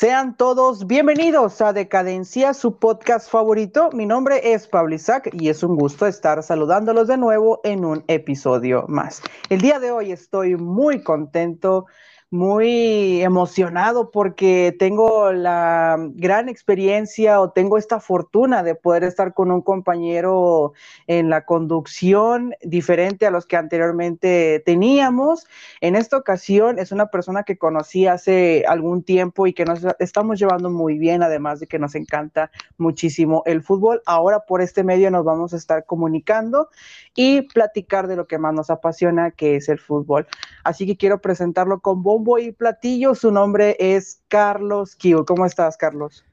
[0.00, 3.90] Sean todos bienvenidos a Decadencia, su podcast favorito.
[3.92, 8.02] Mi nombre es Pablo Isaac y es un gusto estar saludándolos de nuevo en un
[8.08, 9.20] episodio más.
[9.50, 11.84] El día de hoy estoy muy contento
[12.30, 19.50] muy emocionado porque tengo la gran experiencia o tengo esta fortuna de poder estar con
[19.50, 20.72] un compañero
[21.08, 25.48] en la conducción diferente a los que anteriormente teníamos.
[25.80, 30.38] En esta ocasión es una persona que conocí hace algún tiempo y que nos estamos
[30.38, 34.02] llevando muy bien, además de que nos encanta muchísimo el fútbol.
[34.06, 36.68] Ahora por este medio nos vamos a estar comunicando
[37.16, 40.28] y platicar de lo que más nos apasiona, que es el fútbol.
[40.62, 43.14] Así que quiero presentarlo con vos y platillo.
[43.14, 45.24] Su nombre es Carlos Kio.
[45.24, 46.24] ¿Cómo estás, Carlos?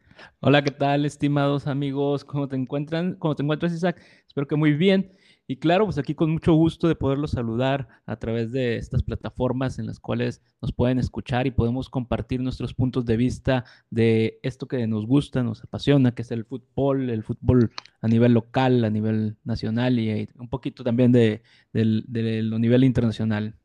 [0.42, 2.26] Hola, ¿qué tal, estimados amigos?
[2.26, 3.16] ¿Cómo te encuentran?
[3.16, 4.02] ¿Cómo te encuentras, Isaac?
[4.28, 5.14] Espero que muy bien.
[5.50, 9.80] Y claro, pues aquí con mucho gusto de poderlos saludar a través de estas plataformas
[9.80, 14.68] en las cuales nos pueden escuchar y podemos compartir nuestros puntos de vista de esto
[14.68, 17.72] que nos gusta, nos apasiona, que es el fútbol, el fútbol
[18.02, 22.84] a nivel local, a nivel nacional y un poquito también de, de, de lo nivel
[22.84, 23.56] internacional.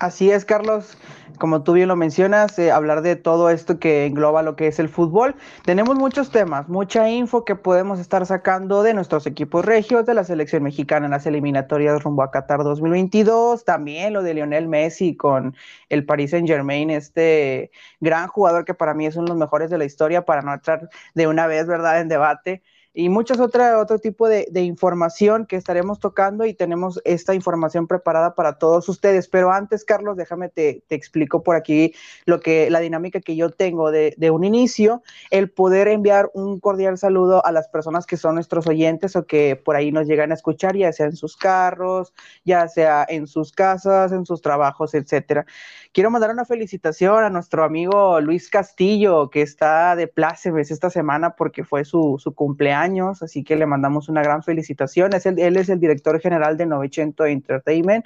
[0.00, 0.96] Así es, Carlos.
[1.38, 4.78] Como tú bien lo mencionas, eh, hablar de todo esto que engloba lo que es
[4.78, 5.34] el fútbol.
[5.66, 10.24] Tenemos muchos temas, mucha info que podemos estar sacando de nuestros equipos regios, de la
[10.24, 15.54] selección mexicana en las eliminatorias rumbo a Qatar 2022, también lo de Lionel Messi con
[15.90, 17.70] el Paris Saint Germain, este
[18.00, 20.54] gran jugador que para mí es uno de los mejores de la historia, para no
[20.54, 25.56] entrar de una vez, ¿verdad?, en debate y muchas otras otro tipo de, información que
[25.56, 29.28] estaremos tocando y tenemos esta información preparada para todos ustedes.
[29.28, 31.94] Pero antes, Carlos, déjame te, te explico por aquí
[32.26, 36.58] lo que la dinámica que yo tengo de, de, un inicio, el poder enviar un
[36.58, 40.32] cordial saludo a las personas que son nuestros oyentes o que por ahí nos llegan
[40.32, 42.12] a escuchar, ya sea en sus carros,
[42.44, 45.46] ya sea en sus casas, en sus trabajos, etcétera.
[45.92, 51.36] Quiero mandar una felicitación a nuestro amigo Luis Castillo, que está de plácemes esta semana
[51.36, 55.12] porque fue su, su cumpleaños años, así que le mandamos una gran felicitación.
[55.12, 58.04] Él es el director general de Novecento Entertainment.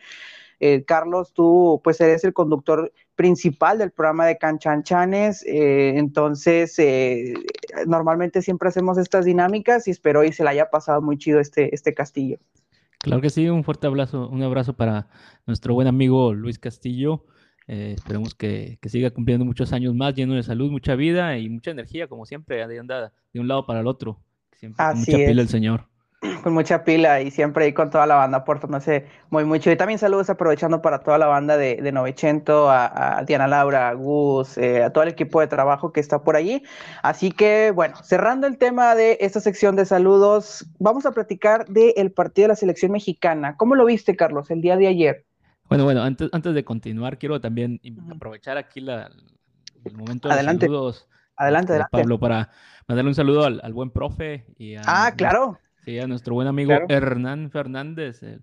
[0.60, 7.34] Eh, Carlos, tú pues eres el conductor principal del programa de Canchanchanes, eh, entonces eh,
[7.86, 11.74] normalmente siempre hacemos estas dinámicas y espero y se le haya pasado muy chido este,
[11.74, 12.38] este castillo.
[12.98, 15.08] Claro que sí, un fuerte abrazo, un abrazo para
[15.46, 17.26] nuestro buen amigo Luis Castillo.
[17.66, 22.08] esperemos que, siga cumpliendo muchos años más, lleno de salud, mucha vida y mucha energía,
[22.08, 24.22] como siempre, anda de un lado para el otro
[24.72, 25.84] con mucha pila el señor.
[26.42, 28.44] Con mucha pila y siempre ahí con toda la banda
[28.80, 29.70] sé muy mucho.
[29.70, 33.92] Y también saludos aprovechando para toda la banda de, de Novecento, a, Diana Laura, a
[33.92, 36.62] Gus, eh, a todo el equipo de trabajo que está por allí.
[37.02, 42.10] Así que, bueno, cerrando el tema de esta sección de saludos, vamos a platicar del
[42.10, 43.56] partido de la selección mexicana.
[43.58, 45.26] ¿Cómo lo viste, Carlos, el día de ayer?
[45.68, 47.80] Bueno, bueno, antes, antes de continuar, quiero también
[48.10, 49.10] aprovechar aquí la,
[49.84, 50.66] el momento de adelante.
[50.66, 51.06] saludos.
[51.36, 51.88] Adelante, este, adelante.
[51.90, 52.50] Pablo, para
[52.86, 55.58] mandarle un saludo al, buen profe y a, ah, claro.
[55.84, 58.42] Sí, a nuestro buen amigo Hernán Fernández, el,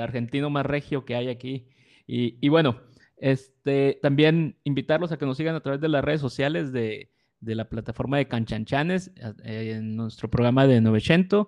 [0.00, 1.68] argentino más regio que hay aquí.
[2.06, 2.80] Y, bueno,
[3.18, 7.54] este, también invitarlos a que nos sigan a través de las redes sociales de, de
[7.54, 9.12] la plataforma de Canchanchanes,
[9.44, 11.46] en nuestro programa de 900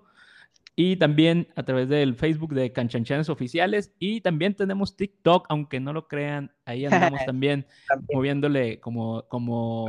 [0.75, 5.93] y también a través del Facebook de Canchanchanes Oficiales y también tenemos TikTok, aunque no
[5.93, 6.85] lo crean, ahí
[7.15, 7.67] andamos también,
[8.11, 9.85] moviéndole como, como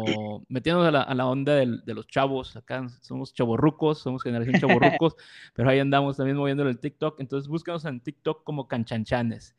[0.49, 5.15] metiéndonos a la, onda de los chavos, acá somos chavorrucos, somos generación chavorrucos,
[5.55, 9.56] pero ahí andamos también moviéndole el TikTok, entonces búscanos en TikTok como Canchanchanes.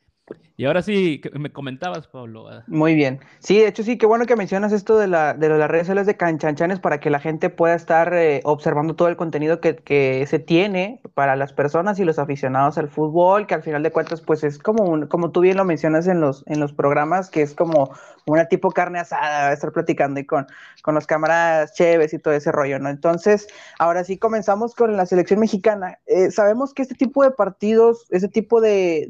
[0.58, 2.48] Y ahora sí, me comentabas, Pablo.
[2.68, 3.20] Muy bien.
[3.40, 6.08] Sí, de hecho sí, qué bueno que mencionas esto de, la, de las redes sociales
[6.08, 10.26] de Canchanchanes para que la gente pueda estar eh, observando todo el contenido que, que,
[10.28, 14.22] se tiene para las personas y los aficionados al fútbol, que al final de cuentas
[14.22, 17.42] pues es como un, como tú bien lo mencionas en los, en los programas, que
[17.42, 17.92] es como
[18.26, 20.48] una tipo carne asada, estar platicando y con,
[20.84, 22.90] con los cámaras chéves y todo ese rollo, ¿no?
[22.90, 23.48] Entonces,
[23.78, 26.00] ahora sí comenzamos con la selección mexicana.
[26.06, 29.08] Eh, sabemos que este tipo de partidos, ese tipo de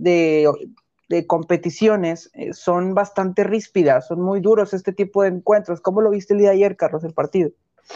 [1.10, 5.82] de competiciones eh, son bastante ríspidas, son muy duros este tipo de encuentros.
[5.82, 7.52] ¿Cómo lo viste el día de ayer, Carlos, el partido?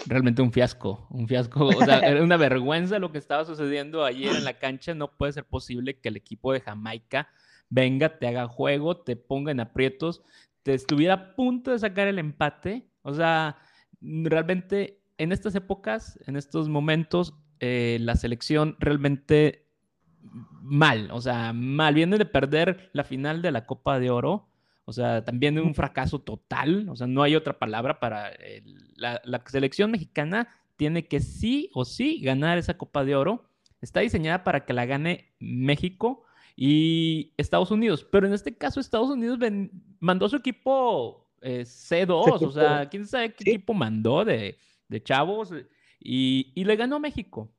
[0.06, 1.68] Realmente un fiasco, un fiasco.
[1.68, 4.94] O sea, era una vergüenza lo que estaba sucediendo ayer en la cancha.
[4.94, 7.30] No puede ser posible que el equipo de Jamaica
[7.70, 10.24] venga, te haga juego, te ponga en aprietos,
[10.64, 12.88] te estuviera a punto de sacar el empate.
[13.02, 13.58] O sea,
[14.02, 19.69] realmente en estas épocas, en estos momentos, eh, la selección realmente
[20.62, 21.94] mal, o sea, mal.
[21.94, 24.50] Viene de perder la final de la Copa de Oro,
[24.86, 28.32] o sea, también de un fracaso total, o sea, no hay otra palabra para
[28.96, 33.46] la, selección mexicana tiene que sí o sí ganar esa Copa de Oro.
[33.82, 36.24] Está diseñada para que la gane México
[36.56, 39.40] y Estados Unidos, pero en este caso Estados Unidos
[40.00, 44.58] mandó a su equipo eh, C2, o sea, quién sabe qué equipo mandó de,
[45.04, 45.54] chavos
[46.00, 47.52] y, le ganó a México.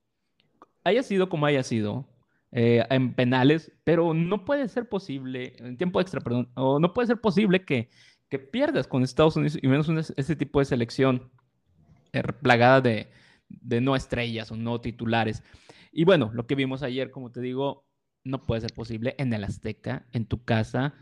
[0.85, 2.09] Haya sido como haya sido,
[2.53, 7.07] eh, en penales, pero no puede ser posible, en tiempo extra, perdón, o no puede
[7.07, 7.91] ser posible que,
[8.29, 11.31] que pierdas con Estados Unidos y menos ese tipo de selección
[12.43, 13.09] plagada de,
[13.49, 15.43] de no estrellas o no titulares.
[15.93, 17.85] Y bueno, lo que vimos ayer, como te digo,
[18.25, 20.95] no puede ser posible en el Azteca, en tu casa.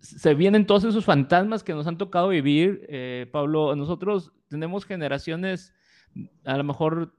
[0.00, 2.84] Se vienen todos esos fantasmas que nos han tocado vivir.
[2.88, 5.72] Eh, Pablo, nosotros tenemos generaciones,
[6.44, 7.14] a lo mejor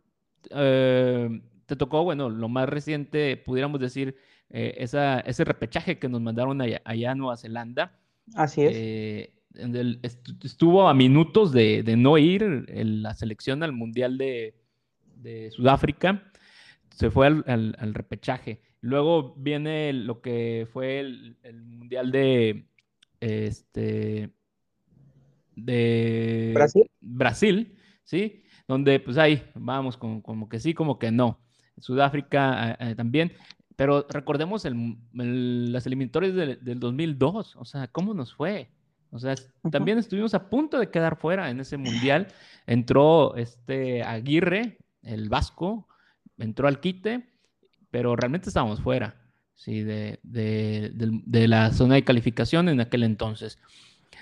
[0.49, 1.41] eh,
[1.73, 4.15] te tocó, bueno, lo más reciente, pudiéramos decir,
[4.49, 7.99] eh, esa, ese repechaje que nos mandaron allá, a Nueva Zelanda.
[8.35, 9.29] Así es.
[10.43, 14.55] estuvo a minutos de, no ir la selección al Mundial de,
[15.15, 16.23] de Sudáfrica.
[16.91, 18.61] Se fue al, al repechaje.
[18.83, 22.67] Luego viene lo que fue el, Mundial de,
[23.21, 24.29] este,
[25.55, 26.91] de Brasil.
[26.99, 28.43] Brasil, ¿sí?
[28.67, 31.39] Donde pues ahí vamos como que sí, como que no.
[31.77, 33.33] Sudáfrica eh, eh, también.
[33.75, 38.69] Pero recordemos las eliminatorias del, 2002, o sea, ¿cómo nos fue?
[39.09, 39.33] O sea,
[39.71, 42.27] también estuvimos a punto de quedar fuera en ese mundial.
[42.67, 45.87] Entró este Aguirre, el vasco,
[46.37, 47.33] entró al quite
[47.93, 49.15] pero realmente estábamos fuera
[49.53, 49.83] ¿sí?
[49.83, 50.19] de,
[51.47, 53.59] la zona de calificación en aquel entonces.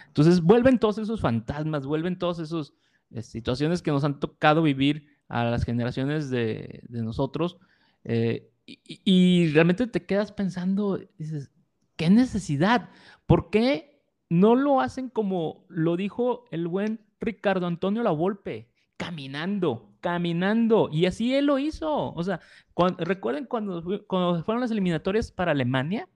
[0.07, 2.73] Entonces vuelven todos esos fantasmas, vuelven todas esas
[3.11, 7.57] eh, situaciones que nos han tocado vivir a las generaciones de, nosotros.
[8.03, 11.49] Eh, y, realmente te quedas pensando, dices,
[11.95, 12.89] ¿qué necesidad?
[13.25, 18.69] ¿Por qué no lo hacen como lo dijo el buen Ricardo Antonio Lavolpe?
[18.97, 20.87] caminando, caminando.
[20.91, 22.13] Y así él lo hizo.
[22.13, 22.39] O sea,
[22.99, 26.07] recuerden cuando, cuando fueron las eliminatorias para Alemania,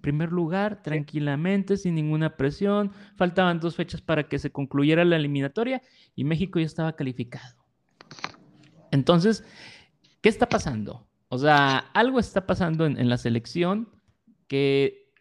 [0.00, 2.90] primer lugar, tranquilamente, sin ninguna presión.
[3.14, 5.80] Faltaban dos fechas para que se concluyera la eliminatoria
[6.16, 7.65] y México ya estaba calificado.
[8.96, 9.44] Entonces,
[10.20, 11.06] ¿qué está pasando?
[11.28, 13.88] O sea, algo está pasando en la selección
[14.48, 15.12] que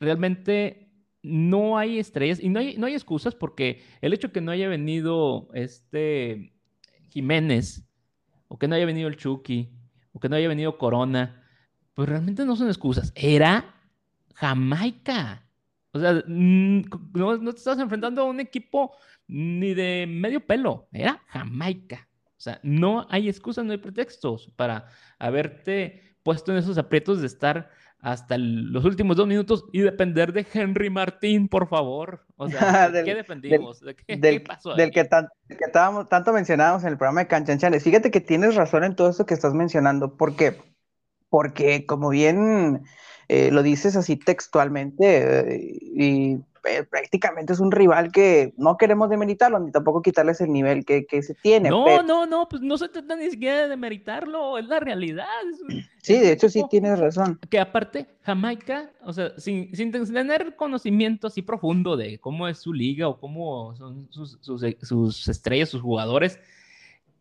[0.00, 0.86] realmente
[1.22, 4.68] no hay estrellas y no hay, no hay excusas porque el hecho que no haya
[4.68, 6.52] venido este
[7.08, 7.84] Jiménez
[8.48, 9.72] o que no haya venido el Chucky
[10.12, 11.42] o que no haya venido Corona,
[11.94, 13.12] pues realmente no son excusas.
[13.14, 13.74] Era
[14.34, 15.42] Jamaica.
[15.92, 18.92] O sea, no, no te estás enfrentando a un equipo
[19.26, 20.88] ni de medio pelo.
[20.92, 22.08] Era Jamaica.
[22.38, 24.86] O sea, no hay excusas, no hay pretextos para
[25.18, 30.46] haberte puesto en esos aprietos de estar hasta los últimos dos minutos y depender de
[30.52, 32.26] Henry Martín, por favor.
[32.36, 33.80] O sea, ¿de qué defendimos?
[33.80, 37.82] Del, qué, pasó del que, estábamos, tanto mencionábamos en el programa de Canchanchanes.
[37.82, 40.16] Fíjate que tienes razón en todo esto que estás mencionando.
[40.16, 40.60] ¿Por qué?
[41.30, 42.84] Porque como bien
[43.28, 46.38] eh, lo dices así textualmente, eh, y
[46.90, 51.34] prácticamente es un rival que no queremos demeritarlo, ni tampoco quitarles el nivel que, se
[51.34, 51.70] tiene.
[51.70, 55.26] No, no, no, pues no se trata ni siquiera de demeritarlo, es la realidad.
[56.02, 57.38] sí, de hecho sí tienes razón.
[57.50, 63.08] Que aparte, Jamaica, o sea, sin, tener conocimiento así profundo de cómo es su liga
[63.08, 66.38] o cómo son sus, estrellas, sus jugadores,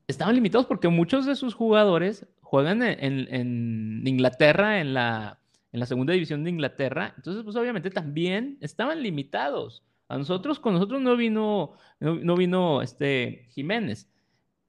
[0.07, 5.39] estaban limitados porque muchos de sus jugadores juegan en Inglaterra en la
[5.75, 7.13] en la segunda división de Inglaterra.
[7.17, 9.83] Entonces, pues obviamente también estaban limitados.
[10.07, 14.09] A nosotros, con nosotros no vino, no, vino este Jiménez,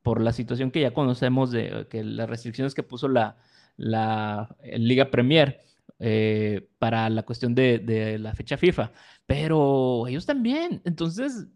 [0.03, 3.37] por la situación que ya conocemos de que las restricciones que puso la,
[3.79, 5.61] Liga Premier
[6.01, 8.91] eh, para la cuestión de la fecha FIFA.
[9.27, 10.83] Pero ellos también.
[10.85, 11.47] Entonces,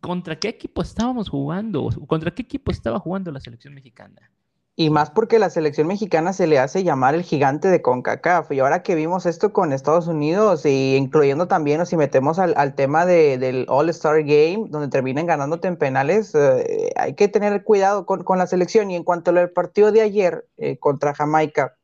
[0.00, 1.90] ¿contra qué equipo estábamos jugando?
[2.08, 4.32] ¿Contra qué equipo estaba jugando la selección mexicana?
[4.78, 8.52] Y más porque la selección mexicana se le hace llamar el gigante de CONCACAF.
[8.52, 12.74] Y ahora que vimos esto con Estados Unidos, y incluyendo también, o si metemos al,
[12.74, 18.38] tema del All-Star Game, donde terminan ganándote en penales, eh, hay que tener cuidado con,
[18.38, 18.90] la selección.
[18.90, 21.78] Y en cuanto al partido de ayer eh, contra Jamaica,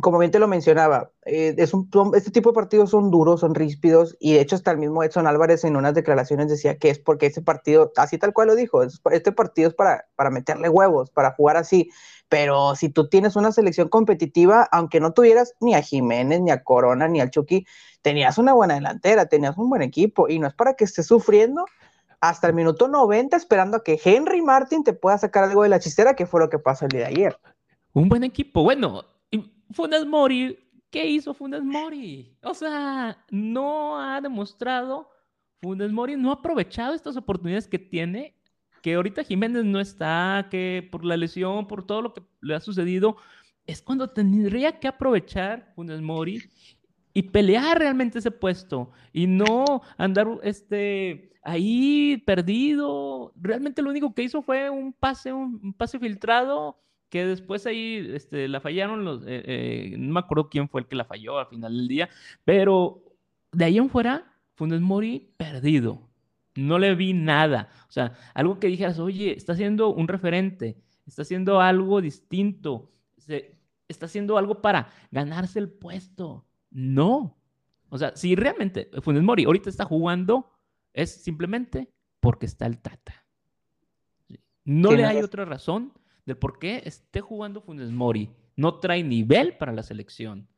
[0.00, 3.54] como bien te lo mencionaba, eh, es un, este tipo de partidos son duros, son
[3.54, 6.98] ríspidos, y de hecho hasta el mismo Edson Álvarez en unas declaraciones decía que es
[6.98, 11.10] porque ese partido, así tal cual lo dijo, este partido es para, para meterle huevos,
[11.10, 11.90] para jugar así,
[12.28, 16.62] pero si tú tienes una selección competitiva, aunque no tuvieras ni a Jiménez, ni a
[16.62, 17.66] Corona, ni al Chucky,
[18.02, 21.66] tenías una buena delantera, tenías un buen equipo, y no es para que estés sufriendo
[22.20, 25.80] hasta el minuto 90 esperando a que Henry Martin te pueda sacar algo de la
[25.80, 27.38] chistera, que fue lo que pasó el día de ayer.
[27.92, 29.04] Un buen equipo, bueno,
[29.72, 30.58] Funes Mori,
[30.90, 32.36] ¿qué hizo Funes Mori?
[32.42, 35.10] O sea, no ha demostrado,
[35.60, 38.34] Funes Mori no ha aprovechado estas oportunidades que tiene,
[38.82, 42.60] que ahorita Jiménez no está, que por la lesión, por todo lo que le ha
[42.60, 43.16] sucedido,
[43.66, 46.42] es cuando tendría que aprovechar Funes Mori
[47.12, 53.32] y pelear realmente ese puesto y no andar este, ahí perdido.
[53.36, 58.48] Realmente lo único que hizo fue un pase, un, pase filtrado que después ahí este,
[58.48, 61.48] la fallaron los, eh, eh, no me acuerdo quién fue el que la falló al
[61.48, 62.08] final del día,
[62.44, 63.02] pero
[63.52, 66.08] de ahí en fuera, Funes Mori perdido.
[66.54, 67.68] No le vi nada.
[67.88, 70.76] O sea, algo que dijeras, oye, está haciendo un referente,
[71.06, 72.92] está haciendo algo distinto,
[73.88, 76.46] está haciendo algo para ganarse el puesto.
[76.70, 77.36] No.
[77.88, 80.50] O sea, si realmente Funes Mori ahorita está jugando,
[80.92, 81.90] es simplemente
[82.20, 83.24] porque está el Tata.
[84.64, 85.92] No le hay otra razón
[86.26, 88.30] de por qué esté jugando Funes Mori.
[88.56, 90.48] No trae nivel para la selección.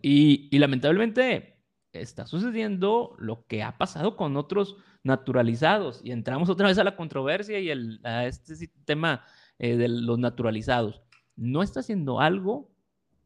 [0.00, 1.58] Y, lamentablemente
[1.92, 6.00] está sucediendo lo que ha pasado con otros naturalizados.
[6.04, 7.70] Y entramos otra vez a la controversia y
[8.04, 8.54] a este
[8.84, 9.24] tema
[9.58, 11.02] eh, de los naturalizados.
[11.36, 12.70] No está haciendo algo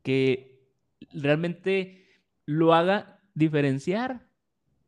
[0.03, 0.57] que
[1.13, 2.07] realmente
[2.47, 4.27] lo haga diferenciar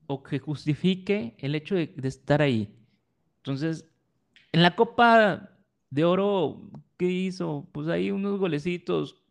[0.07, 2.75] o que justifique el hecho de, estar ahí.
[3.37, 3.89] Entonces,
[4.53, 5.58] en la Copa
[5.91, 7.69] de Oro, ¿qué hizo?
[7.73, 9.23] Pues ahí unos golecitos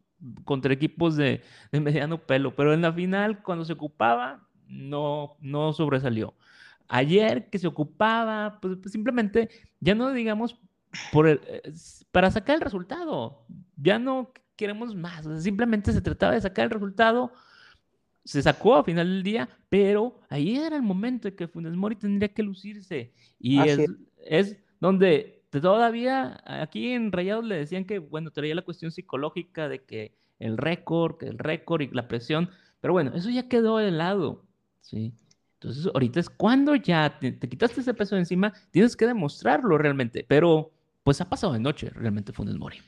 [0.46, 6.34] contra equipos de, mediano pelo, pero en la final, cuando se ocupaba, no, no sobresalió.
[6.88, 9.50] Ayer que se ocupaba, pues, pues simplemente,
[9.80, 10.60] ya no digamos
[11.12, 11.40] por eh,
[12.12, 13.46] para sacar el resultado,
[13.76, 17.32] ya no queremos más, simplemente se trataba de sacar el resultado
[18.28, 21.96] se sacó a final del día, pero ahí era el momento de que Funes Mori
[21.96, 23.14] tendría que lucirse.
[23.40, 23.58] Y
[24.18, 29.84] es, donde todavía aquí en Rayados le decían que, bueno, traía la cuestión psicológica de
[29.84, 32.50] que el récord, que el récord y la presión,
[32.82, 34.46] pero bueno, eso ya quedó de lado,
[34.82, 35.14] ¿sí?
[35.56, 39.78] Entonces, ahorita es cuando ya te, te quitaste ese peso de encima, tienes que demostrarlo
[39.78, 40.72] realmente, pero
[41.04, 42.80] pues ha pasado de noche realmente Funes Mori.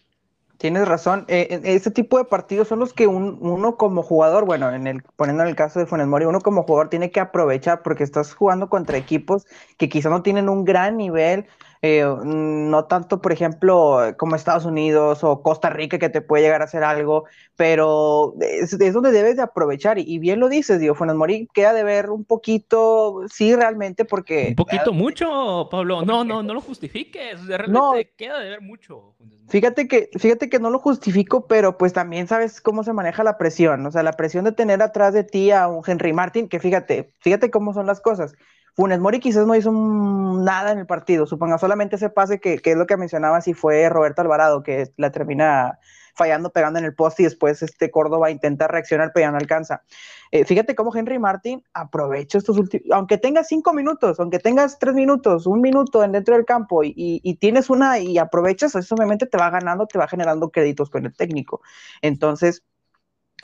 [0.59, 1.23] Tienes razón.
[1.29, 5.43] Eh, este tipo de partidos son los que uno como jugador, bueno, en el, poniendo
[5.43, 8.67] en el caso de Funes Mori, uno como jugador tiene que aprovechar porque estás jugando
[8.67, 9.47] contra equipos
[9.77, 11.45] que quizá no tienen un gran nivel
[11.81, 16.61] eh, no tanto, por ejemplo, como Estados Unidos o Costa Rica que te puede llegar
[16.61, 17.23] a hacer algo,
[17.55, 21.83] pero es, donde debes de aprovechar y, bien lo dices, digo, Funes Mori queda de
[21.83, 24.47] ver un poquito, sí, realmente, porque...
[24.49, 29.15] Un poquito mucho, Pablo, no, no, no lo justifiques, realmente no, queda de ver mucho.
[29.47, 33.37] Fíjate que, fíjate que no lo justifico, pero pues también sabes cómo se maneja la
[33.37, 36.59] presión, o sea, la presión de tener atrás de ti a un Henry Martin, que
[36.59, 38.35] fíjate, fíjate cómo son las cosas
[38.79, 42.77] Funes Mori quizás no hizo nada en el partido, suponga solamente ese pase que, es
[42.77, 45.79] lo que mencionaba si fue Roberto Alvarado, que la termina
[46.15, 49.83] fallando, pegando en el poste y después este Córdoba intenta reaccionar, pero ya no alcanza.
[50.31, 54.93] Eh, fíjate cómo Henry Martin aprovecha estos últimos, aunque tengas cinco minutos, aunque tengas tres
[54.93, 59.37] minutos, un minuto en dentro del campo y, tienes una y aprovechas, eso obviamente te
[59.37, 61.59] va ganando, te va generando créditos con el técnico.
[62.01, 62.63] Entonces,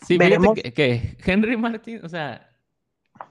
[0.02, 0.56] sí, veremos.
[0.56, 2.55] que Henry Martin, o sea,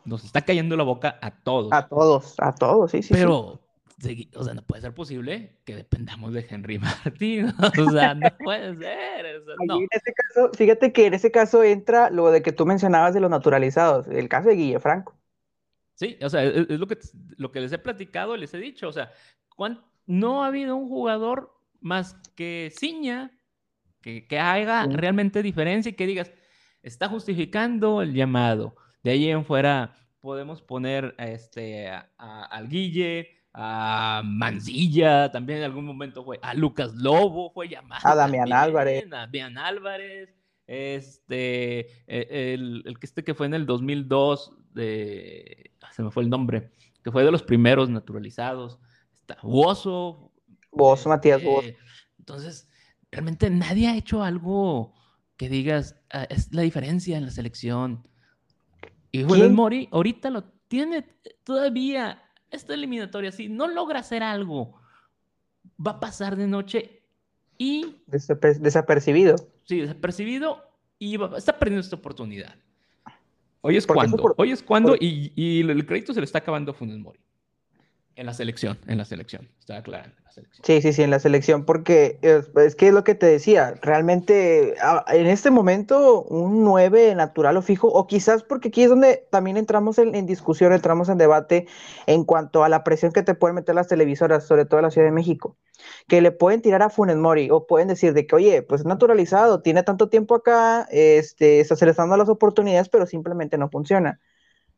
[0.05, 1.73] nos está cayendo la boca a todos.
[1.73, 3.15] A todos, a todos, sí, sí.
[3.15, 3.61] Pero,
[4.35, 7.53] o sea, no puede ser posible que dependamos de Henry Martín.
[7.59, 9.27] O sea, no puede ser.
[9.27, 13.21] En ese caso, fíjate que en ese caso entra lo de que tú mencionabas de
[13.21, 15.15] los naturalizados, el caso de Guille Franco.
[15.95, 16.99] Sí, o sea, es, lo, que,
[17.37, 18.89] lo que les he platicado, les he dicho.
[18.89, 19.13] O sea,
[20.07, 23.31] no ha habido un jugador más que Ciña
[24.01, 26.33] que, que haga realmente diferencia y que digas,
[26.83, 34.23] está justificando el llamado de ahí en fuera podemos poner este, a, al Guille, a
[34.25, 38.01] Mancilla, también en algún momento fue, a Lucas Lobo fue llamado.
[38.03, 39.05] A Damián Álvarez.
[39.05, 40.35] A Damián Álvarez,
[40.67, 46.11] este, e, el, el, que este que fue en el 2002, de, ah, se me
[46.11, 48.79] fue el nombre, que fue de los primeros naturalizados,
[49.15, 50.33] está Bozo.
[50.73, 51.69] Bozo, Matías Bozo.
[51.69, 51.77] Eh,
[52.19, 52.67] entonces,
[53.13, 54.95] realmente nadie ha hecho algo
[55.37, 58.09] que digas, ah, es la diferencia en la selección.
[59.15, 61.07] Y Funes Mori ahorita lo tiene
[61.45, 63.31] todavía esta eliminatoria.
[63.31, 64.75] Si no logra hacer algo,
[65.85, 67.03] va a pasar de noche
[67.57, 67.95] y.
[68.07, 69.37] desapercibido.
[69.63, 70.65] Sí, desapercibido
[70.99, 72.57] y está perdiendo esta oportunidad.
[73.61, 74.35] Hoy es cuando.
[74.37, 77.21] Hoy es cuando y, y, el crédito se le está acabando a Funes Mori.
[78.17, 80.11] En la selección, en la selección, está claro.
[80.63, 84.75] Sí, sí, sí, en la selección, porque es, que es lo que te decía, realmente
[85.13, 89.57] en este momento un 9 natural o fijo, o quizás porque aquí es donde también
[89.57, 91.69] entramos en, discusión, entramos en debate
[92.07, 94.91] en cuanto a la presión que te pueden meter las televisoras, sobre todo en la
[94.91, 95.57] Ciudad de México,
[96.09, 98.87] que le pueden tirar a Funes Mori o pueden decir de que, oye, pues es
[98.87, 104.21] naturalizado, tiene tanto tiempo acá, este, está seleccionando las oportunidades, pero simplemente no funciona.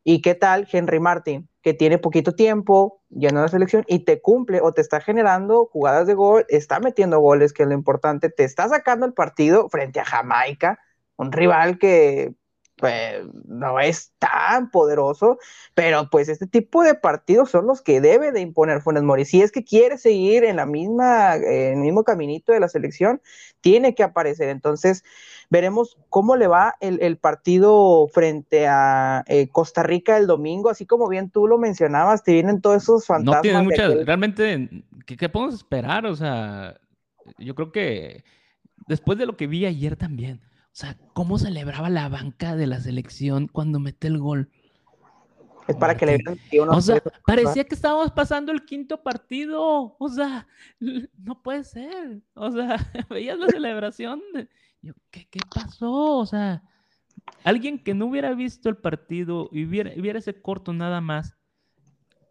[0.08, 4.20] ¿Y qué tal Henry Martin, que tiene poquito tiempo, ya en la selección y te
[4.20, 8.30] cumple o te está generando jugadas de gol, está metiendo goles, que es lo importante,
[8.30, 10.78] te está sacando el partido frente a Jamaica,
[11.16, 12.36] un rival que
[12.76, 15.38] pues no es tan poderoso,
[15.74, 19.24] pero pues este tipo de partidos son los que debe de imponer Funes Mori.
[19.24, 23.22] Si es que quiere seguir en la misma, en el mismo caminito de la selección,
[23.62, 24.50] tiene que aparecer.
[24.50, 25.04] Entonces,
[25.48, 31.08] veremos cómo le va el, partido frente a eh, Costa Rica el domingo, así como
[31.08, 33.36] bien tú lo mencionabas, te vienen todos esos fantasmas.
[33.36, 34.68] No tiene mucha, realmente,
[35.06, 36.04] ¿qué podemos esperar?
[36.04, 36.78] O sea,
[37.38, 38.22] yo creo que
[38.86, 40.40] después de lo que vi ayer también
[40.76, 44.50] o sea, ¿cómo celebraba la banca de la selección cuando mete el gol?
[45.66, 49.96] Es para que le vean O sea, parecía que estábamos pasando el quinto partido.
[49.98, 50.46] O sea,
[50.78, 52.20] no puede ser.
[52.34, 52.76] O sea,
[53.08, 54.20] veías la celebración.
[55.10, 56.18] ¿qué, pasó?
[56.18, 56.62] O sea,
[57.42, 61.38] alguien que no hubiera visto el partido y viera, viera ese corto nada más,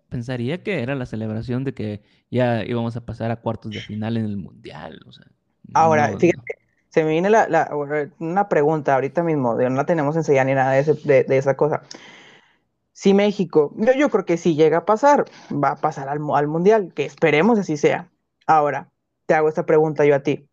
[0.07, 4.17] pensaría que era la celebración de que ya íbamos a pasar a cuartos de final
[4.17, 4.99] en el Mundial.
[5.07, 5.25] O sea,
[5.73, 6.64] Ahora, fíjate,
[6.95, 7.69] se me viene la,
[8.19, 11.81] una pregunta ahorita mismo, de no la tenemos enseñada ni nada de, esa cosa.
[12.93, 16.47] Si México, yo, yo, creo que si llega a pasar, va a pasar al, al
[16.47, 18.09] Mundial, que esperemos así sea.
[18.47, 18.93] Ahora,
[19.25, 20.47] te hago esta pregunta yo a ti.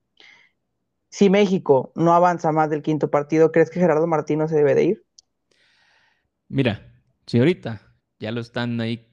[1.10, 4.82] Si México no avanza más del quinto partido, ¿crees que Gerardo Martino se debe de
[4.82, 5.04] ir?
[6.48, 6.92] Mira,
[7.24, 7.82] si ahorita
[8.18, 9.08] ya lo están ahí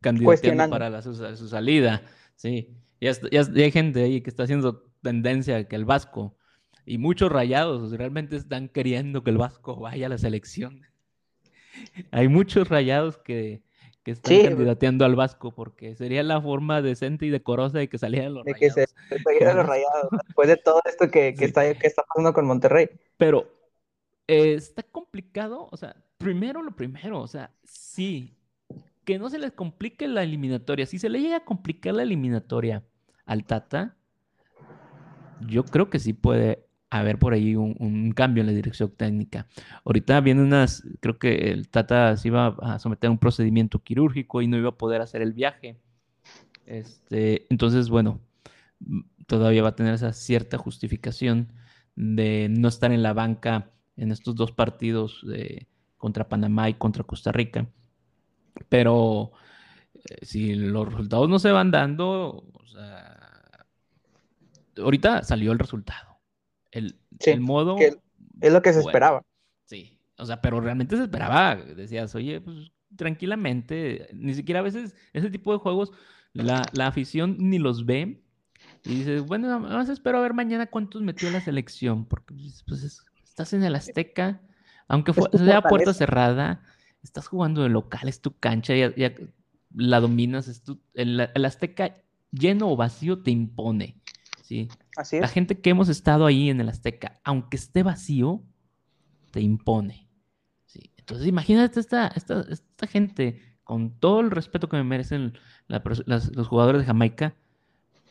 [0.00, 2.02] candidateando para su, salida,
[2.36, 6.36] sí, ya, ya, hay gente ahí que está haciendo tendencia que el Vasco
[6.84, 10.82] y muchos rayados realmente están queriendo que el Vasco vaya a la selección.
[12.10, 13.62] Hay muchos rayados que,
[14.04, 18.44] están candidateando al Vasco porque sería la forma decente y decorosa de que salieran los
[18.44, 18.74] de rayados.
[18.74, 22.46] Que se, salieran los rayados, después de todo esto que, está, que está pasando con
[22.46, 22.90] Monterrey.
[23.16, 23.48] Pero
[24.26, 28.34] eh, está complicado, o sea, primero lo primero, o sea, sí,
[29.04, 30.86] que no se les complique la eliminatoria.
[30.86, 32.82] Si se le llega a complicar la eliminatoria
[33.24, 33.96] al Tata,
[35.40, 36.66] yo creo que sí puede
[36.98, 39.46] haber por ahí un, cambio en la dirección técnica.
[39.84, 44.42] Ahorita viene unas, creo que el Tata se iba a someter a un procedimiento quirúrgico
[44.42, 45.78] y no iba a poder hacer el viaje.
[46.66, 48.20] Este, entonces, bueno,
[49.26, 51.52] todavía va a tener esa cierta justificación
[51.96, 55.24] de no estar en la banca en estos dos partidos
[55.96, 57.66] contra Panamá y contra Costa Rica.
[58.68, 59.32] Pero
[59.94, 62.44] eh, si los resultados no se van dando,
[64.76, 66.11] ahorita salió el resultado
[66.72, 67.76] el, modo...
[67.78, 69.22] es lo que se esperaba.
[69.64, 71.56] Sí, o sea, pero realmente se esperaba.
[71.56, 75.92] Decías, oye, pues tranquilamente, ni siquiera a veces ese tipo de juegos
[76.32, 78.22] la, afición ni los ve.
[78.84, 83.04] Y dices, bueno, más espero a ver mañana cuántos metió la selección, porque pues, pues
[83.24, 84.40] estás en el Azteca,
[84.88, 86.62] aunque fue, sea puerta cerrada,
[87.02, 89.14] estás jugando de local, es tu cancha, ya, ya
[89.74, 91.96] la dominas, es tu, el, el Azteca
[92.30, 94.01] lleno o vacío te impone.
[94.96, 95.22] Así es.
[95.22, 98.42] La gente que hemos estado ahí en el Azteca, aunque esté vacío,
[99.30, 100.08] te impone.
[101.02, 105.36] Entonces, imagínate esta, esta, gente, con todo el respeto que me merecen
[105.66, 107.34] los jugadores de Jamaica,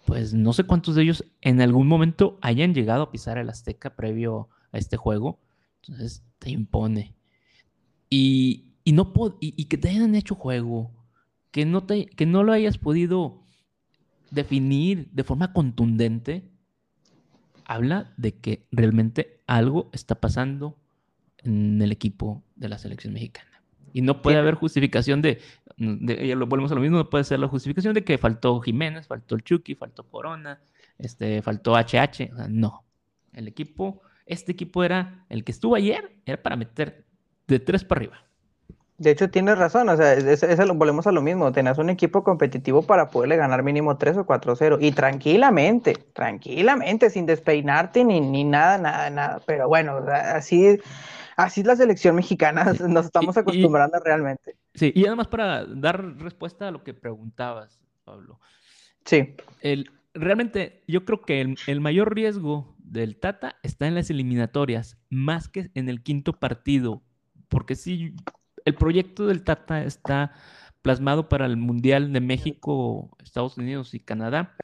[0.05, 3.95] pues no sé cuántos de ellos en algún momento hayan llegado a pisar el Azteca
[3.95, 5.39] previo a este juego.
[5.81, 7.15] Entonces, te impone.
[8.09, 10.91] Y, no y, que te hayan hecho juego,
[11.51, 13.41] que no, te, que no lo hayas podido
[14.31, 16.49] definir de forma contundente,
[17.65, 20.77] habla de que realmente algo está pasando
[21.37, 23.49] en el equipo de la selección mexicana.
[23.93, 25.39] Y no puede haber justificación de,
[25.77, 29.07] ya lo volvemos a lo mismo, no puede ser la justificación de que faltó Jiménez,
[29.07, 30.61] faltó el Chucky, faltó Corona,
[30.97, 32.31] este, faltó HH.
[32.49, 32.85] no.
[33.33, 37.05] El equipo, este equipo era el que estuvo ayer, era para meter
[37.47, 38.25] de tres para arriba.
[39.01, 40.15] De hecho, tienes razón, o sea,
[40.75, 44.77] volvemos a lo mismo, tenías un equipo competitivo para poderle ganar mínimo 3 o 4-0
[44.79, 49.41] y tranquilamente, tranquilamente, sin despeinarte ni, ni nada, nada, nada.
[49.47, 50.77] Pero bueno, así,
[51.35, 54.55] así es la selección mexicana, nos estamos acostumbrando realmente.
[54.75, 58.39] Sí, y además para dar respuesta a lo que preguntabas, Pablo.
[59.05, 59.35] Sí.
[59.61, 64.99] El, realmente yo creo que el, el mayor riesgo del Tata está en las eliminatorias,
[65.09, 67.01] más que en el quinto partido,
[67.49, 68.13] porque si
[68.65, 70.33] el proyecto del Tata está
[70.81, 74.55] plasmado para el Mundial de México, Estados Unidos y Canadá.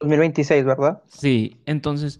[0.00, 1.02] 2026, ¿verdad?
[1.06, 2.18] Sí, entonces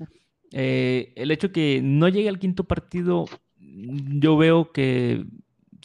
[0.53, 3.27] eh, el hecho que no llegue al quinto partido,
[3.59, 5.25] yo veo que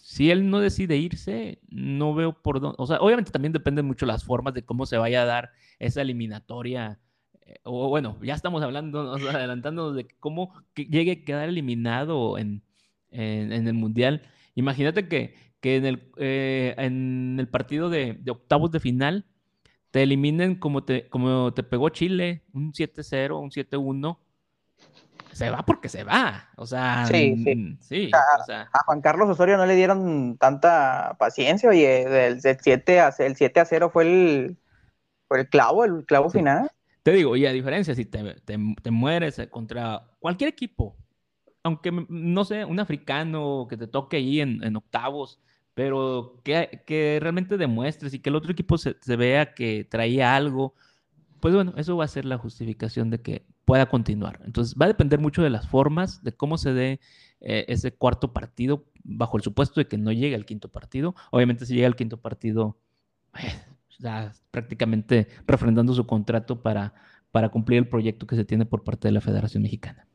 [0.02, 4.06] si él no decide irse, no veo por dónde, o sea, obviamente también depende mucho
[4.06, 7.00] las formas de cómo se vaya a dar esa eliminatoria.
[7.46, 12.64] Eh, o bueno, ya estamos hablando, adelantándonos de cómo llegue a quedar eliminado en,
[13.12, 14.22] en el Mundial
[14.56, 19.26] Imagínate que, en, el, eh, en el partido de, octavos de final
[19.92, 24.18] te eliminen como te, como te pegó Chile, un 7-0, un 7-1.
[25.34, 26.50] se va porque se va.
[26.56, 28.12] O sea, sí, sí.
[28.14, 33.60] a, Juan Carlos Osorio no le dieron tanta paciencia, oye, el, 7 a, el 7
[33.60, 34.58] a 0 fue el,
[35.28, 36.70] fue el clavo, el clavo final.
[37.04, 40.96] Te digo, y a diferencia, si te, te, mueres contra cualquier equipo,
[41.64, 45.40] aunque no sé, un africano que te toque ahí en, octavos,
[45.74, 50.76] pero que, realmente demuestres y que el otro equipo se, se, vea que traía algo,
[51.40, 54.40] pues bueno, eso va a ser la justificación de que pueda continuar.
[54.46, 57.00] Entonces va a depender mucho de las formas, de cómo se dé
[57.42, 61.16] eh, ese cuarto partido, bajo el supuesto de que no llegue al quinto partido.
[61.32, 62.78] Obviamente si llega al quinto partido,
[63.42, 63.54] eh,
[64.00, 66.94] ya prácticamente refrendando su contrato para,
[67.32, 70.08] para cumplir el proyecto que se tiene por parte de la Federación Mexicana.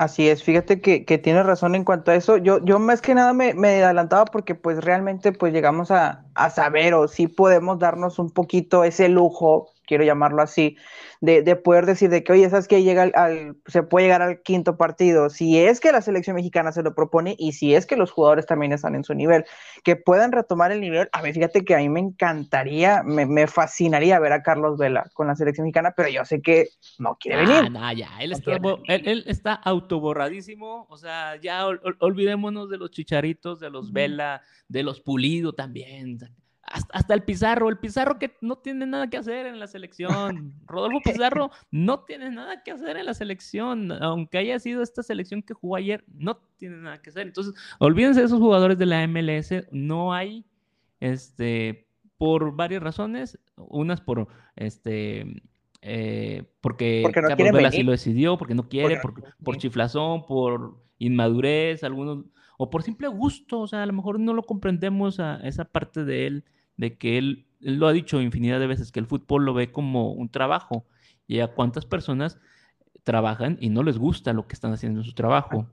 [0.00, 2.38] Así es, fíjate que, que tienes razón en cuanto a eso.
[2.38, 6.48] Yo, yo más que nada me, me adelantaba porque pues realmente pues llegamos a, a
[6.48, 10.76] saber o sí podemos darnos un poquito ese lujo quiero llamarlo así,
[11.20, 14.40] de, de poder decir de que, oye, ¿sabes que llega al, se puede llegar al
[14.40, 15.30] quinto partido?
[15.30, 18.46] Si es que la selección mexicana se lo propone y si es que los jugadores
[18.46, 19.44] también están en su nivel,
[19.82, 21.08] que puedan retomar el nivel.
[21.10, 25.10] A ver, fíjate que a mí me encantaría, me, me fascinaría ver a Carlos Vela
[25.12, 26.68] con la selección mexicana, pero yo sé que
[27.00, 27.72] no quiere venir.
[27.76, 33.70] Ah, ya, él, está, él, está, autoborradísimo, o sea, ya olvidémonos de los chicharitos, de
[33.70, 36.16] los Vela, de los Pulido también
[36.70, 40.54] hasta, el Pizarro, el Pizarro que no tiene nada que hacer en la selección.
[40.66, 45.42] Rodolfo Pizarro no tiene nada que hacer en la selección, aunque haya sido esta selección
[45.42, 47.26] que jugó ayer, no tiene nada que hacer.
[47.26, 50.44] Entonces, olvídense de esos jugadores de la MLS, no hay,
[51.00, 55.42] este, por varias razones, unas por, este,
[55.82, 59.00] eh, porque, porque no Carlos Vela sí lo decidió, porque no quiere,
[59.42, 62.26] por chiflazón, por inmadurez, algunos,
[62.58, 66.04] o por simple gusto, o sea, a lo mejor no lo comprendemos a esa parte
[66.04, 66.44] de él
[66.80, 70.12] de que él, lo ha dicho infinidad de veces, que el fútbol lo ve como
[70.12, 70.86] un trabajo.
[71.26, 72.38] Y a cuántas personas
[73.04, 75.68] trabajan y no les gusta lo que están haciendo en su trabajo.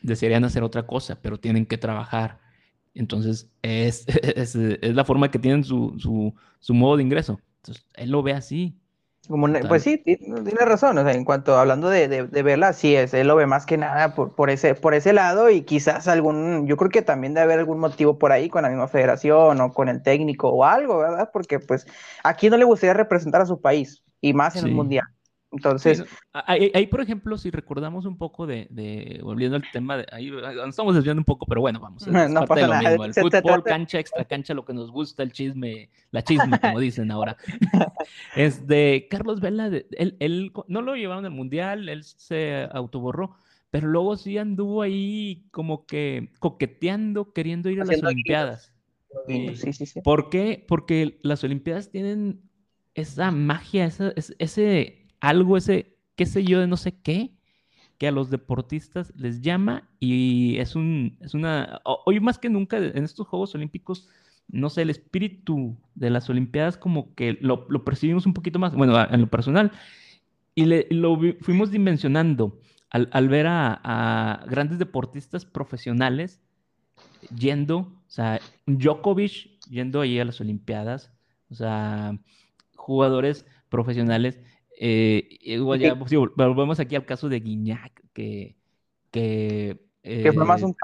[0.00, 2.40] Desearían hacer otra cosa, pero tienen que trabajar.
[2.94, 4.54] Entonces, es, es,
[4.94, 7.38] la forma que tienen su, su, su modo de ingreso.
[7.58, 8.80] Entonces, él lo ve así
[9.68, 13.28] pues sí, tiene razón, o sea, en cuanto hablando de, de, verla, sí es, él
[13.28, 16.76] lo ve más que nada por, por, ese, por ese lado y quizás algún, yo
[16.76, 19.88] creo que también debe haber algún motivo por ahí con la misma federación o con
[19.88, 21.30] el técnico o algo, ¿verdad?
[21.32, 21.86] Porque pues
[22.24, 25.06] aquí no le gustaría representar a su país y más en el mundial.
[25.52, 26.04] Entonces.
[26.32, 30.94] ahí, por ejemplo, si recordamos un poco de, volviendo al tema, de, ahí nos estamos
[30.94, 32.06] desviando un poco, pero bueno, vamos.
[32.06, 33.04] Es no parte de lo mismo.
[33.04, 37.10] El fútbol, cancha, extra cancha, lo que nos gusta, el chisme, la chisme, como dicen
[37.10, 37.36] ahora.
[38.36, 43.34] es de Carlos Vela, él, él, no lo llevaron al mundial, él se autoborró,
[43.70, 48.72] pero luego sí anduvo ahí como que coqueteando, queriendo ir a las Olimpiadas.
[49.26, 50.00] Sí, sí, sí.
[50.02, 50.64] ¿Por qué?
[50.68, 52.40] Porque las Olimpiadas tienen
[52.94, 57.32] esa magia, esa, ese algo ese, qué sé yo, de no sé qué,
[57.98, 62.78] que a los deportistas les llama y es, un, es una, hoy más que nunca
[62.78, 64.08] en estos Juegos Olímpicos,
[64.48, 68.98] no sé, el espíritu de las Olimpiadas como que lo, percibimos un poquito más, bueno,
[68.98, 69.70] en lo personal,
[70.54, 72.58] y lo fuimos dimensionando
[72.90, 76.40] al, ver a, grandes deportistas profesionales
[77.36, 81.12] yendo, o sea, Djokovic yendo ahí a las Olimpiadas,
[81.50, 82.18] o sea,
[82.74, 84.40] jugadores profesionales
[84.82, 88.56] eh, igual ya, pues, volvemos aquí al caso de Guiñac, que...
[89.10, 89.78] Que,
[90.32, 90.76] fue más eh, un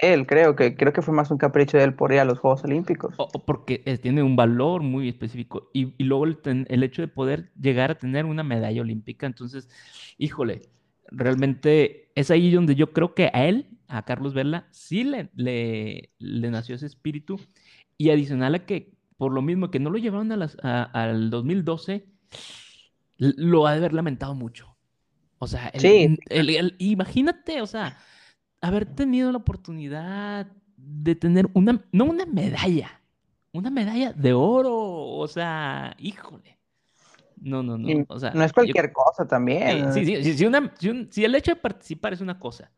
[0.00, 2.38] él, creo, que creo que fue más un capricho de él por ir a los
[2.38, 3.14] Juegos Olímpicos.
[3.44, 5.70] porque eh, tiene un valor muy específico.
[5.74, 9.68] Y, luego el, hecho de poder llegar a tener una medalla olímpica, entonces,
[10.16, 10.62] híjole,
[11.08, 16.50] realmente es ahí donde yo creo que a él, a Carlos Vela, sí le, le,
[16.50, 17.38] nació ese espíritu.
[17.98, 22.06] Y adicional a que, por lo mismo que no lo llevaron a las, al 2012,
[23.18, 24.74] lo ha de haber lamentado mucho.
[25.38, 25.72] O sea,
[26.78, 27.98] imagínate, o sea,
[28.60, 30.46] haber tenido la oportunidad
[30.76, 33.00] de tener una, no una medalla,
[33.52, 36.58] una medalla de oro, o sea, híjole.
[37.36, 37.88] No, no, no.
[38.08, 39.62] O sea, no es cualquier cosa también.
[39.62, 40.48] Eh, sí, sí, sí,
[40.78, 42.72] si, si, el hecho de participar es una cosa,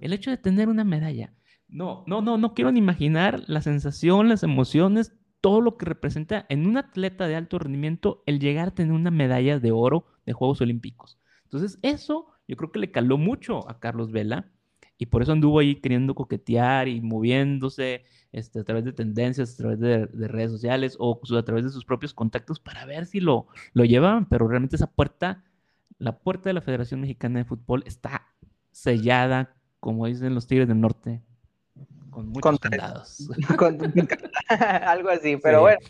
[0.00, 1.32] el hecho de tener una medalla,
[1.68, 5.12] no, no, no, no quiero ni imaginar la sensación, las emociones,
[5.44, 9.10] todo lo que representa en un atleta de alto rendimiento el llegar a tener una
[9.10, 11.18] medalla de oro de Juegos Olímpicos.
[11.42, 14.50] Entonces, eso yo creo que le caló mucho a Carlos Vela
[14.96, 19.56] y por eso anduvo ahí queriendo coquetear y moviéndose este, a través de tendencias, a
[19.58, 23.46] través de, redes sociales o a través de sus propios contactos para ver si lo,
[23.74, 25.44] lo llevaban, pero realmente esa puerta,
[25.98, 28.28] la puerta de la Federación Mexicana de Fútbol está
[28.70, 31.20] sellada, como dicen los Tigres del Norte,
[32.14, 32.58] con muchos
[33.56, 33.78] con,
[34.86, 35.80] Algo así, pero bueno,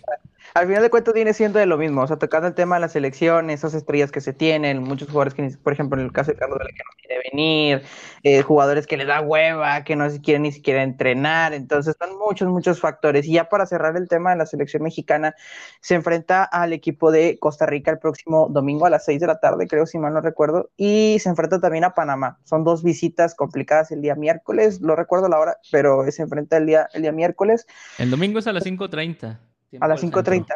[0.53, 2.83] al final de cuentas viene siendo de lo mismo, o sea, tocando el tema de
[2.83, 6.33] la selección, esas estrellas que se tienen, muchos jugadores que, por ejemplo, en el caso
[6.33, 7.83] de Carlos Vela, que no quiere venir,
[8.23, 12.49] eh, jugadores que le da hueva, que no quieren ni siquiera entrenar, entonces son muchos,
[12.49, 13.27] muchos factores.
[13.27, 15.35] Y ya para cerrar el tema de la selección mexicana,
[15.81, 19.41] se enfrenta al equipo de Costa Rica el próximo domingo a las 6 de la
[19.41, 22.39] tarde, creo, si mal no recuerdo, y se enfrenta también a Panamá.
[22.45, 26.67] Son dos visitas complicadas el día miércoles, lo recuerdo la hora, pero se enfrenta el
[26.67, 27.67] día, el día miércoles.
[27.99, 29.39] El domingo es a las 5.30.
[29.81, 30.47] A las 5.30.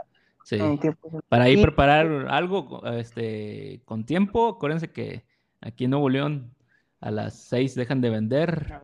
[0.45, 0.59] Sí.
[1.29, 5.27] Para ir preparar algo este, con tiempo, acuérdense que
[5.61, 6.55] aquí en Nuevo León
[7.01, 8.81] a las 6 dejan de vender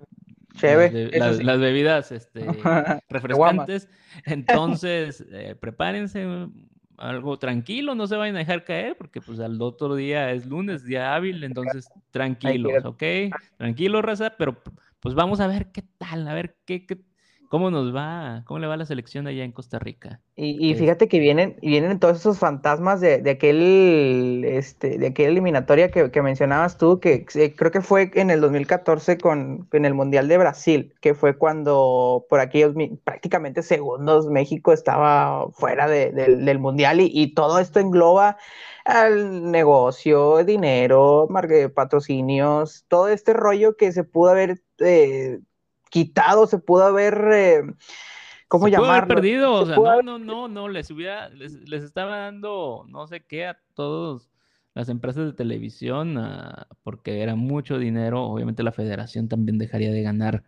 [0.60, 2.44] las, las, bebidas este,
[3.08, 3.88] refrescantes.
[4.24, 6.48] Entonces, eh, prepárense
[6.96, 10.84] algo tranquilo, no se vayan a dejar caer, porque pues al otro día es lunes,
[10.84, 13.02] día hábil, entonces tranquilos, ¿ok?
[13.56, 14.62] Tranquilo, raza, pero
[15.00, 17.02] pues vamos a ver qué tal, a ver qué, qué
[17.48, 18.42] ¿Cómo nos va?
[18.46, 20.20] ¿Cómo le va la selección allá en Costa Rica?
[20.36, 26.22] Y, fíjate que vienen, vienen todos esos fantasmas de, aquel, este, de aquella eliminatoria que,
[26.22, 30.94] mencionabas tú, que creo que fue en el 2014 con, en el Mundial de Brasil,
[31.00, 37.78] que fue cuando por aquellos prácticamente segundos México estaba fuera del Mundial y, todo esto
[37.80, 38.36] engloba
[38.84, 41.28] al negocio, dinero,
[41.74, 45.38] patrocinios, todo este rollo que se pudo haber eh,
[45.94, 47.62] quitado, se pudo haber, eh,
[48.48, 51.54] ¿cómo se haber perdido, o sea, no, no, no, no, les hubiera, les,
[51.84, 54.28] estaba dando no sé qué a todos
[54.74, 56.18] las empresas de televisión,
[56.82, 60.42] porque era mucho dinero, obviamente la federación también dejaría de ganar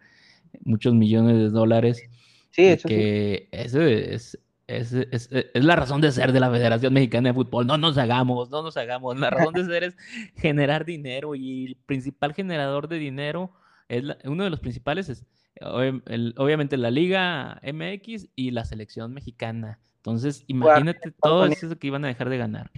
[0.64, 2.02] muchos millones de dólares.
[2.50, 6.92] Sí, eso que ese es, es, es, es, la razón de ser de la Federación
[6.92, 7.68] Mexicana de Fútbol.
[7.68, 9.16] No nos hagamos, no nos hagamos.
[9.16, 9.96] La razón de ser es
[10.34, 13.52] generar dinero y el principal generador de dinero,
[13.88, 15.24] es uno de los principales es
[15.60, 19.78] obviamente la Liga MX y la selección mexicana.
[19.98, 22.70] Entonces, imagínate todo eso que iban a dejar de ganar.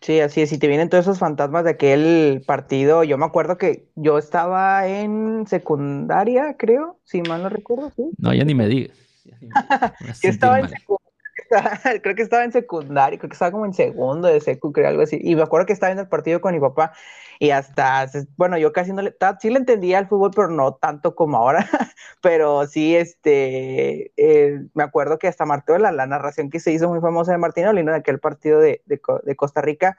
[0.00, 0.52] Sí, así es.
[0.52, 3.02] Y te vienen todos esos fantasmas de aquel partido.
[3.02, 8.10] Yo me acuerdo que yo estaba en secundaria, creo, si mal no recuerdo, ¿sí?
[8.18, 8.96] No, ya ni me digas.
[10.22, 11.08] yo estaba en secundaria
[12.02, 15.02] creo que estaba en secundaria, creo que estaba como en segundo de secu, creo algo
[15.02, 15.18] así.
[15.22, 16.92] Y me acuerdo que estaba en el partido con mi papá
[17.38, 21.14] y hasta, bueno, yo casi no le, sí le entendía al fútbol, pero no tanto
[21.14, 21.68] como ahora.
[22.20, 27.00] pero sí, este, eh, me acuerdo que hasta Marteo, la, narración que se hizo muy
[27.00, 29.96] famosa de Martín Olino de aquel partido de, de, Costa Rica,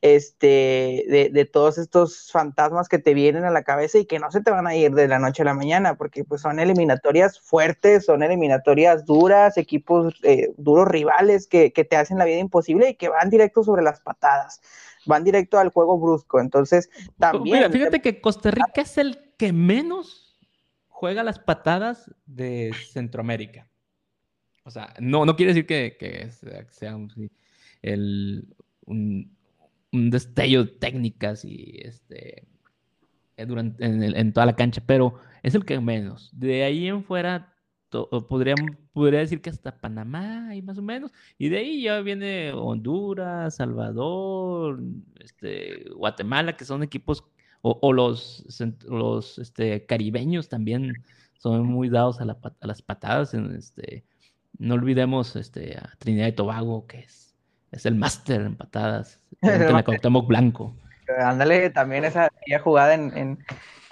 [0.00, 4.30] este, de, de, todos estos fantasmas que te vienen a la cabeza y que no
[4.30, 7.40] se te van a ir de la noche a la mañana, porque pues son eliminatorias
[7.40, 12.94] fuertes, son eliminatorias duras, equipos eh, duros rivales que, te hacen la vida imposible y
[12.94, 14.60] que van directo sobre las patadas,
[15.06, 16.40] van directo al juego brusco.
[16.40, 17.58] Entonces, también.
[17.58, 20.38] Mira, fíjate que Costa Rica es el que menos
[20.88, 23.68] juega las patadas de Centroamérica.
[24.64, 26.30] O sea, no, no quiere decir que,
[26.70, 27.34] sea, un,
[28.86, 32.44] un, destello de técnicas y este
[33.36, 36.30] durante, en, en, toda la cancha, pero es el que menos.
[36.32, 37.51] De ahí en fuera
[38.28, 38.54] podría,
[38.92, 43.56] podría decir que hasta Panamá y más o menos, y de ahí ya viene Honduras,
[43.56, 44.80] Salvador,
[45.20, 47.24] este, Guatemala, que son equipos,
[47.64, 48.44] o, los,
[48.88, 51.04] los este, caribeños también
[51.38, 54.04] son muy dados a, las patadas, en, este,
[54.58, 57.36] no olvidemos este, a Trinidad y Tobago, que es,
[57.70, 59.82] es el máster en patadas, en la
[60.26, 60.74] Blanco.
[61.18, 62.30] Ándale, también esa
[62.62, 63.38] jugada en,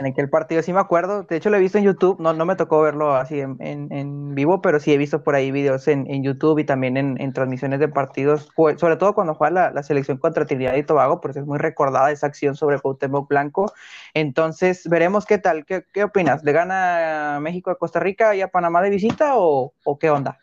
[0.01, 2.47] en aquel partido, sí me acuerdo, de hecho lo he visto en YouTube, no, no
[2.47, 6.11] me tocó verlo así en, en, vivo, pero sí he visto por ahí videos en,
[6.11, 10.47] en YouTube y también en, transmisiones de partidos, sobre todo cuando juega la, selección contra
[10.47, 13.73] Trinidad y Tobago, porque es muy recordada esa acción sobre Cuauhtémoc Blanco,
[14.15, 18.49] entonces veremos qué tal, qué, qué opinas, ¿le gana México a Costa Rica y a
[18.49, 20.39] Panamá de visita o, o qué onda?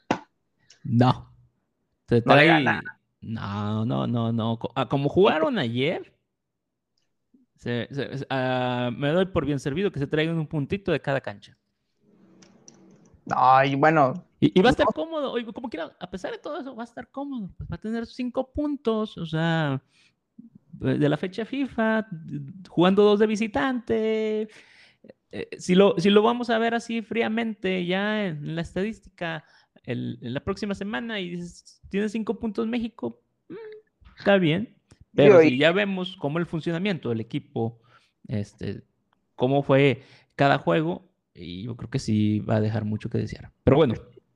[0.83, 1.31] No,
[2.09, 6.13] no, no, no, no, no, ah, como jugaron ayer,
[8.29, 11.57] Ah, me doy por bien servido que se traigan un puntito de cada cancha.
[13.35, 14.25] Ay, bueno.
[14.39, 17.09] Y, va a estar cómodo, como quiera, a pesar de todo eso, va a estar
[17.09, 17.51] cómodo.
[17.57, 19.81] Pues va a tener cinco puntos, o sea,
[20.73, 22.07] de la fecha FIFA,
[22.69, 24.47] jugando dos de visitante.
[25.31, 29.43] Eh, si, lo, si lo vamos a ver así fríamente, ya en la estadística,
[29.83, 33.55] en la próxima semana, y dices, tiene cinco puntos México, mm,
[34.19, 34.76] está bien.
[35.17, 37.79] Pero si ya vemos cómo el funcionamiento del equipo,
[38.27, 38.83] este,
[39.35, 40.03] cómo fue
[40.35, 43.51] cada juego, y yo creo que sí va a dejar mucho que desear.
[43.63, 43.95] Pero bueno,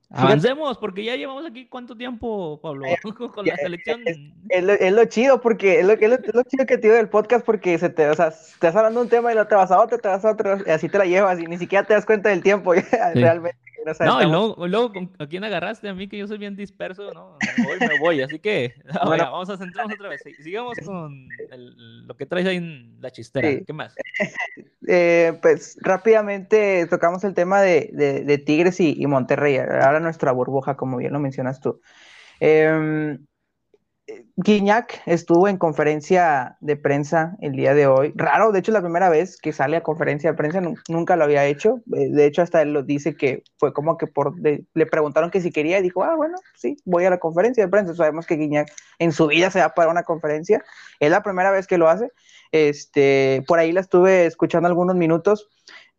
[0.09, 2.87] avancemos, porque ya llevamos aquí cuánto tiempo, Pablo,
[3.35, 4.01] con la selección.
[4.49, 7.89] Es, lo, chido, porque es lo, lo, chido que te digo del podcast, porque se
[7.89, 9.99] te, o sea, te estás hablando de un tema y lo te vas a otro,
[9.99, 12.29] te vas a otro, y así te la llevas, y ni siquiera te das cuenta
[12.29, 12.73] del tiempo,
[13.13, 13.70] realmente
[14.01, 15.89] No, y luego, luego, ¿a quién agarraste?
[15.89, 17.37] A mí que yo soy bien disperso, ¿no?
[17.57, 20.23] Me voy, me voy, así que vamos a centrarnos otra vez.
[20.39, 21.27] Sigamos con
[22.05, 23.49] lo que traes ahí en la chistera.
[23.65, 23.95] ¿Qué más?
[24.87, 27.91] Eh, pues rápidamente tocamos el tema de,
[28.25, 29.57] de, Tigres y, y, Monterrey.
[29.57, 31.79] Ahora nuestra burbuja, como bien lo mencionas tú.
[32.39, 33.17] Eh,
[34.37, 38.13] Guiñac estuvo en conferencia de prensa el día de hoy.
[38.15, 41.45] Raro, de hecho, la primera vez que sale a conferencia de prensa, nunca lo había
[41.45, 41.81] hecho.
[41.95, 45.41] Eh, de hecho, hasta él lo dice que fue como que por le preguntaron que
[45.41, 47.93] si quería y dijo, ah, bueno, sí, voy a la conferencia de prensa.
[47.93, 50.63] Sabemos que Guiñac en su vida se va para una conferencia.
[50.99, 52.11] Es la primera vez que lo hace.
[52.51, 55.49] Este, por ahí la estuve escuchando algunos minutos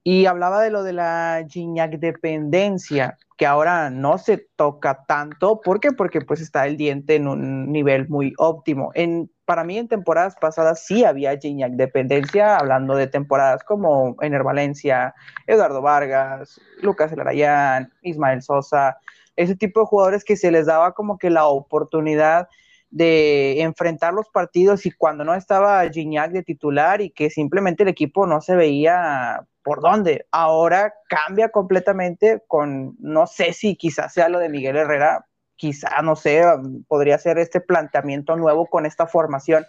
[0.04, 5.60] y hablaba de lo de la Gignac dependencia, que ahora no se toca tanto.
[5.60, 5.92] ¿Por qué?
[5.92, 8.90] Porque pues está el diente en un nivel muy óptimo.
[8.94, 14.42] En, para mí en temporadas pasadas sí había Gignac dependencia, hablando de temporadas como Ener
[14.42, 15.14] Valencia,
[15.46, 18.98] Eduardo Vargas, Lucas Elarayán, Ismael Sosa,
[19.36, 22.48] ese tipo de jugadores que se les daba como que la oportunidad
[22.90, 27.88] de enfrentar los partidos y cuando no estaba Gignac de titular y que simplemente el
[27.88, 30.26] equipo no se veía por dónde.
[30.30, 36.16] Ahora cambia completamente con, no sé si quizás sea lo de Miguel Herrera, quizá, no
[36.16, 36.42] sé,
[36.88, 39.64] podría ser este planteamiento nuevo con esta formación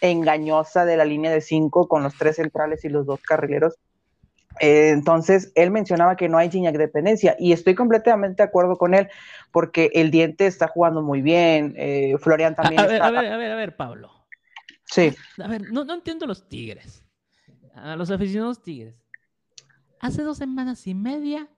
[0.00, 3.76] engañosa de la línea de cinco con los tres centrales y los dos carrileros.
[4.60, 8.92] Eh, entonces, él mencionaba que no hay Gignac dependencia y estoy completamente de acuerdo con
[8.92, 9.08] él
[9.52, 12.80] porque el diente está jugando muy bien, eh, Florian también.
[12.80, 14.10] A, ver, a ver, a ver, a ver, Pablo.
[14.84, 15.14] Sí.
[15.42, 17.04] A ver, no, no entiendo los Tigres,
[17.74, 19.07] a los aficionados Tigres
[20.00, 21.48] hace dos semanas y media,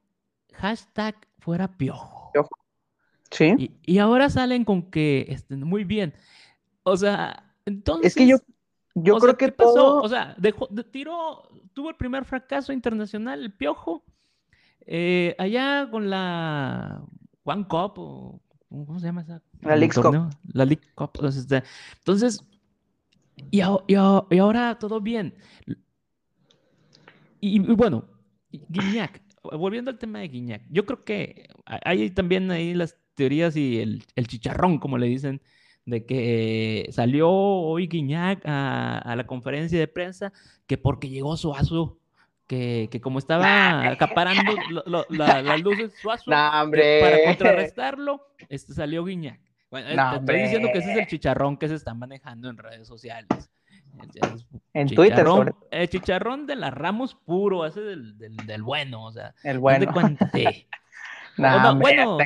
[0.55, 2.33] hashtag fuera piojo.
[3.31, 3.79] Sí.
[3.85, 6.15] Y, ahora salen con que estén muy bien.
[6.83, 8.07] O sea, entonces.
[8.07, 8.39] Es que yo,
[8.95, 10.03] yo creo que todo.
[10.03, 14.05] O sea, dejó, tiró, tuvo el primer fracaso internacional, el piojo.
[14.87, 17.05] Eh, allá con la
[17.45, 19.43] One Cup, o ¿cómo se llama esa?
[19.61, 20.31] La League Cup.
[20.53, 21.13] La League Cup.
[21.23, 21.63] Este,
[21.99, 22.45] entonces,
[23.53, 25.37] y, y, ahora todo bien.
[27.41, 28.05] y, bueno,
[28.51, 33.81] Guiñac, volviendo al tema de Guiñac, yo creo que hay también ahí las teorías y
[33.81, 35.41] el, chicharrón, como le dicen,
[35.85, 40.33] de que salió hoy Guiñac a, la conferencia de prensa
[40.67, 41.99] que porque llegó Suazo,
[42.47, 44.53] que, que como estaba acaparando
[45.11, 46.67] las luces Suazo, para
[47.27, 49.41] contrarrestarlo, este, salió Guiñac.
[49.71, 53.29] Bueno, estoy diciendo que ese es el chicharrón que se está manejando en redes sociales.
[54.75, 55.27] En Twitter.
[55.71, 59.35] El chicharrón de la Ramos puro, ese del, del, bueno, o sea.
[59.43, 59.93] El bueno.
[61.37, 62.19] No, bueno,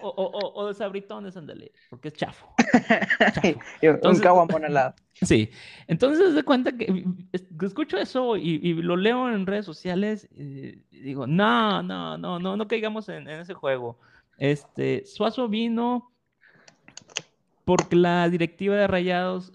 [0.00, 2.54] o, o, o, de sabritones, ándale, porque es chafo.
[3.82, 4.94] Entonces, un caguamón al lado.
[5.20, 5.50] Sí,
[5.88, 7.04] entonces de cuenta que
[7.62, 12.68] escucho eso y, lo leo en redes sociales y digo, no, no, no, no, no
[12.68, 13.98] caigamos en, en ese juego.
[14.36, 16.12] Este, Suazo vino
[17.64, 19.52] porque la directiva de Rayados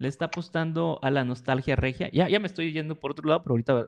[0.00, 2.08] le está apostando a la nostalgia regia.
[2.10, 3.86] Ya, ya me estoy yendo por otro lado, pero ahorita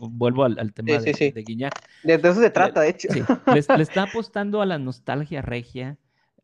[0.00, 1.30] vuelvo al, tema de, sí.
[1.30, 1.72] Guiñac.
[2.02, 3.08] De, eso se trata, de hecho.
[3.46, 5.98] Le, está apostando a la nostalgia regia.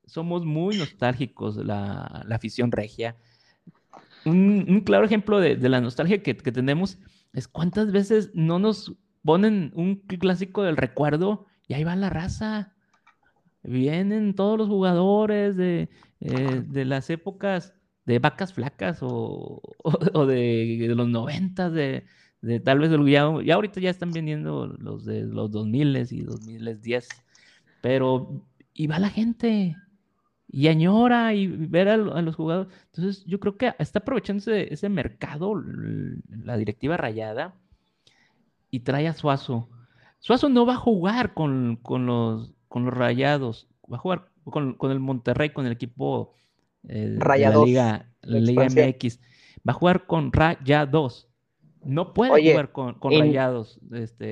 [0.07, 3.17] Somos muy nostálgicos, la, la afición regia.
[4.25, 6.99] Un, claro ejemplo de, la nostalgia que, tenemos
[7.33, 12.73] es cuántas veces no nos ponen un clásico del recuerdo y ahí va la raza.
[13.65, 15.89] Vienen todos los jugadores de,
[16.21, 17.75] eh, de las épocas
[18.09, 22.05] de vacas flacas o, o, de, de, los noventas, de,
[22.41, 27.07] de, tal vez ya, ya ahorita ya están vendiendo los de los 2000 y 2010,
[27.83, 28.43] pero
[28.73, 29.77] y va la gente
[30.49, 32.73] y añora y ver a, los jugadores.
[32.87, 35.63] Entonces yo creo que está aprovechando ese, mercado
[36.31, 37.57] la directiva rayada
[38.71, 39.69] y trae a Suazo.
[40.19, 44.73] Suazo no va a jugar con, con, los, con los rayados, va a jugar con,
[44.75, 46.33] con el Monterrey, con el equipo
[46.89, 47.69] Rayados.
[48.23, 49.21] La Liga, MX.
[49.67, 51.29] Va a jugar con Rayados.
[51.85, 54.27] No puede jugar con, Rayados este,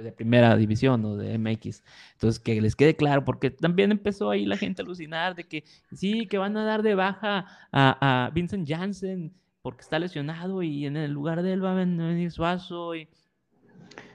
[0.00, 1.82] de, primera división o de MX.
[2.14, 5.64] Entonces, que les quede claro, porque también empezó ahí la gente a alucinar de que
[5.92, 10.96] sí, que van a dar de baja a, Vincent Janssen porque está lesionado y en
[10.96, 12.96] el lugar de él va a venir Suazo.
[12.96, 13.08] Y...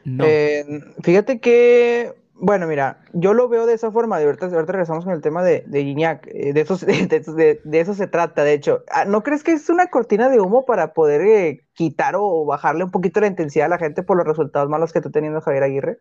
[0.04, 0.26] No.
[0.26, 0.66] Eh,
[1.04, 4.20] fíjate que bueno, mira, yo lo veo de esa forma.
[4.20, 6.28] De ahorita, ahorita regresamos con el tema de, de Gignac.
[6.28, 8.84] Eh, de, eso, de, de, eso se trata, de hecho.
[8.92, 12.84] Ah, ¿No crees que es una cortina de humo para poder eh, quitar o bajarle
[12.84, 15.64] un poquito la intensidad a la gente por los resultados malos que está teniendo Javier
[15.64, 16.00] Aguirre?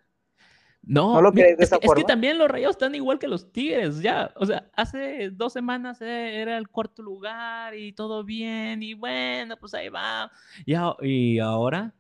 [0.83, 1.95] No, ¿No lo crees de esa forma?
[1.95, 4.31] es que también los Rayos están igual que los Tigres, ya.
[4.37, 9.57] O sea, hace dos semanas eh, era el cuarto lugar y todo bien, y bueno,
[9.57, 10.31] pues ahí va.
[10.65, 11.93] Y, y ahora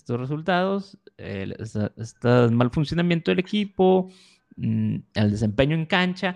[0.00, 4.10] estos resultados, este mal funcionamiento del equipo,
[4.56, 6.34] mm, el desempeño en cancha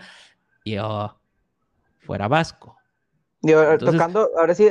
[0.65, 1.19] y oh,
[2.01, 2.77] fuera Vasco.
[3.79, 4.69] tocando, ahora sí,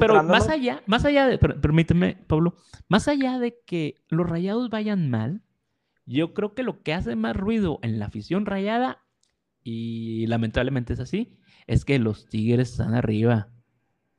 [0.00, 2.54] Pero más allá, más allá de, permíteme, Pablo,
[2.88, 5.42] más allá de que los rayados vayan mal,
[6.06, 9.02] yo creo que lo que hace más ruido en la afición rayada,
[9.64, 11.36] y lamentablemente es así,
[11.66, 13.48] es que los Tigres están arriba.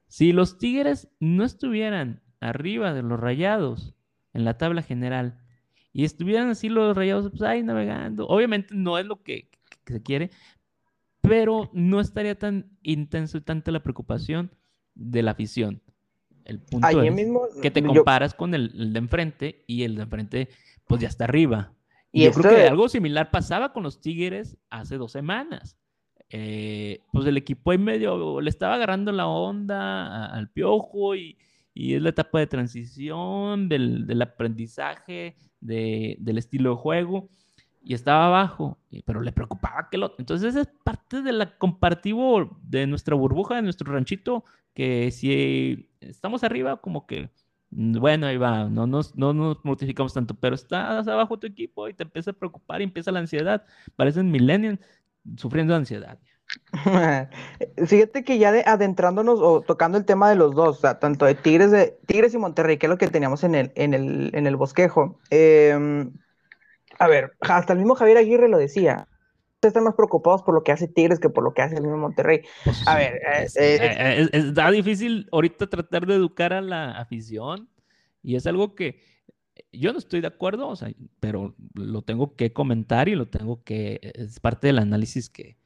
[0.07, 3.96] Si los Tigres no estuvieran arriba de los rayados
[4.33, 5.39] en la tabla general
[5.97, 9.49] y estuvieran así los rayados pues, ahí navegando, obviamente no es lo que,
[9.85, 10.29] se quiere,
[11.21, 14.51] pero no estaría tan intenso y tanta la preocupación
[14.93, 15.81] de la afición.
[16.45, 20.49] El punto es que te comparas con el, de enfrente y el de enfrente
[20.85, 21.73] pues ya está arriba.
[22.11, 25.77] Y yo creo que algo similar pasaba con los Tigres hace dos semanas.
[26.29, 31.37] Eh, pues el equipo ahí medio le estaba agarrando la onda al piojo y,
[31.95, 37.29] es la etapa de transición del, aprendizaje del estilo de juego
[37.83, 40.13] y estaba abajo, pero le preocupaba que lo...
[40.17, 46.43] Entonces es parte de la compartivo de nuestra burbuja, de nuestro ranchito, que si estamos
[46.43, 47.29] arriba, como que
[47.69, 51.93] bueno, ahí va, no nos, no nos mortificamos tanto, pero estás abajo tu equipo y
[51.93, 53.65] te empieza a preocupar y empieza la ansiedad.
[53.95, 54.79] Parecen millennials
[55.35, 56.19] sufriendo ansiedad.
[57.85, 61.35] Fíjate que ya adentrándonos o tocando el tema de los dos, o sea, tanto de
[61.35, 64.47] Tigres, de Tigres y Monterrey, que es lo que teníamos en el, en el, en
[64.47, 65.19] el bosquejo.
[65.29, 66.13] Em,
[66.99, 69.07] a ver, hasta el mismo Javier Aguirre lo decía
[69.67, 71.97] están más preocupados por lo que hace Tigres que por lo que hace el mismo
[71.97, 72.41] Monterrey.
[72.63, 77.69] Pues a ver, eh, eh, está difícil ahorita tratar de educar a la afición
[78.23, 78.99] y es algo que
[79.71, 83.63] yo no estoy de acuerdo, o sea, pero lo tengo que comentar y lo tengo
[83.63, 85.57] que, es parte del análisis que,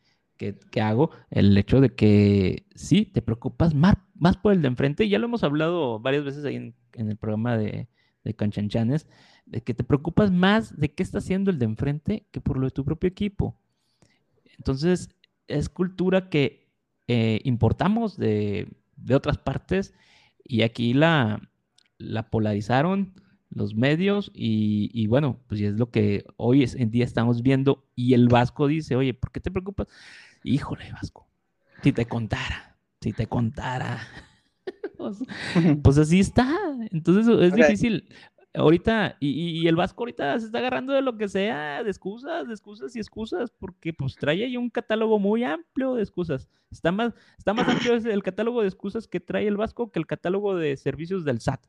[0.49, 5.05] que, hago, el hecho de que sí, te preocupas más, más por el de enfrente,
[5.05, 7.87] y ya lo hemos hablado varias veces ahí en, en el programa de,
[8.23, 9.07] de Canchanchanes,
[9.45, 12.65] de que te preocupas más de qué está haciendo el de enfrente que por lo
[12.65, 13.57] de tu propio equipo.
[14.57, 15.09] Entonces,
[15.47, 16.69] es cultura que
[17.07, 18.67] eh, importamos de,
[19.13, 19.93] otras partes
[20.43, 21.49] y aquí la,
[21.97, 23.13] la polarizaron
[23.49, 28.29] los medios y, bueno, pues es lo que hoy en día estamos viendo y el
[28.29, 29.87] Vasco dice, oye, ¿por qué te preocupas?
[30.43, 31.27] Híjole, Vasco,
[31.83, 33.99] si te contara, si te contara.
[34.97, 35.17] pues,
[35.83, 36.47] pues así está.
[36.91, 38.07] Entonces es difícil
[38.53, 42.53] ahorita, y, el Vasco ahorita se está agarrando de lo que sea, de excusas, de
[42.53, 46.49] excusas y excusas, porque pues trae ahí un catálogo muy amplio de excusas.
[46.69, 50.07] Está más, está más amplio el catálogo de excusas que trae el Vasco que el
[50.07, 51.61] catálogo de servicios del SAT.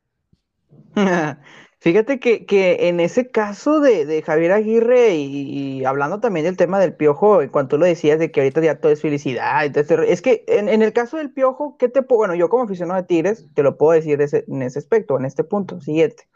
[1.83, 6.95] Fíjate que, que, en ese caso de, Javier Aguirre y, hablando también del tema del
[6.95, 10.45] piojo, en cuanto lo decías de que ahorita ya todo es felicidad, entonces, es que
[10.47, 12.19] en, el caso del piojo, ¿qué te puedo?
[12.19, 15.43] Bueno, yo como aficionado de Tigres, te lo puedo decir en ese aspecto, en este
[15.43, 16.29] punto siguiente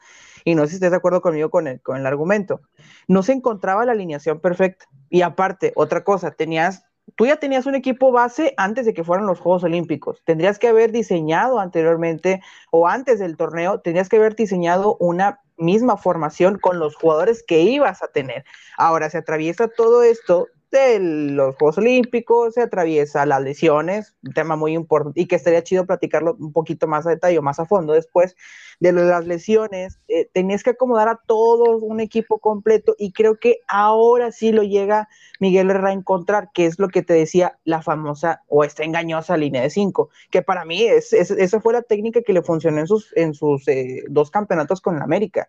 [0.46, 2.60] y no sé si estés de acuerdo conmigo con el, con el argumento,
[3.08, 4.86] no se encontraba la alineación perfecta.
[5.10, 6.84] Y aparte, otra cosa, tenías,
[7.14, 10.22] tú ya tenías un equipo base antes de que fueran los Juegos Olímpicos.
[10.24, 15.96] Tendrías que haber diseñado anteriormente o antes del torneo, tendrías que haber diseñado una misma
[15.96, 18.44] formación con los jugadores que ibas a tener.
[18.76, 24.56] Ahora se atraviesa todo esto de los Juegos Olímpicos, se atraviesa las lesiones, un tema
[24.56, 27.94] muy importante y que estaría chido platicarlo un poquito más a detalle más a fondo
[27.94, 28.36] después
[28.78, 33.60] de las lesiones, eh, tenías que acomodar a todo un equipo completo y creo que
[33.68, 35.08] ahora sí lo llega
[35.40, 39.36] Miguel Herrera a encontrar, que es lo que te decía la famosa o esta engañosa
[39.36, 42.86] línea de cinco, que para mí es, esa fue la técnica que le funcionó en
[42.86, 45.48] sus, en sus eh, dos campeonatos con la América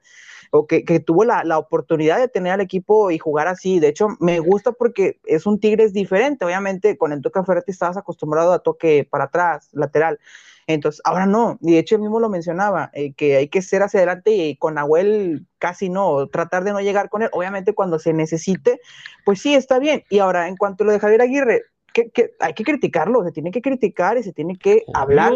[0.52, 3.80] o que, tuvo la, oportunidad de tener al equipo y jugar así.
[3.80, 6.46] De hecho, me gusta porque es un Tigres diferente.
[6.46, 10.20] Obviamente, con el toque Ferretti estabas acostumbrado a toque para atrás, lateral.
[10.68, 13.84] Entonces, ahora no, y de hecho él mismo lo mencionaba, eh, que hay que ser
[13.84, 18.00] hacia adelante y con Nahuel casi no, tratar de no llegar con él, obviamente cuando
[18.00, 18.82] se necesite,
[19.24, 20.04] pues sí, está bien.
[20.10, 21.62] Y ahora, en cuanto a lo de Javier Aguirre,
[21.94, 25.34] que, hay que criticarlo, se tiene que criticar y se tiene que hablar.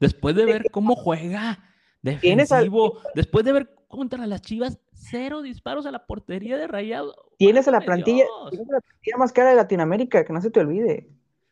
[0.00, 1.60] Después de ver cómo juega
[2.02, 7.14] defensivo, después de ver contra las Chivas, cero disparos a la portería de Rayado.
[7.36, 10.50] Tienes a la plantilla, tienes a la plantilla más cara de Latinoamérica, que no se
[10.50, 11.10] te olvide.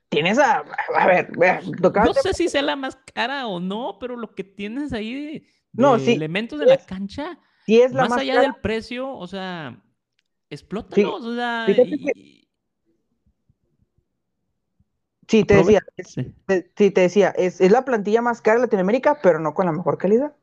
[0.08, 0.64] Tienes a.
[0.96, 4.92] A ver, No sé si sea la más cara o no, pero lo que tienes
[4.94, 5.42] ahí
[5.74, 9.80] de, elementos de la cancha, es la más, allá del precio, o sea,
[10.48, 11.22] explótalos.
[11.22, 11.66] o sea,
[15.28, 16.34] Sí, te decía, sí.
[16.46, 19.96] te decía, es, es, la plantilla más cara de Latinoamérica, pero no con la mejor
[19.96, 20.34] calidad.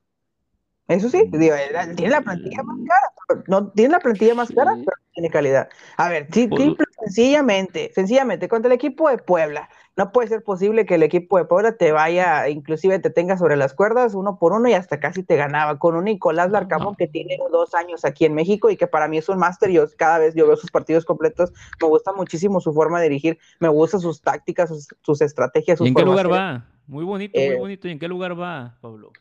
[0.88, 1.56] Eso sí, digo,
[1.96, 5.68] tiene la plantilla más cara, no tiene la plantilla más cara, pero tiene calidad.
[5.98, 10.96] A ver, simple, sencillamente, sencillamente, contra el equipo de Puebla, no puede ser posible que
[10.96, 14.70] el equipo de Puebla te vaya, inclusive te tenga sobre las cuerdas uno por uno
[14.70, 18.34] y hasta casi te ganaba con un Nicolás Larcamón que tiene dos años aquí en
[18.34, 19.72] México y que para mí es un máster.
[19.72, 23.40] Yo cada vez yo veo sus partidos completos, me gusta muchísimo su forma de dirigir,
[23.60, 25.80] me gustan sus tácticas, sus, estrategias.
[25.80, 26.66] Sus ¿Y en qué lugar va?
[26.86, 27.88] Muy bonito, muy eh, bonito.
[27.90, 29.12] ¿Y en qué lugar va, Pablo?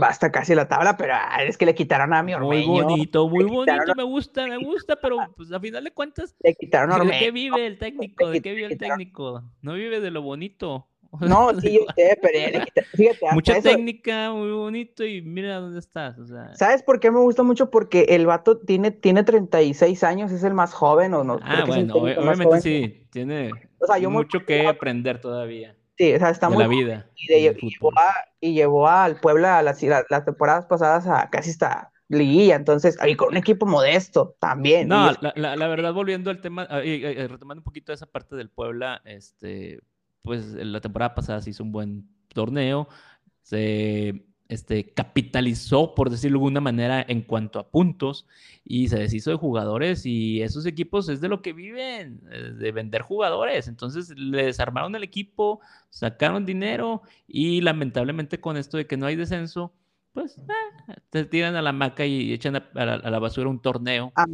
[0.00, 2.66] Va hasta casi la tabla, pero ah, es que le quitaron a mi Ormeño.
[2.66, 6.54] Muy bonito, muy bonito, me gusta, me gusta, pero pues a final de cuentas, le
[6.54, 8.30] quitaron a ¿de qué vive el técnico?
[8.30, 9.42] ¿De qué vive el técnico?
[9.62, 10.88] No vive de lo bonito.
[11.20, 12.66] No, sí, yo sé, pero le
[12.96, 16.16] fíjate, mucha técnica, muy bonito y mira dónde estás.
[16.54, 17.70] ¿Sabes por qué me gusta mucho?
[17.70, 21.38] Porque el vato tiene, tiene 36 años, es el más joven o no.
[21.42, 23.52] Ah, bueno, obviamente sí, tiene
[24.08, 25.76] mucho que aprender todavía.
[25.96, 27.06] Sí, o sea, está muy la vida.
[28.40, 29.78] Y, llevó al Puebla a las,
[30.24, 34.88] temporadas pasadas a casi hasta liguilla, entonces, y con un equipo modesto también.
[34.88, 39.02] No, la, verdad, volviendo al tema, ah, y, retomando un poquito esa parte del Puebla,
[39.04, 39.80] este,
[40.22, 42.88] pues la temporada pasada se hizo un buen torneo,
[43.42, 44.24] se
[44.54, 48.26] este, capitalizó, por decirlo de alguna manera, en cuanto a puntos
[48.64, 52.20] y se deshizo de jugadores y esos equipos es de lo que viven,
[52.58, 53.68] de vender jugadores.
[53.68, 59.16] Entonces le desarmaron el equipo, sacaron dinero y lamentablemente con esto de que no hay
[59.16, 59.72] descenso,
[60.14, 64.12] pues eh, te tiran a la maca y echan a, la, basura un torneo.
[64.14, 64.26] A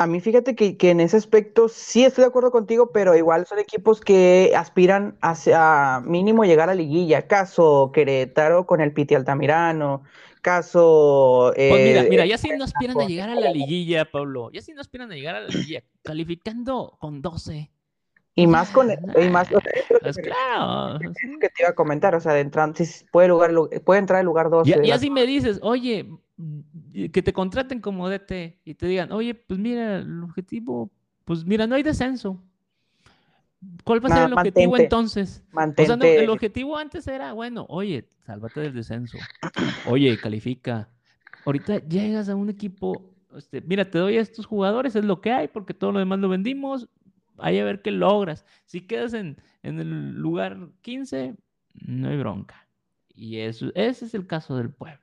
[0.00, 3.58] a mí fíjate que, en ese aspecto sí estoy de acuerdo contigo, pero igual son
[3.58, 7.26] equipos que aspiran hacia mínimo llegar a liguilla.
[7.26, 10.02] Caso Querétaro con el Piti Altamirano,
[10.40, 11.52] caso...
[11.54, 14.50] pues mira, mira, ya sí no aspiran a llegar a la liguilla, Pablo.
[14.52, 17.70] Ya sí no aspiran a llegar a la liguilla, calificando con 12.
[18.36, 18.90] Y más con...
[18.90, 19.48] Y más,
[20.00, 20.98] pues claro.
[21.40, 23.52] Que te iba a comentar, o sea, de entrar, si puede, lugar,
[23.84, 24.80] puede entrar el lugar 12.
[24.82, 26.08] Y, y así me dices, oye,
[26.92, 30.90] que te contraten como DT y te digan, oye, pues mira, el objetivo,
[31.24, 32.42] pues mira, no hay descenso.
[33.84, 35.44] ¿Cuál va a ser el objetivo entonces?
[35.52, 39.18] O sea, el objetivo antes era, bueno, oye, sálvate del descenso.
[39.86, 40.88] Oye, califica.
[41.44, 45.32] Ahorita llegas a un equipo, este, mira, te doy a estos jugadores, es lo que
[45.32, 46.88] hay, porque todo lo demás lo vendimos.
[47.38, 48.44] Ahí a ver qué logras.
[48.64, 51.36] Si quedas en, en el lugar 15,
[51.86, 52.66] no hay bronca.
[53.14, 55.00] Y eso, ese es el caso del pueblo.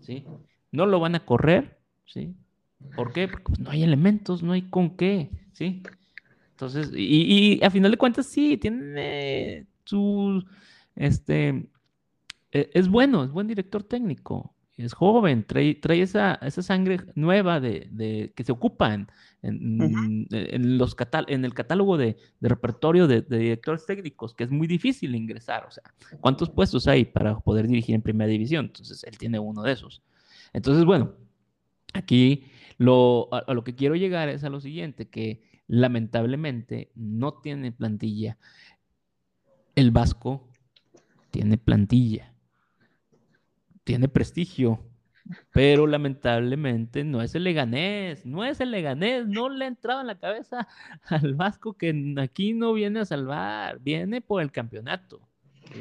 [0.00, 0.24] ¿sí?
[0.72, 2.34] No lo van a correr, ¿sí?
[2.94, 3.28] ¿Por qué?
[3.28, 5.82] Porque pues, no hay elementos, no hay con qué, ¿sí?
[6.50, 10.44] Entonces, y, a final de cuentas, sí, tiene su,
[10.96, 11.68] este,
[12.52, 17.60] e, es bueno, es buen director técnico, es joven, trae, trae esa, esa sangre nueva
[17.60, 19.08] de, que se ocupan
[19.42, 20.26] en,
[20.78, 20.96] los
[21.28, 25.64] en el catálogo de, repertorio de, directores técnicos, que es muy difícil ingresar.
[25.66, 25.82] O sea,
[26.20, 28.66] ¿cuántos puestos hay para poder dirigir en primera división?
[28.66, 30.02] Entonces, él tiene uno de esos.
[30.52, 31.14] Entonces, bueno,
[31.94, 32.46] aquí
[32.78, 38.38] lo, a, lo que quiero llegar es a lo siguiente, que lamentablemente no tiene plantilla.
[39.74, 40.48] El Vasco
[41.30, 42.34] tiene plantilla,
[43.84, 44.84] tiene prestigio,
[45.52, 50.06] pero lamentablemente no es el Leganés, no es el Leganés, no le ha entrado en
[50.06, 50.66] la cabeza
[51.04, 55.28] al Vasco que aquí no viene a salvar, viene por el campeonato.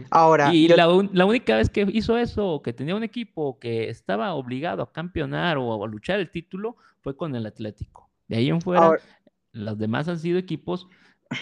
[0.09, 0.53] Ahora.
[0.53, 4.91] Y la, única vez que hizo eso, que tenía un equipo que estaba obligado a
[4.91, 8.09] campeonar o a luchar el título, fue con el Atlético.
[8.27, 8.91] De ahí en fuera,
[9.51, 10.88] los demás han sido equipos,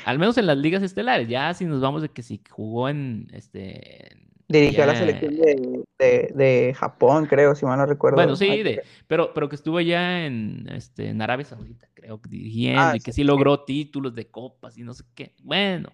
[0.06, 1.28] al menos en las ligas estelares.
[1.28, 4.18] Ya si nos vamos de que si jugó en este.
[4.48, 5.34] Dirigió a la selección
[5.98, 8.18] de, Japón, creo, si mal no recuerdo.
[8.18, 8.64] Bueno, sí,
[9.08, 13.12] pero, pero que estuvo ya en, este, en Arabia Saudita, creo, dirigiendo, ah, y que
[13.12, 15.34] sí logró títulos de copas y no sé qué.
[15.42, 15.90] Bueno,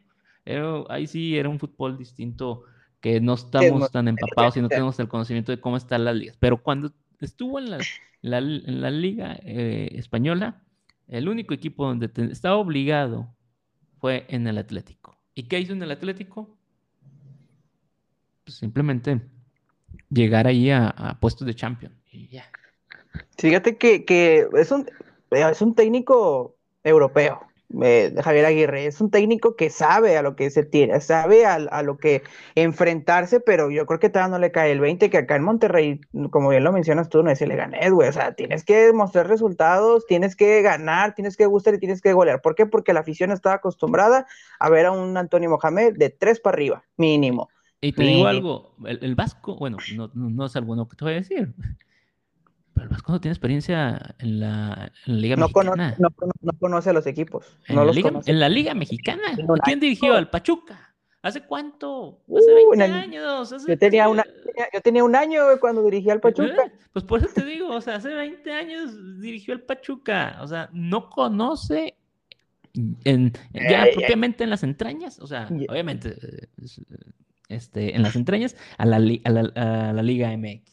[0.90, 2.64] ahí sí era un fútbol distinto
[3.00, 6.38] que no estamos tan empapados y no tenemos el conocimiento de cómo están las ligas.
[6.40, 7.70] Pero cuando estuvo en
[8.22, 10.62] la, liga eh, española,
[11.08, 13.34] el único equipo donde estaba obligado
[14.00, 15.18] fue en el Atlético.
[15.34, 16.56] ¿Y qué hizo en el Atlético?
[18.44, 19.22] Pues simplemente
[20.10, 22.46] llegar ahí a, puestos de champion y ya.
[23.38, 24.88] Fíjate que, que es, un,
[25.32, 27.51] es un técnico europeo
[27.84, 28.86] eh, Javier Aguirre.
[28.86, 32.24] Es un técnico que sabe a lo que se tiene, sabe a, lo que
[32.56, 36.02] enfrentarse, pero yo creo que todavía no le cae el 20, que acá en Monterrey,
[36.32, 38.10] como bien lo mencionas tú, no es le gané, güey.
[38.10, 42.14] O sea, tienes que mostrar resultados, tienes que ganar, tienes que gustar y tienes que
[42.14, 42.42] golear.
[42.42, 42.66] ¿Por qué?
[42.66, 44.28] Porque la afición está acostumbrada
[44.60, 47.50] a ver a un Antonio Mohamed de tres para arriba, mínimo.
[47.84, 51.18] Y te digo algo, el, Vasco, bueno, no, no, es algo que te voy a
[51.18, 51.52] decir.
[52.82, 55.96] Pero el Vasco no tiene experiencia en la, Liga Mexicana.
[56.00, 56.10] no,
[56.60, 57.46] conoce a los equipos.
[57.68, 59.22] ¿En, la, Liga, ¿En la Liga Mexicana?
[59.64, 60.96] ¿Quién dirigió al Pachuca?
[61.22, 62.24] ¿Hace cuánto?
[62.36, 63.54] Hace 20 años.
[63.68, 64.26] yo, tenía una,
[64.74, 66.64] yo tenía un año cuando dirigí al Pachuca.
[66.66, 66.72] ¿Eh?
[66.92, 70.40] Pues por eso te digo, o sea, hace 20 años dirigió al Pachuca.
[70.42, 71.94] O sea, no conoce
[72.74, 76.48] en, ya propiamente en las entrañas, o sea, obviamente, eh,
[77.48, 80.71] este, en las entrañas, a la, a la, Liga MX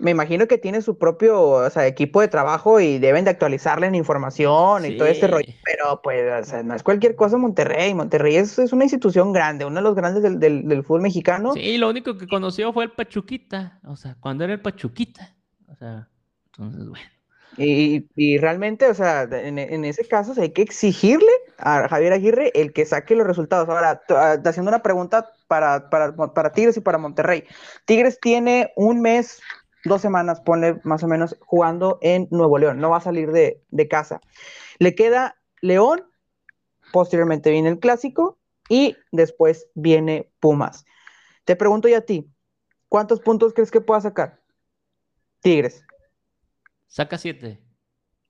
[0.00, 3.86] me imagino que tiene su propio o sea, equipo de trabajo y deben de actualizarle
[3.86, 5.52] en información y todo este rollo.
[5.64, 7.94] Pero pues no es cualquier cosa Monterrey.
[7.94, 11.52] Monterrey es, es, una institución grande, uno de los grandes del, del, del, fútbol mexicano.
[11.52, 13.78] Sí, lo único que conoció fue el Pachuquita.
[13.84, 15.36] O sea, cuando era el Pachuquita.
[15.68, 16.08] O sea,
[16.46, 17.04] entonces, bueno.
[17.56, 22.86] Y, realmente, o sea, en, ese caso hay que exigirle a Javier Aguirre el que
[22.86, 23.68] saque los resultados.
[23.68, 27.44] Ahora, ah, haciendo una pregunta para, para, Tigres y para Monterrey.
[27.84, 29.42] Tigres tiene un mes,
[29.84, 32.78] dos semanas, pone más o menos, jugando en Nuevo León.
[32.78, 34.20] No va a salir de, de casa.
[34.78, 36.04] Le queda León,
[36.92, 40.84] posteriormente viene el Clásico y después viene Pumas.
[41.44, 42.30] Te pregunto ya a ti,
[42.88, 44.40] ¿cuántos puntos crees que pueda sacar?
[45.40, 45.84] Tigres.
[46.86, 47.60] Saca siete.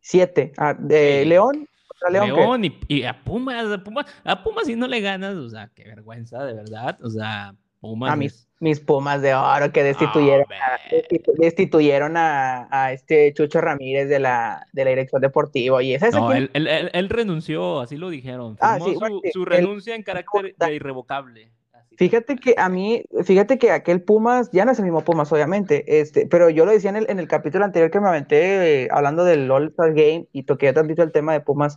[0.00, 0.52] Siete.
[0.56, 1.66] Ah, de León.
[2.08, 5.84] León, y, a Pumas, a Pumas, a Pumas si no le ganas, o sea, qué
[5.84, 6.98] vergüenza, de verdad.
[7.02, 8.12] O sea, Pumas.
[8.12, 10.78] A mis, mis Pumas de oro que destituyeron, a,
[11.38, 15.82] destituyeron a, este Chucho Ramírez de la, de la dirección deportiva.
[15.82, 18.56] Y esa, no, él, él, renunció, así lo dijeron.
[18.60, 21.50] ah, sí, su, su, renuncia en carácter de irrevocable.
[22.00, 26.00] Fíjate que a mí, fíjate que aquel Pumas, ya no es el mismo Pumas, obviamente,
[26.00, 28.88] este, pero yo lo decía en el, en el capítulo anterior que me aventé eh,
[28.90, 31.76] hablando del All-Star Game y toqué tantito el tema de Pumas.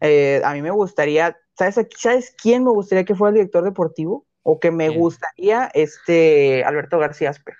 [0.00, 4.24] Eh, a mí me gustaría, ¿sabes, ¿sabes quién me gustaría que fuera el director deportivo?
[4.50, 7.54] O que me gustaría este Alberto García Asper.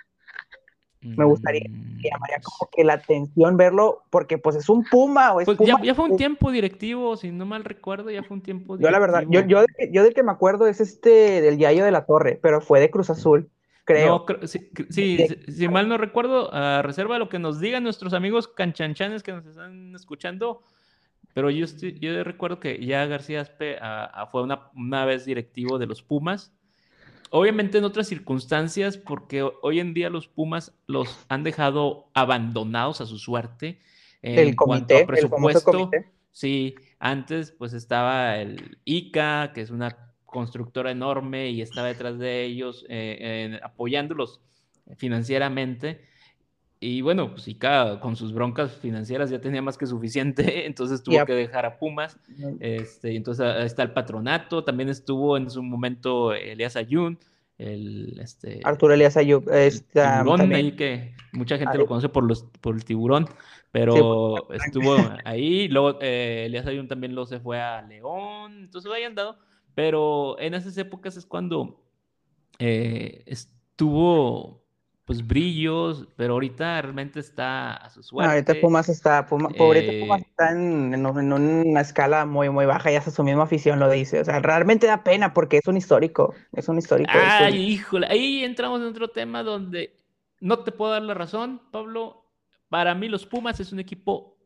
[1.03, 5.43] Me gustaría, mm, llamaría como que la atención verlo, porque pues es un Puma o
[5.43, 8.43] es pues Ya, ya, fue un tiempo directivo, si no mal recuerdo, ya fue un
[8.43, 8.89] tiempo directivo.
[8.89, 11.91] Yo la verdad, yo, yo, yo del que me acuerdo es este del Yayo de
[11.91, 13.51] la Torre, pero fue de Cruz Azul,
[13.85, 14.25] creo.
[14.89, 19.23] sí, si mal no recuerdo, a reserva de lo que nos digan nuestros amigos canchanchanes
[19.23, 20.63] que nos están escuchando,
[21.35, 21.67] pero yo,
[22.01, 23.79] yo recuerdo que ya García Aspe
[24.33, 26.55] fue una, una vez directivo de los Pumas,
[27.31, 33.07] obviamente en otras circunstancias, porque hoy en día los Pumas los han dejado abandonados a
[33.07, 33.81] su suerte.
[34.23, 35.91] En el comité, presupuesto.
[36.33, 42.45] Sí, antes pues estaba el ICA, que es una constructora enorme y estaba detrás de
[42.45, 44.41] ellos eh, apoyándolos
[44.97, 46.08] financieramente.
[46.81, 51.25] Y bueno, pues ICA con sus broncas financieras ya tenía más que suficiente, entonces tuvo
[51.25, 52.19] que dejar a Pumas.
[52.61, 57.19] Este, y entonces está el patronato, también estuvo en su momento Elias Ayun,
[57.59, 62.45] el este Arturo Elias Ayun, está, tiburón ahí que mucha gente lo conoce por los
[62.61, 63.27] por el tiburón,
[63.73, 68.95] pero estuvo ahí, luego eh, Elias Ayun también lo se fue a León, entonces lo
[68.95, 69.37] hayan dado,
[69.75, 71.83] pero en esas épocas es cuando
[72.61, 74.68] eh, estuvo
[75.09, 78.31] pues brillos, pero ahorita realmente está a su suerte.
[78.31, 83.25] ahorita Pumas está, Pumas eh, está en, una escala muy, muy baja y hasta su
[83.25, 84.21] misma afición lo dice.
[84.21, 87.11] O sea, realmente da pena porque es un histórico, es un histórico.
[87.15, 89.97] Ay, híjole, ahí entramos en otro tema donde
[90.41, 92.27] no te puedo dar la razón, Pablo.
[92.69, 94.37] Para mí los Pumas es un equipo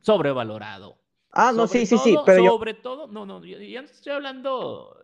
[0.00, 0.96] sobrevalorado.
[1.32, 5.01] Ah, no, sí, sí, sí, pero sobre todo, no, no, ya no estoy hablando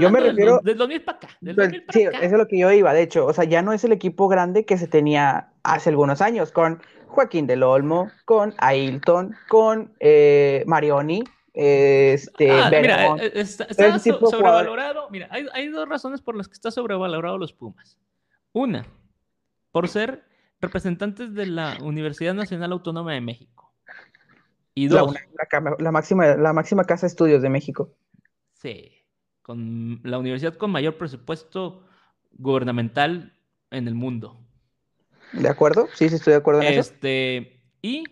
[0.00, 0.60] yo me refiero.
[0.62, 1.28] Del, 2000 para acá.
[1.90, 2.92] sí, eso es lo que yo iba.
[2.92, 6.20] De hecho, o sea, ya no es el equipo grande que se tenía hace algunos
[6.20, 11.24] años con Joaquín del Olmo, con Ailton, con eh, Marioni.
[11.52, 15.08] Este, ah, mira, eh, está, sobrevalorado.
[15.10, 17.96] Mira, hay, hay, dos razones por las que está sobrevalorado los Pumas.
[18.52, 18.84] Una,
[19.70, 20.24] por ser
[20.60, 23.72] representantes de la Universidad Nacional Autónoma de México.
[24.74, 25.14] Y dos,
[25.78, 27.92] la, máxima, la máxima casa de estudios de México.
[28.54, 29.03] Sí
[29.44, 31.84] con la universidad con mayor presupuesto
[32.32, 33.34] gubernamental
[33.70, 34.40] en el mundo.
[35.34, 35.86] ¿De acuerdo?
[35.94, 37.50] Sí, sí, estoy de acuerdo en este, eso.
[37.82, 38.04] Y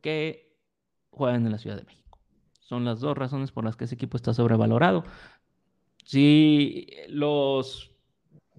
[0.00, 0.56] que
[1.10, 2.18] juegan en la Ciudad de México.
[2.60, 5.04] Son las dos razones por las que ese equipo está sobrevalorado.
[6.04, 7.90] Si los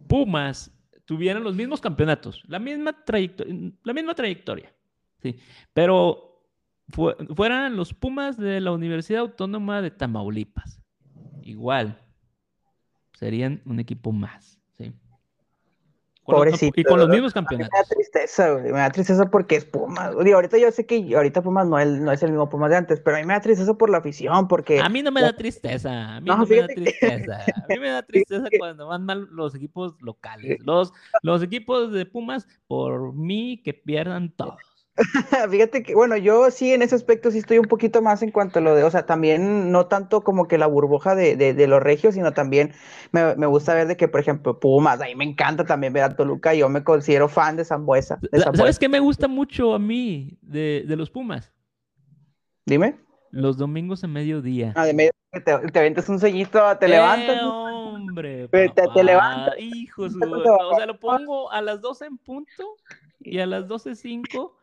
[0.08, 0.72] Pumas
[1.06, 4.72] tuvieran los mismos campeonatos, la misma trayectoria, la misma trayectoria,
[5.20, 5.40] sí,
[5.74, 6.44] pero
[7.36, 10.79] fueran los Pumas de la Universidad Autónoma de Tamaulipas,
[11.50, 12.00] igual,
[13.14, 14.60] serían un equipo más.
[14.78, 14.94] ¿sí?
[16.24, 16.80] Pobrecito.
[16.80, 17.72] y con los mismos campeonatos.
[17.74, 20.14] Me da tristeza, Me da tristeza porque es Pumas.
[20.16, 23.00] ahorita yo sé que ahorita Pumas no es, no es el mismo Pumas de antes,
[23.00, 24.80] pero a mí me da tristeza por la afición, porque...
[24.80, 26.16] A mí no me da tristeza.
[26.16, 27.40] A mí no, me da tristeza.
[27.42, 30.60] A mí me da tristeza cuando van mal los equipos locales.
[30.64, 30.94] Los,
[31.24, 34.58] los equipos de Pumas, por mí, que pierdan todo.
[35.50, 38.60] Fíjate que, bueno, yo sí en ese aspecto sí estoy un poquito más en cuanto
[38.60, 41.82] a lo de, o sea, también no tanto como que la burbuja de, de, los
[41.82, 42.74] regios, sino también
[43.12, 46.16] me, me, gusta ver de que, por ejemplo, Pumas, ahí me encanta también ver a
[46.16, 48.20] Toluca, yo me considero fan de Zambuesa.
[48.54, 51.52] ¿Sabes qué me gusta mucho a mí de, de los Pumas?
[52.66, 53.00] Dime.
[53.32, 54.74] Los domingos a mediodía.
[54.76, 57.42] Ah, de medio, te, te ventas un sueñito, te ¡Eh, levantas.
[57.44, 58.48] hombre!
[58.52, 59.56] Te- te levantas.
[59.56, 59.88] Güey.
[60.20, 60.52] levantas.
[60.72, 62.76] O sea, lo pongo a las 12 en punto
[63.20, 64.59] y a las 12.05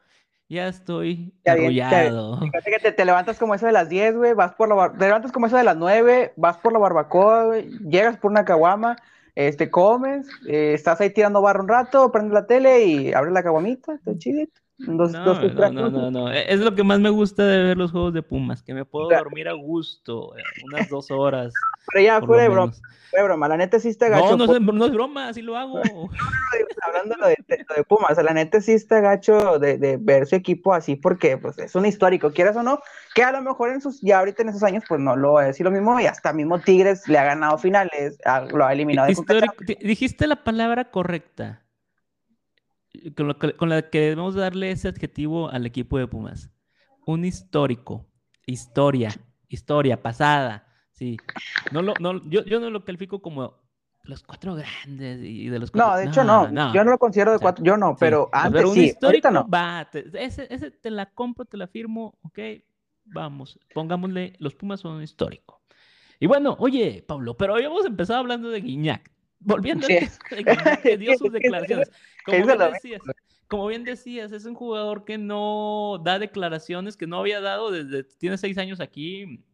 [0.48, 4.68] ya estoy Ya bien, te, te levantas como eso de las 10, güey, vas por
[4.68, 8.18] la bar- te levantas como eso de las 9, vas por la barbacoa, güey, llegas
[8.18, 8.96] por una caguama,
[9.34, 13.42] este, comes, eh, estás ahí tirando barro un rato, prendes la tele y abres la
[13.42, 14.60] caguamita, está chidito.
[14.78, 16.30] No, no, no, no, no.
[16.32, 18.84] E- Es lo que más me gusta de ver los juegos de Pumas, que me
[18.84, 19.24] puedo Claro.
[19.24, 21.54] dormir a gusto, eh, unas dos horas.
[21.92, 22.72] Pero ya, fuera de broma,
[23.12, 24.36] de broma, la neta sí está gacho.
[24.36, 25.80] No, no es, no es broma, así lo hago.
[26.82, 30.26] hablando de, de, de- Pumas, o sea, la neta sí está gacho de, de ver
[30.26, 32.80] su equipo así porque pues es un histórico, quieras o no,
[33.14, 35.44] que a lo mejor en sus, ya ahorita en esos años pues no lo voy
[35.44, 38.72] a decir lo mismo y hasta mismo Tigres le ha ganado finales, a- lo ha
[38.72, 41.62] eliminado de Dijiste la palabra correcta.
[43.16, 46.50] Con, lo con la que debemos darle ese adjetivo al equipo de Pumas.
[47.06, 48.06] Un histórico.
[48.46, 49.10] Historia.
[49.48, 50.66] Historia pasada.
[50.92, 51.16] Sí.
[51.72, 53.54] No lo, no, yo, yo no lo califico como
[54.04, 57.32] los cuatro grandes y de los No, cuatro- de hecho no, yo no lo considero
[57.32, 57.96] de O sea, cuatro, yo no, Sí.
[58.00, 59.48] pero antes un sí, histórico, ahorita no.
[59.48, 62.38] va, te- ese, ese te la compro, te la firmo, ok,
[63.04, 65.60] vamos, pongámosle, los Pumas son un histórico.
[66.20, 69.10] Y bueno, oye, Pablo, pero habíamos empezado hablando de Guiñac,
[69.40, 69.98] volviendo Sí.
[70.82, 71.90] que dio sus declaraciones.
[72.24, 73.02] Como bien, decías,
[73.48, 78.04] como bien decías, es un jugador que no da declaraciones, que no había dado desde,
[78.04, 79.44] tiene seis años aquí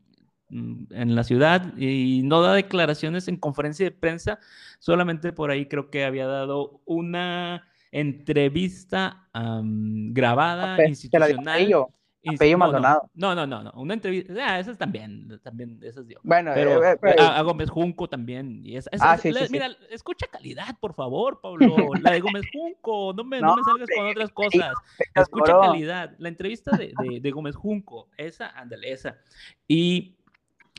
[0.49, 4.39] mm, en la ciudad y no da declaraciones en conferencia de prensa,
[4.79, 11.87] solamente por ahí creo que había dado una entrevista am, grabada, digo institucional.
[12.31, 13.11] Apello no, no, Maldonado.
[13.15, 16.21] No, no, no, no, una entrevista, ah, esas también, también, esas dio.
[16.23, 18.61] Bueno, Pero eh, eh, a, a Gómez Junco también.
[18.65, 19.53] Y esa- esa- Ah, sí, la- sí, sí.
[19.53, 21.91] Mira, escucha calidad, por favor, Pablo.
[22.01, 24.75] La de Gómez Junco, no me, no No, me salgas con otras cosas.
[25.15, 26.15] Escucha calidad.
[26.19, 29.19] La entrevista de, de- de Gómez Junco, esa, ándale, esa.
[29.67, 30.17] Y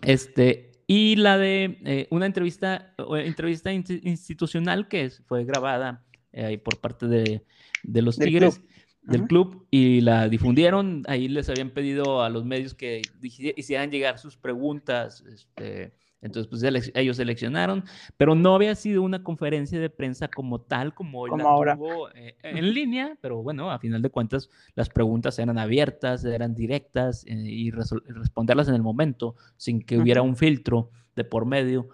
[0.01, 6.57] este, y la de eh, una entrevista, eh, entrevista insti- institucional que fue grabada eh,
[6.57, 7.43] por parte de,
[7.83, 8.59] de los Tigres.
[8.59, 8.69] club.
[9.05, 9.27] Del Ujú.
[9.27, 11.03] club y la difundieron.
[11.07, 15.21] Ahí les habían pedido a los medios que hicieran llegar sus preguntas.
[15.27, 17.83] Este, entonces, pues ellos seleccionaron,
[18.15, 21.75] pero no había sido una conferencia de prensa como tal, como hoy Como la ahora.
[21.75, 26.55] tuvo eh, en línea, pero bueno, a final de cuentas las preguntas eran abiertas, eran
[26.55, 30.29] directas eh, y responderlas en el momento, sin que hubiera Ujú.
[30.29, 31.89] un filtro de por medio.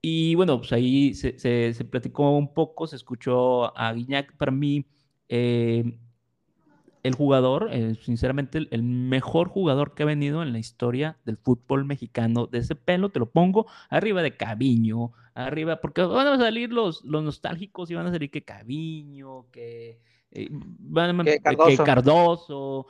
[0.00, 4.36] Y bueno, pues ahí se, se- se platicó un poco, se escuchó a Guiñac.
[4.36, 4.86] Para mí,
[5.28, 5.98] eh,
[7.04, 11.36] el jugador, eh, sinceramente, el, el mejor jugador que ha venido en la historia del
[11.36, 12.46] fútbol mexicano.
[12.48, 17.04] De ese pelo te lo pongo arriba de Caviño, arriba, porque van a salir los,
[17.04, 20.00] los nostálgicos y van a salir que Caviño, que,
[20.32, 21.38] eh, van a- Que.
[21.84, 22.86] Cardoso,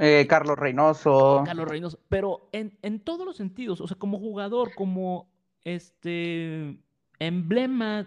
[0.00, 1.42] Eh, Carlos Reynoso.
[1.46, 5.30] Carlos Reynoso, pero en, en todos los sentidos, o sea, como jugador, como
[5.64, 6.78] este
[7.20, 8.06] emblema,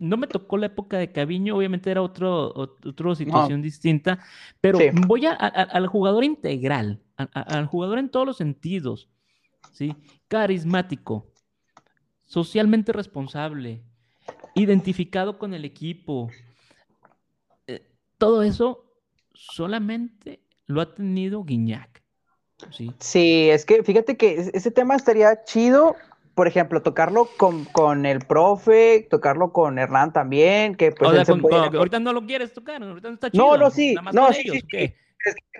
[0.00, 4.18] no me tocó la época de Caviño, obviamente era otro, ot- otra situación distinta,
[4.60, 4.86] pero Sí.
[5.06, 9.08] voy a- a- al jugador integral, a- al jugador en todos los sentidos,
[9.70, 9.94] ¿sí?
[10.26, 11.26] Carismático,
[12.24, 13.82] socialmente responsable,
[14.54, 16.30] identificado con el equipo.
[17.66, 17.86] Eh,
[18.18, 18.84] todo eso
[19.34, 22.02] solamente lo ha tenido Guiñac.
[22.70, 22.92] ¿sí?
[22.98, 25.96] Sí, es que fíjate que es- ese tema estaría chido,
[26.34, 31.20] por ejemplo, tocarlo con, con el profe, tocarlo con Hernán también, que pues O sea,
[31.20, 33.56] él se con- puede- con- ahorita no lo quieres tocar, ahorita no está No, chido.
[33.58, 34.96] no, sí, nada más no, sí, ellos, sí, ¿o qué?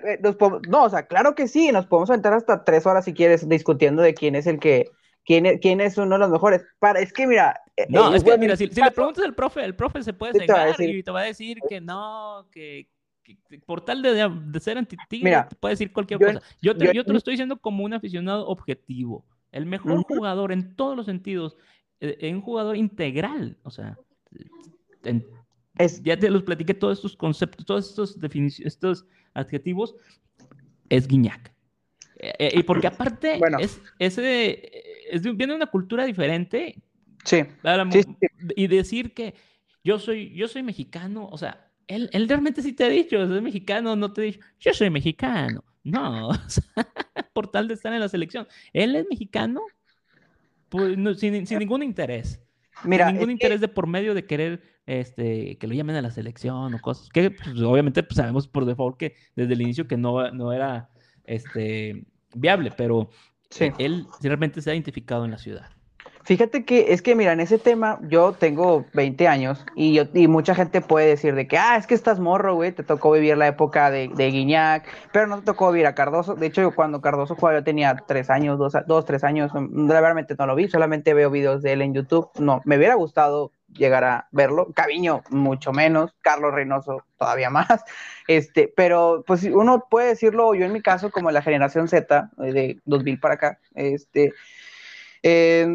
[0.06, 3.04] Eh, nos podemos- no, o sea, claro que sí, nos podemos aventar hasta tres horas
[3.04, 4.90] si quieres discutiendo de quién es el que,
[5.26, 6.62] quién es, quién es uno de los mejores.
[6.78, 9.62] Para, es que mira, eh, No, eh, es que mira, si, le preguntas al profe,
[9.62, 10.96] el profe se puede Sí cegar decir.
[10.96, 12.88] y te va a decir que no, que,
[13.22, 16.40] que- que por tal de, de ser anti-tigre te puede decir cualquier yo- cosa.
[16.62, 19.26] Yo te, yo- yo te lo estoy diciendo como un aficionado objetivo.
[19.52, 21.56] El mejor jugador en todos los sentidos,
[22.00, 23.98] eh, eh, un jugador integral, o sea,
[25.04, 25.26] en-
[25.78, 29.94] es, ya te los platiqué todos estos conceptos, todos estos definiciones, estos adjetivos,
[30.88, 31.52] es Guiñac.
[32.18, 33.58] Eh, eh, y porque aparte Bueno.
[33.58, 34.70] es, es de-
[35.34, 36.82] viene de una cultura diferente
[37.24, 38.02] sí,
[38.56, 39.34] y decir que
[39.82, 43.40] yo soy, yo soy mexicano, o sea, él, él realmente sí te ha dicho, soy
[43.40, 45.64] mexicano, no te ha dicho, yo soy mexicano.
[45.82, 46.64] No, o sea,
[47.32, 48.46] por tal de estar en la selección.
[48.72, 49.62] Él es mexicano
[50.68, 52.40] pues, no, sin, sin ningún interés.
[52.84, 56.02] mira, sin ningún que- interés de por medio de querer este, que lo llamen a
[56.02, 57.08] la selección o cosas.
[57.10, 60.90] Que pues, obviamente pues, sabemos por default que desde el inicio que no, no era
[61.24, 62.04] este,
[62.34, 63.10] viable, pero
[63.50, 63.70] Sí.
[63.78, 65.70] él realmente se ha identificado en la ciudad.
[66.24, 70.28] Fíjate que es que, mira, en ese tema yo tengo 20 años y, yo, y
[70.28, 73.36] mucha gente puede decir de que, ah, es que estás morro, güey, te tocó vivir
[73.36, 76.34] la época de, de Guiñac, pero no te tocó vivir a Cardoso.
[76.34, 80.46] De hecho, cuando Cardoso jugaba yo tenía 3 años, 2, dos, 3 años, realmente no
[80.46, 82.28] lo vi, solamente veo videos de él en YouTube.
[82.38, 84.68] No, me hubiera gustado llegar a verlo.
[84.74, 86.14] Caviño, mucho menos.
[86.20, 87.84] Carlos Reynoso, todavía más.
[88.28, 92.52] Este, pero pues uno puede decirlo, yo en mi caso, como la generación Z, eh,
[92.52, 94.32] de 2000 para acá, este
[95.22, 95.66] eh,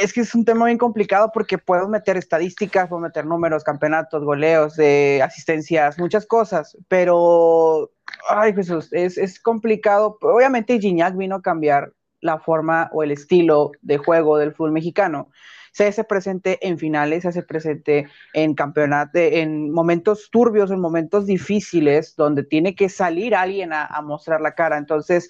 [0.00, 4.24] es que es un tema bien complicado porque puedo meter estadísticas, puedo meter números, campeonatos,
[4.24, 4.78] goleos,
[5.22, 7.90] asistencias, muchas cosas, pero,
[8.28, 10.16] ay Jesús, es, es complicado.
[10.20, 15.28] Obviamente Gignac vino a cambiar la forma o el estilo de juego del fútbol mexicano.
[15.72, 21.26] Se hace presente en finales, se hace presente en campeonatos, en momentos turbios, en momentos
[21.26, 24.78] difíciles, donde tiene que salir alguien a mostrar la cara.
[24.78, 25.28] Entonces,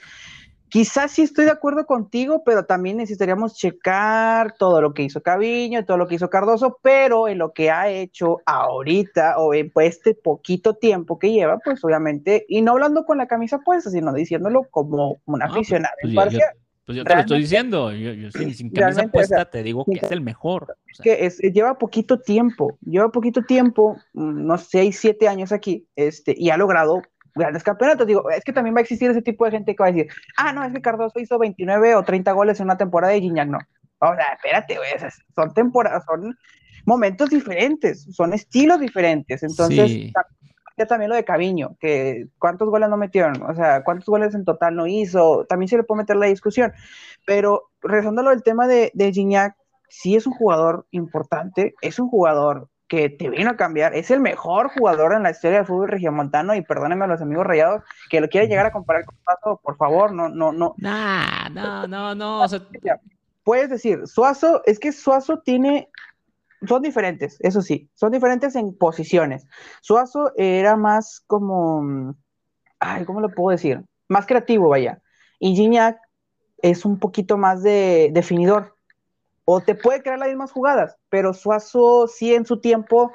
[0.75, 5.85] Quizás sí estoy de acuerdo contigo, pero también necesitaríamos checar todo lo que hizo Caviño,
[5.85, 9.99] todo lo que hizo Cardoso, pero en lo que ha hecho ahorita o en pues,
[9.99, 14.13] este poquito tiempo que lleva, pues obviamente, y no hablando con la camisa puesta, sino
[14.13, 16.41] diciéndolo como un pues, aficionado pues, yo,
[16.87, 20.23] pues yo te lo estoy diciendo, yo, sin, camisa puesta te digo que es el
[20.23, 20.77] mejor.
[20.89, 26.35] Es que es, lleva poquito tiempo, lleva poquito tiempo, unos 6, 7 años aquí, este,
[26.37, 27.01] y ha logrado
[27.35, 28.07] grandes campeonatos.
[28.07, 30.13] Digo, es que también va a existir ese tipo de gente que va a decir,
[30.37, 33.49] ah, no, es que Cardoso hizo 29 o 30 goles en una temporada de Gignac,
[33.49, 33.59] no.
[33.99, 34.91] O sea, espérate, güey,
[35.35, 36.37] son temporadas, son
[36.85, 39.43] momentos diferentes, son estilos diferentes.
[39.43, 40.13] Entonces,
[40.89, 44.75] también lo de Caviño, que cuántos goles no metieron, o sea, cuántos goles en total
[44.75, 46.73] no hizo, también se le puede meter la discusión.
[47.27, 49.57] Pero regresando a lo del tema de, de Gignac,
[49.89, 53.95] sí es un jugador importante, es un jugador que te vino a cambiar.
[53.95, 57.47] Es el mejor jugador en la historia del fútbol regiomontano y perdónenme a los amigos
[57.47, 60.75] rayados que lo quieren llegar a comparar con Suazo, por favor, no, no, no.
[60.79, 62.47] Nah, no, no, no.
[63.43, 65.89] Puedes decir, Suazo, es que Suazo tiene,
[66.67, 69.47] son diferentes, eso sí, son diferentes en posiciones.
[69.83, 72.15] Suazo era más como,
[72.79, 73.83] ay, ¿cómo lo puedo decir?
[74.09, 75.03] Más creativo, vaya.
[75.41, 75.99] Y Gignac
[76.63, 78.74] es un poquito más de definidor
[79.45, 83.13] o te puede crear las mismas jugadas, pero Suazo sí en su tiempo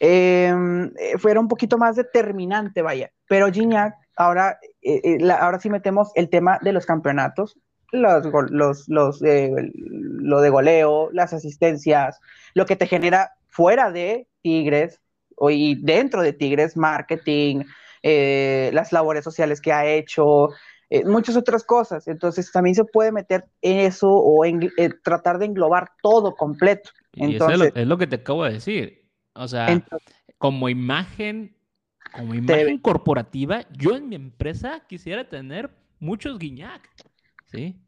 [0.00, 3.10] em, eh, fuera un poquito más determinante, vaya.
[3.28, 7.58] Pero Gignac, ahora, eh, eh, ahora sí metemos el tema de los campeonatos,
[7.90, 12.18] los, los, los lo de goleo, las asistencias,
[12.54, 15.00] lo que te genera fuera de Tigres
[15.50, 17.64] y dentro de Tigres, marketing,
[18.02, 20.48] las labores sociales que ha hecho,
[20.94, 22.06] eh, muchas otras cosas.
[22.06, 26.90] Entonces también se puede meter en eso o en, eh, tratar de englobar todo completo.
[27.14, 29.08] Entonces, es, lo, que te acabo de decir.
[29.32, 29.82] O sea,
[30.36, 31.56] como imagen,
[32.14, 36.86] como imagen corporativa, yo en mi empresa quisiera tener muchos guiñac,
[37.46, 37.80] ¿sí?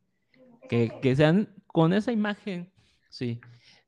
[0.70, 2.72] Que, que sean con esa imagen,
[3.10, 3.38] sí.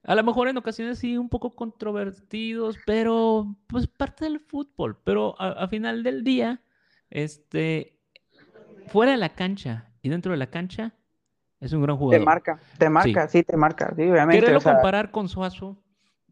[0.02, 5.00] A lo mejor en ocasiones sí un poco controvertidos, pero pues parte del fútbol.
[5.04, 6.60] Pero a final del día,
[7.08, 7.95] este,
[8.86, 10.94] fuera de la cancha y dentro de la cancha,
[11.60, 12.20] es un gran jugador.
[12.20, 14.40] Te marca, te marca, sí, te marca, sí, obviamente.
[14.40, 15.82] Quererlo comparar con Suazo,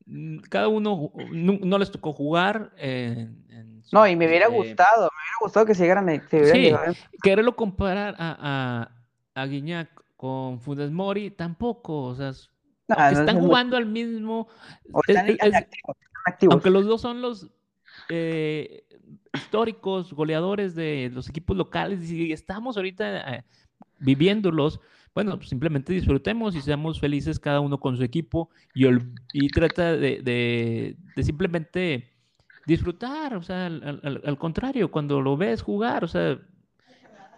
[0.07, 2.72] mm, cada uno no, les tocó jugar.
[3.92, 6.22] no, y me hubiera gustado, me hubiera gustado que se llegaran.
[6.30, 6.72] sí,
[7.22, 8.90] quererlo comparar a,
[9.34, 12.30] a, a Guiñac con Funes Mori, tampoco, o sea,
[13.11, 14.48] están jugando al mismo.
[16.50, 17.50] Aunque los dos son los
[18.09, 18.86] eh,
[19.35, 23.45] históricos, goleadores de los equipos locales, y estamos ahorita eh,
[23.99, 24.80] viviéndolos,
[25.14, 28.87] bueno, pues simplemente disfrutemos y seamos felices cada uno con su equipo y,
[29.32, 32.11] y trata de, simplemente
[32.66, 36.39] disfrutar, o sea, al, contrario, cuando lo ves jugar, o sea,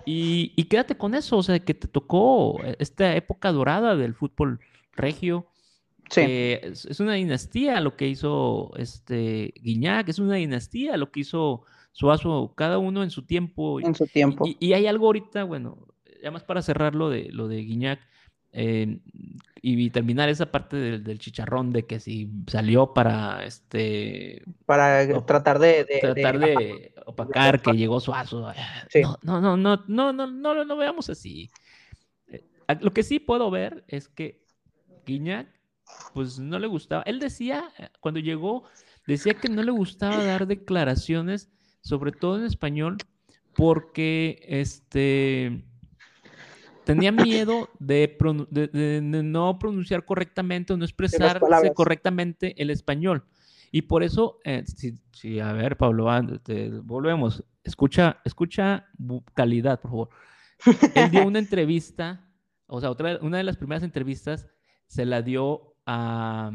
[0.07, 4.61] y, y, quédate con eso, o sea, que te tocó esta época dorada del fútbol
[4.94, 5.47] regio,
[6.11, 6.20] Sí.
[6.20, 11.64] es, una dinastía lo que hizo este Guiñac, es una dinastía lo que hizo
[11.97, 13.80] Suazo, cada uno en su tiempo.
[13.80, 14.44] En su tiempo.
[14.61, 15.78] Y, hay algo ahorita, bueno,
[16.22, 18.01] ya más para cerrar lo de, lo de Guiñac
[18.53, 18.99] eh,
[19.62, 24.44] y, terminar esa parte del, chicharrón de que si salió para este.
[24.66, 25.86] Para tratar de.
[26.03, 28.53] tratar de, opacar que llegó Suazo.
[29.22, 31.51] No, no, no, no, no, no, no, veamos así.
[32.28, 32.44] Eh,
[32.82, 34.44] lo que sí puedo ver es que
[35.07, 35.49] Guiñac
[36.12, 37.03] pues no le gustaba.
[37.07, 38.64] Él decía, eh, cuando llegó,
[39.07, 41.49] decía que no le gustaba dar declaraciones,
[41.81, 42.99] sobre todo en español,
[43.55, 45.64] porque este
[46.85, 48.16] tenía miedo de,
[49.03, 53.24] no pronunciar correctamente o no expresarse correctamente el español.
[53.72, 54.64] Y por eso, eh,
[55.12, 56.07] si, a ver, Pablo,
[56.85, 57.45] volvemos.
[57.64, 58.87] Escucha, escucha
[59.35, 60.09] calidad, por favor.
[60.95, 62.24] Él dio una entrevista,
[62.66, 64.47] o sea, otra, una de las primeras entrevistas
[64.87, 66.53] se la dio a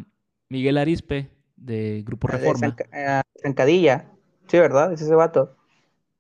[0.48, 2.76] Miguel Arispe de Grupo ah, Reforma.
[2.76, 4.11] De Zancadilla,
[4.52, 4.92] sí, ¿verdad?
[4.92, 5.56] Es ese vato.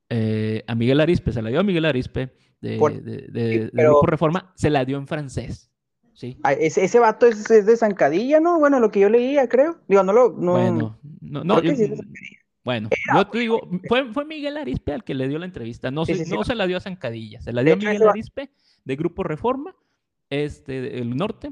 [0.09, 4.85] Eh, a Miguel Arispe, se la dio a Miguel Arispe de, Grupo Reforma, se la
[4.85, 5.69] dio en francés.
[6.13, 6.37] Sí.
[6.43, 8.59] Ah, ese, ese vato es, de Zancadilla, ¿no?
[8.59, 9.79] Bueno, lo que yo leía, creo.
[9.87, 10.31] Digo, no lo.
[10.31, 11.61] No, bueno, no, no
[12.63, 15.89] bueno, yo te digo, fue, fue, Miguel Arispe al que le dio la entrevista.
[15.89, 18.51] No, se, no se la dio a Zancadilla, se la dio a Miguel Arispe
[18.85, 19.75] de Grupo Reforma,
[20.29, 21.51] este, del norte.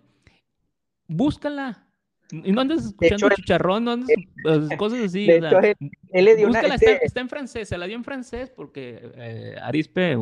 [1.08, 1.89] Búscala.
[2.32, 4.16] Y no andes escuchando chicharrón, no andes
[4.78, 5.28] cosas así.
[5.30, 9.56] él, le dio búscala, este está, en francés, se la dio en francés porque eh,
[9.62, 10.16] Arispe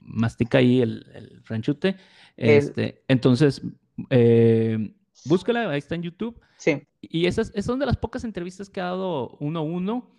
[0.00, 1.96] mastica ahí el, el franchute.
[2.36, 3.62] Este, entonces,
[4.10, 4.92] eh,
[5.26, 6.40] búscala, ahí está en YouTube.
[6.56, 6.82] Sí.
[7.00, 10.10] Y esas, esas, son de las pocas entrevistas que ha dado uno a uno.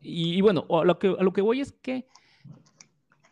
[0.00, 2.06] Y, bueno, a lo, que, a lo que voy es que,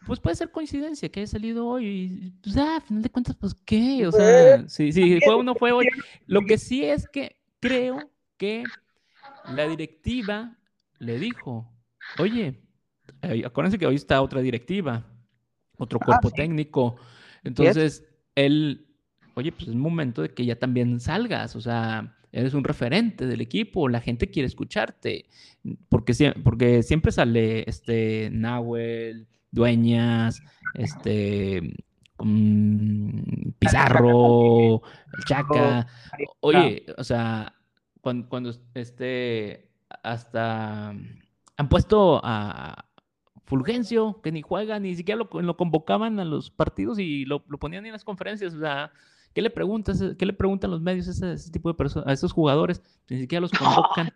[0.06, 1.86] pues puede ser coincidencia que haya salido hoy.
[1.86, 4.06] Y, pues, ah, a final de cuentas, pues, ¿qué?
[4.06, 5.86] O sea, si, si fue uno, fue hoy.
[6.26, 7.36] Lo que sí es que
[7.68, 8.64] creo que
[9.54, 10.56] la directiva
[10.98, 11.70] le dijo,
[12.18, 12.60] oye,
[13.22, 15.06] eh, acuérdense que hoy está otra directiva,
[15.76, 16.96] otro ah, cuerpo técnico.
[17.42, 18.04] Entonces,
[18.34, 18.86] él,
[19.34, 23.40] oye, pues es momento de que ya también salgas, o sea, eres un referente del
[23.40, 25.26] equipo, la gente quiere escucharte,
[25.88, 30.42] porque, porque siempre sale este Nahuel, Dueñas,
[30.74, 31.74] este
[32.24, 34.82] mm, Pizarro,
[35.16, 35.86] el Chaca.
[36.40, 37.54] Oye, o sea,
[38.00, 39.70] cuando, cuando este
[40.02, 40.94] hasta
[41.56, 42.86] han puesto a,
[43.46, 47.92] Fulgencio, que ni juega, ni siquiera lo, convocaban a los partidos y lo, ponían en
[47.92, 48.54] las conferencias.
[48.54, 48.90] O sea,
[49.34, 50.02] ¿qué le preguntas?
[50.18, 52.82] ¿Qué le preguntan los medios a ese, tipo de personas, a esos jugadores?
[53.10, 54.10] Ni siquiera los convocan.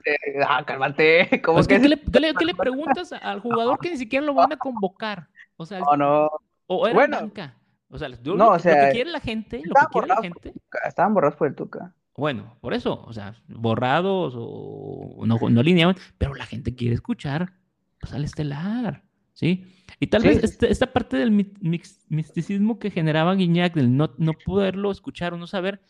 [0.48, 1.28] Ah, cálmate.
[1.44, 1.66] ¿Cómo que...
[1.80, 5.28] ¿qué, le, qué, le, preguntas al jugador que ni siquiera lo van a convocar?
[5.58, 6.30] O sea, no, no.
[6.66, 7.54] O era bueno, banca.
[7.90, 10.52] O sea, no, o sea, lo, que quiere la gente, lo que quiere la gente.
[10.86, 11.94] Estaban borrados por el Tuca.
[12.14, 17.52] Bueno, por eso, o sea, borrados o no, no alineaban, pero la gente quiere escuchar
[18.00, 19.04] pues, al estelar.
[19.38, 19.64] ¿sí?
[20.00, 24.90] Y tal vez este, esta parte del misticismo que generaba Guiñac, del no, no poderlo
[24.90, 25.80] escuchar o no saber,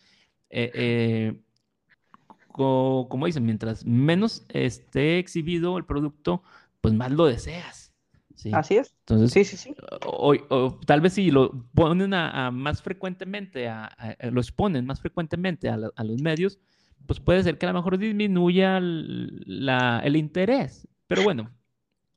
[0.50, 1.40] eh, eh,
[2.52, 6.42] como dicen, mientras menos esté exhibido el producto,
[6.82, 7.87] pues más lo deseas.
[8.38, 8.50] ¿Sí?
[8.54, 8.94] Así es.
[9.00, 9.74] Entonces, sí, sí, sí.
[10.06, 13.90] O, tal vez si lo ponen a, más frecuentemente, a,
[14.30, 16.58] lo exponen más frecuentemente a, los medios,
[17.06, 20.88] pues puede ser que a lo mejor disminuya el interés.
[21.06, 21.50] Pero bueno,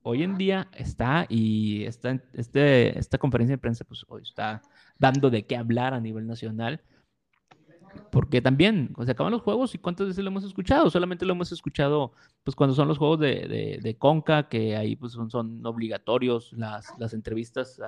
[0.03, 4.61] hoy en día está y está, este, esta conferencia de prensa pues hoy está
[4.97, 6.81] dando de qué hablar a nivel nacional.
[8.11, 10.89] Porque también se acaban los juegos y cuántas veces lo hemos escuchado.
[10.89, 12.13] Solamente lo hemos escuchado
[12.43, 16.93] pues cuando son los juegos de, de, Conca, que ahí pues son, son obligatorios las,
[16.97, 17.79] las entrevistas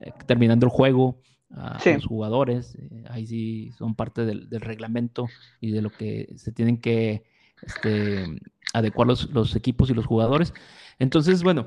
[0.00, 1.20] eh, terminando el juego
[1.54, 2.76] a los jugadores.
[2.76, 5.28] Eh, ahí sí son parte del, del, reglamento
[5.60, 7.24] y de lo que se tienen que
[7.62, 8.40] este,
[8.72, 10.52] adecuar los, los equipos y los jugadores.
[10.98, 11.66] Entonces, bueno,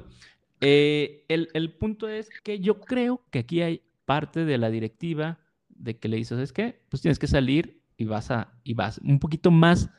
[0.62, 5.40] eh, el, punto es que yo creo que aquí hay parte de la directiva
[5.82, 9.00] de que le dices, es que pues tienes que salir y vas a, y vas
[9.04, 9.90] un poquito más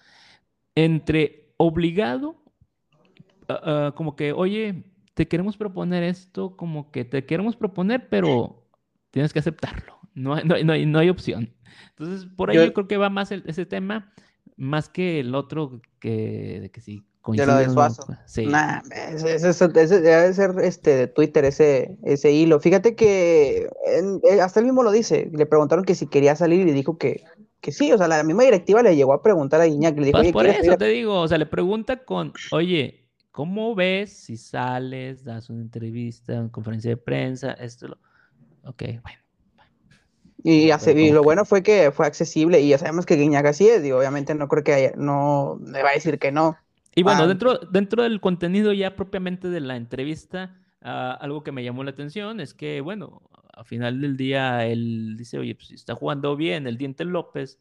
[0.74, 2.42] entre obligado,
[3.48, 8.66] ah, como que, oye, te queremos proponer esto, como que te queremos proponer, pero
[9.10, 11.52] tienes que aceptarlo, no, no, no, hay, no hay opción.
[11.90, 14.12] Entonces, por ahí yo, creo que va más ese tema,
[14.56, 18.04] más que el otro que, de que sí, de lo de Suazo.
[18.26, 18.48] Sí.
[19.14, 22.58] ese, debe ser este, de Twitter, ese, ese hilo.
[22.60, 25.30] Fíjate que eh, hasta él mismo lo dice.
[25.32, 27.22] Le preguntaron que si quería salir y dijo que,
[27.60, 27.92] que sí.
[27.92, 30.00] O sea, la misma directiva le llegó a preguntar a Iñaki.
[30.00, 34.12] Le dijo, pues por eso te digo, o sea, le pregunta con, oye, ¿cómo ves
[34.24, 37.52] si sales, das una entrevista, una conferencia de prensa?
[37.52, 37.98] Esto, lo...
[38.64, 39.22] ok, bueno.
[40.44, 43.84] Y, hace, lo bueno fue que fue accesible y ya sabemos que Guiñac así es,
[43.84, 46.56] y obviamente no creo que haya, no me va a decir que no.
[46.94, 51.52] Y bueno, ah, dentro, dentro del contenido ya propiamente de la entrevista, ah, algo que
[51.52, 53.22] me llamó la atención es que, bueno,
[53.52, 57.58] al final del día él dice, oye, pues si está jugando bien el Diente López,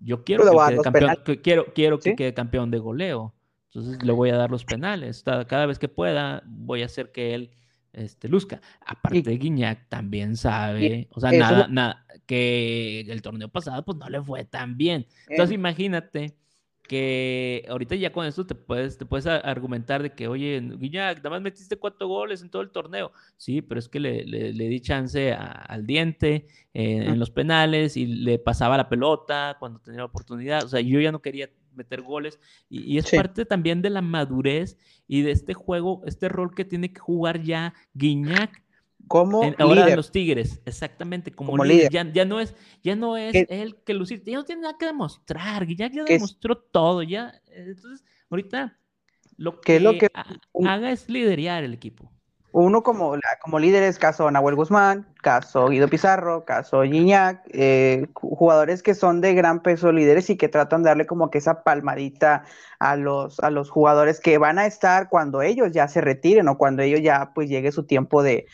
[0.00, 3.34] yo quiero que, quede campeón, quiero, quiero que quede campeón de goleo.
[3.66, 5.22] Entonces le voy a dar los penales.
[5.22, 7.50] Cada vez que pueda, voy a hacer que él
[7.92, 8.60] este, luzca.
[8.84, 14.08] Aparte, de Guiñac también sabe, o sea, nada, nada, que el torneo pasado pues no
[14.08, 15.06] le fue tan bien.
[15.28, 16.36] Entonces, imagínate
[16.82, 21.30] que ahorita ya con esto te puedes, te puedes argumentar de que, oye, Guiñac, nada
[21.30, 23.12] más metiste cuatro goles en todo el torneo.
[23.36, 28.06] Sí, pero es que le, le, di chance al diente eh, en los penales y
[28.06, 30.64] le pasaba la pelota cuando tenía la oportunidad.
[30.64, 34.76] O sea, yo ya no quería meter goles y, es parte también de la madurez
[35.08, 38.62] y de este juego, este rol que tiene que jugar ya Guiñac
[39.08, 39.96] como ahora líder.
[39.96, 41.90] los Tigres, exactamente, como, líder.
[41.90, 45.66] Ya, no es, ya no es él que lucir, ya no tiene nada que demostrar,
[45.66, 47.34] ya, ya demostró todo, ya.
[47.48, 48.78] Entonces, ahorita
[49.36, 50.08] lo que, lo que
[50.64, 52.10] haga es liderar el equipo.
[52.54, 58.94] Uno como, como líderes, caso Nahuel Guzmán, caso Guido Pizarro, caso Gignac, eh, jugadores que
[58.94, 62.44] son de gran peso líderes y que tratan de darle como que esa palmadita
[62.78, 66.58] a los, a los jugadores que van a estar cuando ellos ya se retiren o
[66.58, 68.46] cuando ellos ya pues llegue su tiempo de,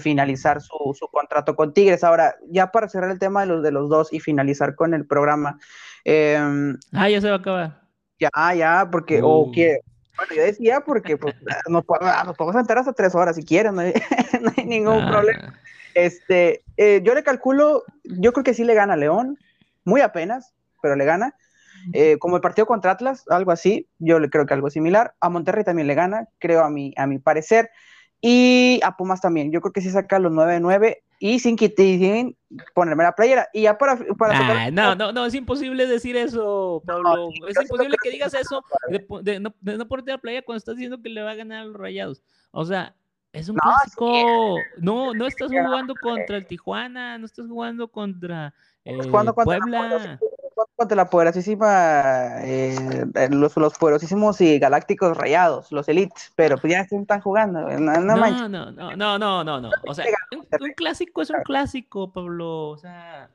[0.00, 2.04] finalizar su, contrato con Tigres.
[2.04, 5.06] Ahora, ya para cerrar el tema de los de los dos y finalizar con el
[5.06, 5.58] programa.
[6.04, 7.80] Em, ah, ya se va a acabar.
[8.18, 9.52] Ya, ya, porque, o uh.
[9.52, 9.80] que
[10.16, 11.34] bueno, yo decía porque pues,
[11.68, 13.94] nos, podemos sentar hasta tres horas si quieren, no hay,
[14.64, 15.10] ningún ah.
[15.10, 15.54] problema.
[15.94, 19.38] Este, eh, yo le calculo, yo creo que sí le gana a León,
[19.84, 21.34] muy apenas, pero le gana.
[21.92, 25.14] Eh, como el partido contra Atlas, algo así, yo le creo que algo similar.
[25.20, 27.70] A Monterrey también le gana, creo a mi, a mi parecer.
[28.28, 32.36] Y a Pumas también, yo creo que sí saca los 9-9 y sin, sin
[32.74, 33.48] ponerme la playera.
[33.52, 33.96] Y ya para.
[34.18, 37.28] para no, no, no, es imposible decir eso, Pablo.
[37.48, 38.64] es imposible que digas eso
[39.22, 39.52] de, no,
[39.86, 42.20] ponerte la playera cuando estás diciendo que le va a ganar a los rayados.
[42.50, 42.96] O sea,
[43.32, 44.56] es un clásico.
[44.78, 48.52] No, no estás jugando contra el Tijuana, no estás jugando contra
[48.84, 50.18] eh, Puebla
[50.76, 56.80] contra la poderosísima, eh, los, los poderosísimos y galácticos rayados, los elites, pero pues ya
[56.82, 57.62] están jugando.
[57.62, 58.16] No, no,
[58.48, 62.68] no, no, no, no, no, O sea, un, clásico es un clásico, Pablo.
[62.68, 63.30] O sea,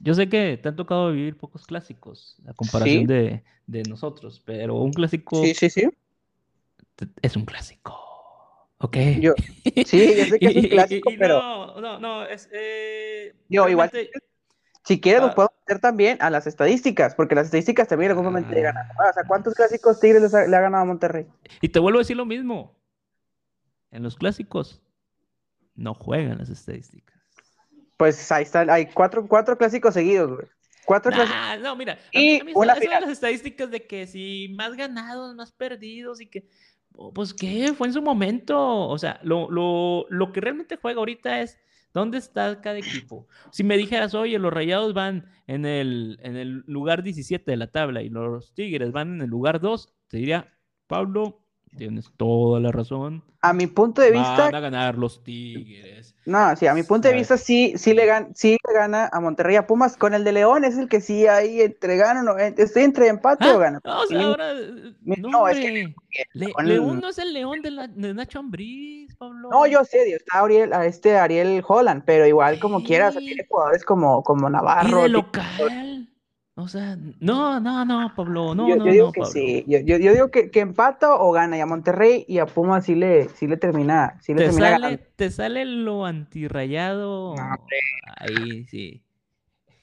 [0.00, 4.76] yo sé que te han tocado vivir pocos clásicos a comparación de, de, nosotros, pero
[4.76, 5.42] un clásico.
[5.44, 5.88] Sí, sí, sí.
[7.20, 7.98] Es un clásico.
[8.78, 8.96] ¿Ok?
[9.20, 9.34] Yo,
[9.84, 11.38] sí, yo sé que es un clásico, pero.
[11.38, 12.48] No, no, no, es.
[12.50, 13.90] Eh, yo, igual.
[14.90, 15.34] Si quieres, nos ah.
[15.36, 19.22] podemos meter también a las estadísticas, porque las estadísticas también algún momento llegan O sea,
[19.22, 21.28] ¿cuántos clásicos Tigres le ha ganado a Monterrey?
[21.60, 22.76] Y te vuelvo a decir lo mismo.
[23.92, 24.82] En los clásicos
[25.76, 27.16] no juegan las estadísticas.
[27.98, 30.48] Pues ahí están, hay cuatro, cuatro clásicos seguidos, güey.
[30.84, 31.60] Cuatro clásicos.
[31.62, 36.48] No, mira, y una las estadísticas de que si más ganados, más perdidos y que,
[37.14, 37.74] pues, ¿qué?
[37.74, 38.88] Fue en su momento.
[38.88, 41.60] O sea, lo, lo, lo que realmente juega ahorita es
[41.92, 43.26] ¿Dónde está cada equipo?
[43.50, 47.66] Si me dijeras, oye, los Rayados van en el, en el lugar 17 de la
[47.66, 51.44] tabla y los Tigres van en el lugar 2, te diría, Pablo,
[51.76, 53.22] tienes toda la razón.
[53.42, 54.44] A mi punto de vista.
[54.44, 56.14] Van a ganar los Tigres.
[56.26, 59.20] No, sí, a mi punto de vista sí, sí le, gana, sí le gana a
[59.20, 59.96] Monterrey a Pumas.
[59.96, 62.38] Con el de León es el que sí ahí entre gana o no.
[62.38, 63.80] Estoy entre empate o ah, gana.
[63.82, 64.52] No, o sea, ahora.
[65.02, 65.94] No, es que.
[66.34, 69.48] León no es el León de, la, de Nacho Ambriz, Pablo.
[69.50, 73.84] No, yo sé, Dios, está Ariel, este Ariel Holland, pero igual como quieras, tiene jugadores
[73.84, 75.00] como, como Navarro.
[75.00, 75.89] ¿Y de local?
[76.60, 79.98] O sea, no, no, no, Pablo, no, yo, no, yo digo que sí, yo, yo,
[79.98, 83.46] digo que, que, empata o gana, y a Monterrey y a Puma sí le, sí
[83.46, 87.34] le termina, sí le te termina sale, Te sale lo antirrayado,
[88.16, 89.02] ahí sí.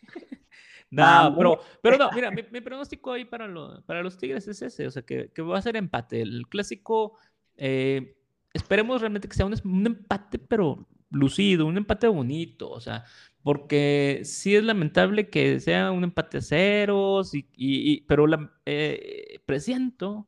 [0.92, 4.88] no, pero, pero no, mira, mi, pronóstico ahí para, lo, para los Tigres es ese,
[4.88, 6.22] o sea, que, que va a ser empate.
[6.22, 7.18] El clásico,
[7.56, 8.16] eh,
[8.54, 13.06] esperemos realmente que sea un, un empate, pero lucido, un empate bonito, o sea,
[13.44, 20.28] porque sí es lamentable que sea un empate a ceros, y, pero la, eh, presiento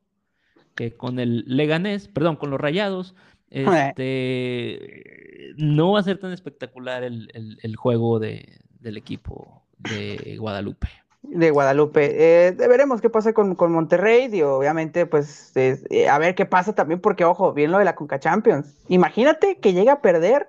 [0.75, 3.15] que con el Leganés, perdón, con los Rayados,
[3.49, 10.87] este, no va a ser tan espectacular el, juego de, del equipo de Guadalupe.
[11.21, 12.47] De Guadalupe.
[12.47, 17.01] Eh, veremos qué pasa con, Monterrey y obviamente pues eh, a ver qué pasa también
[17.01, 18.77] porque ojo, bien lo de la Conca Champions.
[18.87, 20.47] Imagínate que llega a perder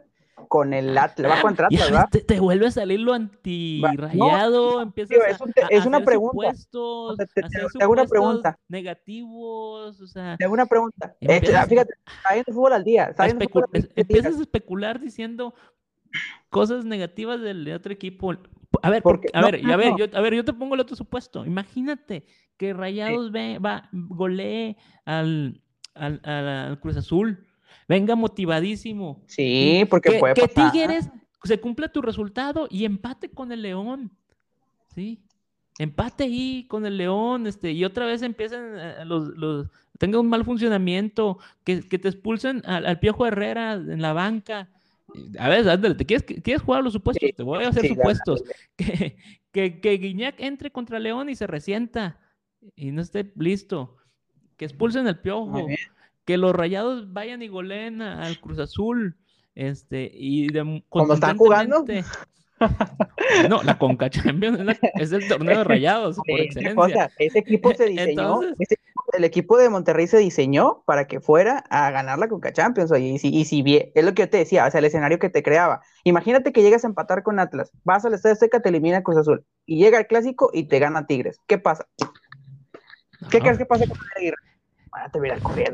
[0.51, 2.09] con el Atlas, va contra Atlas, ¿verdad?
[2.27, 6.53] Te, vuelve a salir lo antirrayado, empiezas es, un, es una pregunta.
[7.73, 8.59] te, hago una pregunta.
[8.67, 10.37] Negativos, o sea.
[10.37, 11.15] Te hago una pregunta.
[11.21, 13.15] Empiezas, fíjate, está viendo fútbol al día.
[13.95, 15.55] empiezas a especular diciendo
[16.49, 18.35] cosas negativas del otro equipo.
[18.83, 20.97] A ver, porque, a, ver, a, ver yo, a ver, yo te pongo el otro
[20.97, 21.47] supuesto.
[21.47, 25.63] Imagínate que Rayados ve, va, golee al,
[25.95, 27.47] al, al Cruz Azul
[27.91, 29.21] venga motivadísimo.
[29.27, 31.11] Sí, porque que, puede que Tigres
[31.43, 34.13] se cumpla tu resultado y empate con el León.
[34.95, 35.21] Sí.
[35.77, 40.29] Empate ahí con el León, este, y otra vez empiezan eh, los, los tenga un
[40.29, 44.69] mal funcionamiento, que, te expulsen al, Piojo Herrera en la banca.
[45.41, 47.29] A ver, ándale, ¿te quieres, quieres jugar los supuestos?
[47.37, 48.45] te voy a hacer supuestos.
[48.77, 49.17] Que,
[49.51, 52.21] que, que Guiñac entre contra León y se resienta
[52.77, 53.97] y no esté listo.
[54.57, 55.67] Que expulsen al Piojo
[56.31, 59.17] que los rayados vayan y goleen al Cruz Azul.
[59.57, 61.85] Este, y de, ¿Cómo están jugando?
[63.49, 67.11] No, la Conca Champions es, el torneo de rayados, por excelencia.
[67.19, 71.65] ese equipo se diseñó, ese equipo el equipo de Monterrey se diseñó para que fuera
[71.69, 74.31] a ganar la Conca Champions, oye, y si, y si bien, es lo que yo
[74.31, 75.81] te decía, o sea, el escenario que te creaba.
[76.05, 79.45] Imagínate que llegas a empatar con Atlas, vas al Estadio Seca, te elimina Cruz Azul,
[79.67, 81.41] y llega el clásico y te gana Tigres.
[81.49, 81.89] ¿Qué pasa?
[83.31, 84.50] ¿Qué crees que pasa con Aguirre?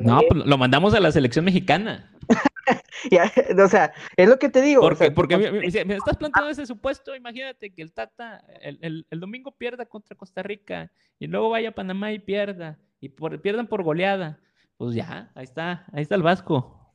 [0.00, 2.10] No, pues lo mandamos a la selección mexicana.
[3.58, 4.82] o sea, es lo que te digo.
[4.82, 10.16] Porque, porque me, estás planteando ese supuesto, imagínate que el Tata el, domingo pierda contra
[10.16, 14.38] Costa Rica y luego vaya a Panamá y pierda, y pierdan por goleada.
[14.76, 16.92] Pues ya, ahí está, ahí está el Vasco.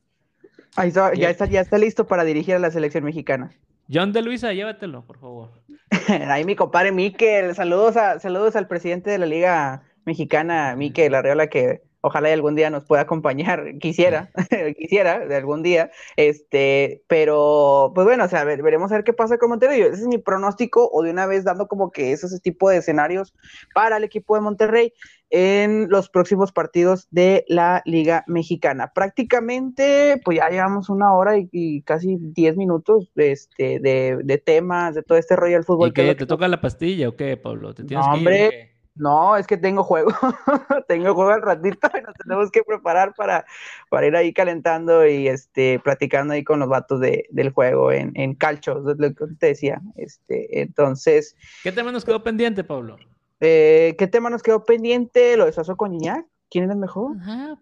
[0.75, 3.51] Ahí está, ya, está, ya está listo para dirigir a la selección mexicana.
[3.91, 5.63] John de Luisa, llévatelo, por favor.
[6.07, 11.47] ahí mi compadre Miquel, saludos, a, saludos al presidente de la Liga Mexicana, Miquel Arriola,
[11.47, 14.31] que ojalá algún día nos pueda acompañar, quisiera,
[14.77, 19.37] quisiera de algún día, este, pero pues bueno, o sea, veremos a ver qué pasa
[19.37, 19.81] con Monterrey.
[19.81, 23.33] Ese es mi pronóstico, o de una vez dando como que esos tipo de escenarios
[23.73, 24.93] para el equipo de Monterrey
[25.29, 28.91] en los próximos partidos de la Liga Mexicana.
[28.93, 35.03] Prácticamente, pues ya llevamos una hora y, casi diez minutos este, de, de, temas, de
[35.03, 35.89] todo este rollo del fútbol.
[35.89, 36.15] ¿Y qué?
[36.15, 37.73] ¿Te toca la pastilla o qué, Pablo?
[37.73, 40.11] ¿Te tienes hombre, no, es que tengo juego.
[40.87, 43.45] tengo juego al ratito y nos tenemos que preparar para,
[43.89, 48.11] para ir ahí calentando y este, platicando ahí con los vatos de, del juego en,
[48.15, 49.81] en calcho, es lo que te decía.
[49.95, 51.35] Este, entonces.
[51.63, 52.97] ¿Qué tema nos quedó pendiente, Pablo?
[53.39, 55.37] Eh, ¿Qué tema nos quedó pendiente?
[55.37, 56.25] Lo de Sasso con Iñak.
[56.49, 57.17] ¿Quién es el mejor?
[57.21, 57.57] Ajá,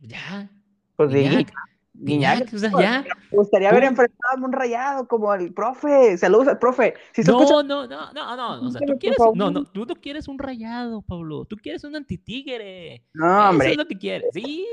[0.00, 0.50] ya.
[0.96, 1.46] Pues de
[1.96, 3.04] Guiñac, o sea, ya.
[3.30, 6.18] Me gustaría haber enfrentado a un rayado como el profe.
[6.18, 6.94] Saludos al profe.
[7.24, 10.38] no, no, no, no, no, O sea, tú quieres, no, no, tú no quieres un
[10.38, 11.44] rayado, Pablo.
[11.44, 13.04] Tú quieres un antitigre.
[13.14, 13.68] No, hombre.
[13.68, 14.28] Eso es lo que quieres.
[14.32, 14.66] Sí.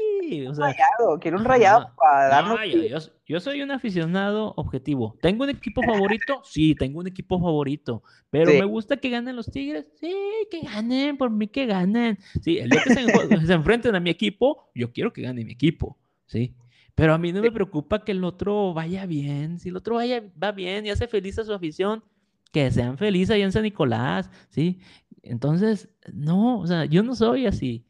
[0.48, 2.60] O sea, un rayado, quiero un rayado para darnos.
[2.90, 5.16] yo, yo, soy un aficionado objetivo.
[5.22, 6.42] ¿Tengo un equipo favorito?
[6.44, 8.02] Sí, tengo un equipo favorito.
[8.32, 9.86] Pero me gusta que ganen los Tigres.
[10.00, 10.16] Sí,
[10.50, 12.18] que ganen, por mí que ganen.
[12.42, 13.02] Sí, el día que se,
[13.46, 15.98] se enfrenten a mi equipo, yo quiero que gane mi equipo.
[16.26, 16.56] Sí.
[16.96, 19.60] Pero a mí no me preocupa que el otro vaya bien.
[19.60, 22.04] Si el otro vaya, va bien y hace feliz a su afición,
[22.52, 24.80] que sean felices allá en San Nicolás, ¿sí?
[25.24, 27.86] Entonces, no, o sea, yo no soy así.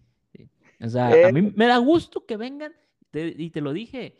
[0.79, 2.73] O sea, a eh, mí me da gusto que vengan,
[3.13, 4.15] y te lo dije,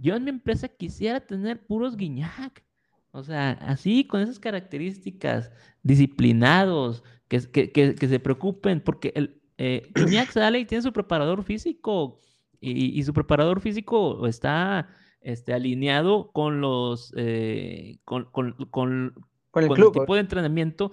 [0.00, 2.64] yo en mi empresa quisiera tener puros guiñac.
[3.10, 5.50] O sea, así, con esas características,
[5.82, 7.40] disciplinados, que,
[7.72, 12.20] que, se preocupen, porque el eh, guiñac sale y tiene su preparador físico
[12.60, 14.88] y, su preparador físico está
[15.20, 19.14] este, alineado con los eh, con, con, con,
[19.54, 20.92] el, tipo de entrenamiento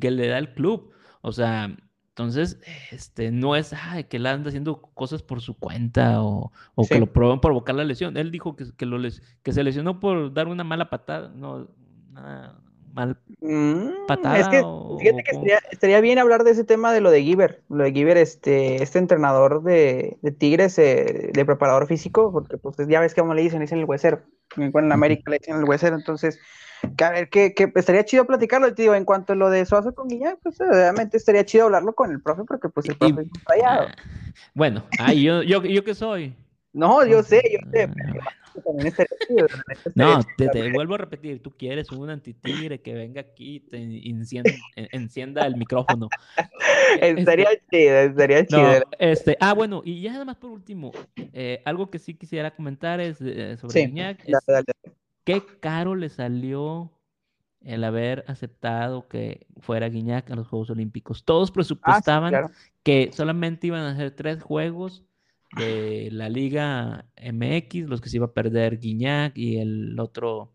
[0.00, 0.92] que le da el club.
[1.22, 1.76] O sea,
[2.10, 2.60] entonces,
[2.92, 3.74] este, no es
[4.08, 6.52] que él anda haciendo cosas por su cuenta o,
[6.88, 8.16] que lo prueban provocar la lesión.
[8.16, 8.98] Él dijo que, que, lo
[9.42, 11.32] que se lesionó por dar una mala patada.
[11.34, 11.68] No,
[12.12, 12.60] nada,
[12.94, 14.38] mal mm, patada.
[14.38, 14.62] Es que
[14.98, 18.16] fíjate que estaría, bien hablar de ese tema de lo de Giver, lo de Giver,
[18.16, 23.34] este, este entrenador de, Tigres, eh, de preparador físico, porque pues ya ves que como
[23.34, 24.22] le dicen, dicen el huesero,
[24.56, 26.38] en América le dicen el huesero, entonces,
[26.96, 30.08] que a ver, que, estaría chido platicarlo, digo, en cuanto a lo de Suazo con
[30.08, 33.66] Guiñac, pues obviamente estaría chido hablarlo con el profe, porque pues el profe es un
[33.66, 33.86] ah,
[34.54, 36.34] Bueno, ay, yo, yo, yo qué soy.
[36.74, 37.88] No, yo sé, yo sé.
[39.94, 43.78] No, te, vuelvo a repetir, tú quieres un antitigre que venga aquí y te
[44.92, 46.08] encienda, el micrófono.
[47.00, 48.82] estaría este, chido, estaría chido.
[48.98, 53.00] este, ah, bueno, y ya nada más por último, eh, algo que sí quisiera comentar
[53.00, 53.94] es eh, sobre sí,
[55.24, 56.92] Qué caro le salió
[57.62, 61.24] el haber aceptado que fuera Guiñac a los Juegos Olímpicos.
[61.24, 62.52] Todos ah, presupuestaban
[62.82, 65.02] que solamente iban a hacer tres juegos
[65.56, 70.52] de la Liga MX, los que se iba a perder Guiñac y el otro,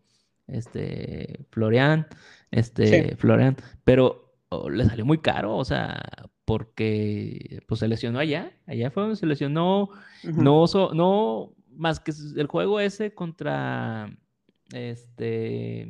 [0.47, 2.07] este, Florian,
[2.51, 6.01] este, Florian, pero oh, le salió muy caro, o sea,
[6.45, 9.89] porque pues se lesionó allá, allá fue donde se lesionó,
[10.23, 14.11] no, no, más que el juego ese contra,
[14.73, 15.87] este,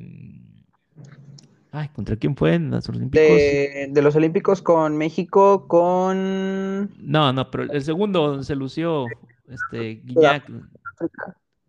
[1.72, 3.28] Ay, ¿contra quién fue en los Olímpicos?
[3.28, 6.90] De, los Olímpicos con México, con.
[7.00, 9.06] No, no, pero el segundo se lució
[9.48, 10.50] este, Guiñac.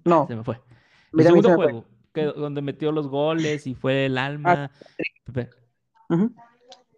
[0.05, 0.27] No.
[0.27, 0.60] Se me fue.
[1.12, 4.70] El segundo juego, que, donde metió los goles y fue el alma.
[4.70, 5.47] Ah,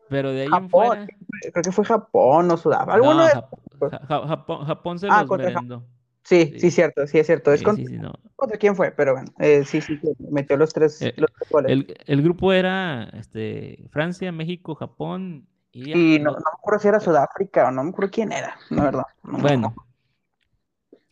[0.08, 1.06] pero de ahí en fuera.
[1.52, 2.94] Creo que fue Japón o Sudáfrica.
[2.94, 3.30] Alguno de...
[3.98, 5.84] Japón, Japón, se ah, los merendó.
[6.24, 7.52] Sí, sí, cierto, sí es cierto.
[7.52, 9.98] Es contra, quién fue, pero bueno, eh, sí, sí,
[10.30, 11.84] metió los tres, eh, los goles.
[12.06, 16.18] El, grupo era este, Francia, México, Japón y...
[16.20, 19.04] no, no, me acuerdo si era Sudáfrica o no me acuerdo quién era, la verdad.
[19.22, 19.74] bueno,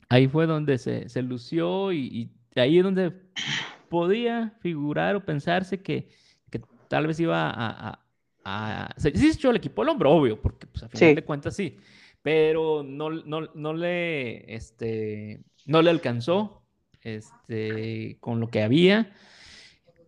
[0.08, 3.12] ahí fue donde se, se lució y, ahí es donde
[3.88, 6.08] podía figurar o pensarse que,
[6.50, 7.90] que tal vez iba a...
[7.90, 8.00] a,
[8.44, 8.94] a...
[8.96, 11.76] sí se echó el equipo al hombro, obvio, porque pues a final de cuentas sí
[12.22, 16.62] pero no, no, le, este, no le alcanzó
[17.02, 19.12] este, con lo que había.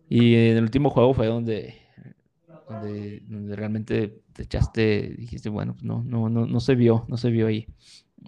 [0.09, 1.81] Y en el último juego fue donde,
[2.69, 7.31] donde, realmente te echaste, dijiste, bueno, pues no, no, no, no se vio, no se
[7.31, 7.67] vio ahí.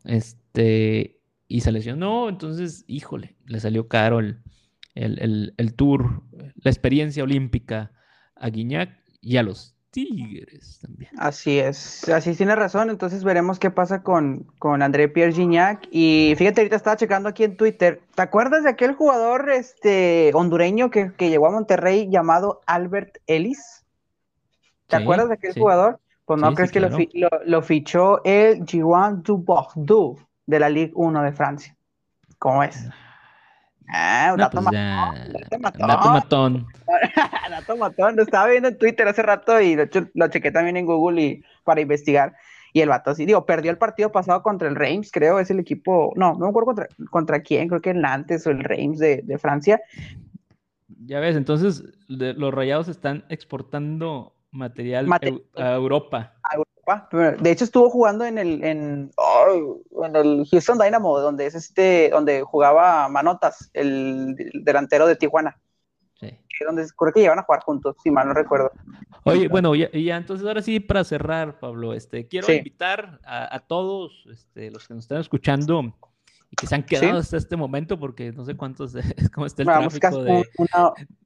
[0.03, 4.41] Este, y se lesionó, entonces, híjole, le salió caro el,
[4.95, 6.23] el, tour,
[6.55, 7.91] la experiencia olímpica
[8.35, 11.09] a Guiñac y a los Tigres también.
[11.17, 15.87] Así es, así tiene razón, entonces veremos qué pasa con, con André Pierre Gignac.
[15.89, 20.89] Y fíjate, ahorita estaba checando aquí en Twitter, ¿te acuerdas de aquel jugador este, hondureño
[20.91, 23.85] que, llegó a Monterrey llamado Albert Ellis?
[24.87, 26.01] ¿Te acuerdas de aquel jugador?
[26.25, 31.31] Pues no crees que lo, fichó el Giwan du Bordeaux de la Ligue 1 de
[31.31, 31.77] Francia.
[32.37, 32.85] ¿Cómo es?
[33.87, 36.67] Ah, un dato, pues matón, dato matón.
[37.49, 38.15] Dato matón.
[38.15, 41.81] Lo estaba viendo en Twitter hace rato y lo chequé también en Google y, para
[41.81, 42.35] investigar.
[42.73, 45.59] Y el vato sí, digo, perdió el partido pasado contra el Reims, creo, es el
[45.59, 48.99] equipo, no, no me acuerdo contra, contra quién, creo que el Nantes o el Reims
[48.99, 49.79] de, de Francia.
[51.05, 55.07] Ya ves, entonces los rayados están exportando material
[55.55, 56.33] a Europa.
[57.41, 59.11] De hecho, estuvo jugando en el, en,
[60.03, 65.59] en el Houston Dynamo, donde es este, donde jugaba Manotas, el, delantero de Tijuana.
[66.19, 66.37] Sí.
[66.65, 68.71] Donde creo que llevan a jugar juntos, si mal no recuerdo.
[69.23, 74.25] Oye, bueno, ya, ya entonces ahora sí, para cerrar, Pablo, este, quiero invitar a, todos
[74.31, 75.81] este, los que nos están escuchando
[76.51, 78.93] y que se han quedado hasta este momento, porque no sé cuántos,
[79.33, 80.45] cómo está el tráfico de,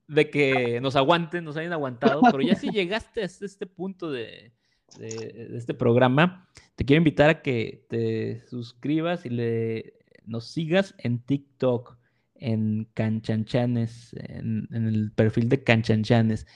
[0.09, 4.51] de que nos aguanten, nos hayan aguantado, pero ya si llegaste hasta este punto de,
[4.99, 9.93] este programa, te quiero invitar a que te suscribas y le,
[10.25, 11.95] nos sigas en TikTok,
[12.35, 16.47] en Canchanchanes, en, el perfil de Canchanchanes.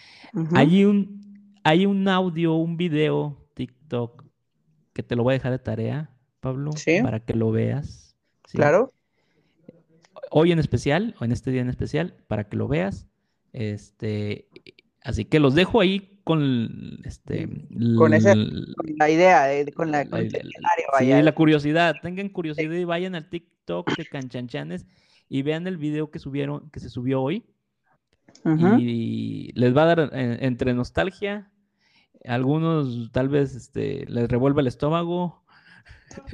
[0.53, 4.25] hay, un, hay un audio, un video TikTok
[4.93, 6.09] que te lo voy a dejar de tarea,
[6.39, 6.71] Pablo,
[7.03, 8.15] para que lo veas.
[8.51, 8.93] Claro.
[10.31, 13.07] Hoy en especial, o en este día en especial, para que lo veas
[13.53, 14.49] este,
[15.03, 17.47] así que los dejo ahí con este
[17.97, 24.85] con, la idea, con la, la curiosidad, tengan curiosidad y vayan al TikTok de Canchanchanes
[25.29, 27.45] y vean el video que subieron, que se subió hoy.
[28.77, 31.49] Y les va a dar eh, entre nostalgia,
[32.25, 35.42] algunos tal vez este, les revuelva el estómago,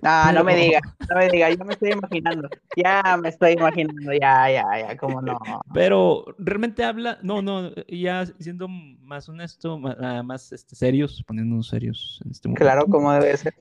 [0.02, 4.14] no, no me diga, no me diga, ya me estoy imaginando, ya me estoy imaginando,
[4.14, 5.40] ya, ya, ya, cómo no.
[5.74, 11.68] Pero realmente habla, no, no, ya siendo más honesto, más, ah, más este, serios, poniéndonos
[11.68, 12.64] serios en este momento.
[12.64, 13.54] Claro, como debe ser.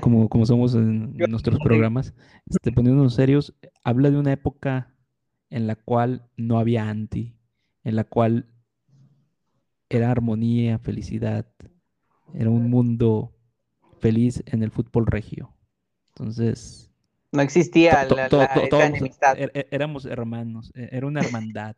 [0.00, 2.12] Como, como somos en, nuestros programas,
[2.50, 3.54] este, poniéndonos serios,
[3.84, 4.92] habla de una época
[5.48, 7.34] en la cual no había anti,
[7.84, 8.46] en la cual
[9.88, 11.46] era armonía, felicidad,
[12.34, 13.31] era un mundo
[14.02, 15.54] feliz en el fútbol regio.
[16.08, 16.90] Entonces...
[17.30, 18.26] No existía la,
[19.38, 21.74] er, er, éramos hermanos, e, era una hermandad.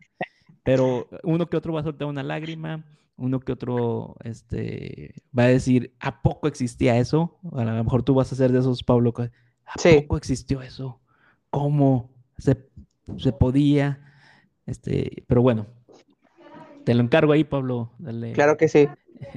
[0.65, 2.85] pero uno que otro va a soltar una lágrima,
[3.17, 7.39] uno que otro este, va a decir, ¿a poco existía eso?
[7.53, 11.01] A lo mejor tú vas a ser de esos, Pablo, ¿a poco existió eso?
[11.51, 12.69] ¿Cómo se,
[13.19, 14.01] se, podía?
[14.67, 15.67] Este, pero bueno,
[16.85, 17.93] te lo encargo ahí, Pablo.
[18.35, 18.89] Claro que sí.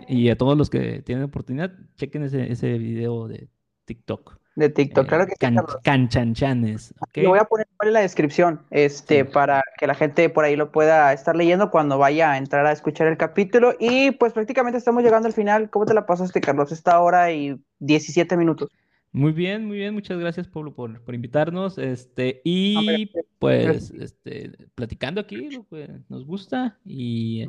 [0.08, 3.50] Y a todos los que tienen oportunidad, chequen ese, ese video de
[3.86, 4.40] TikTok.
[4.58, 5.56] De TikTok, claro que sí.
[5.84, 6.94] canchanchanes.
[7.14, 10.72] Lo voy a poner en la descripción, este, para que la gente por ahí lo
[10.72, 13.76] pueda estar leyendo cuando vaya a entrar a escuchar el capítulo.
[13.80, 15.70] Y pues prácticamente estamos llegando al final.
[15.70, 16.72] ¿Cómo te la pasaste, Carlos?
[16.72, 18.72] Esta hora y 17 minutos.
[19.12, 19.94] Muy bien, muy bien.
[19.94, 21.78] Muchas gracias, Pablo, por, por invitarnos.
[21.78, 26.80] Este, y pues, este, platicando aquí, lo que nos gusta.
[26.84, 27.46] Y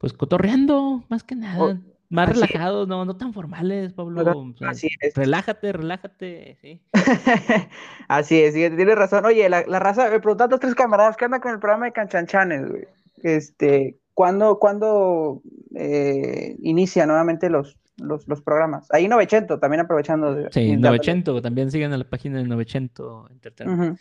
[0.00, 1.78] pues cotorreando, más que nada.
[2.08, 4.54] más relajados, no, no tan formales, Pablo.
[4.66, 5.14] así es.
[5.14, 6.80] Relájate, relájate, sí.
[8.08, 9.26] así es, tienes razón.
[9.26, 11.92] Oye, la, la raza, me preguntaste a tres camaradas, ¿qué anda con el programa de
[11.92, 12.88] Canchanchanes, güey?
[13.22, 15.42] Este, ¿cuándo, cuándo
[15.74, 18.86] eh, inicia nuevamente los, los, los, programas?
[18.92, 20.34] Ahí Novecento, también aprovechando.
[20.34, 23.98] De, sí, Novecento, también siguen a la página de Novecento Entertainment.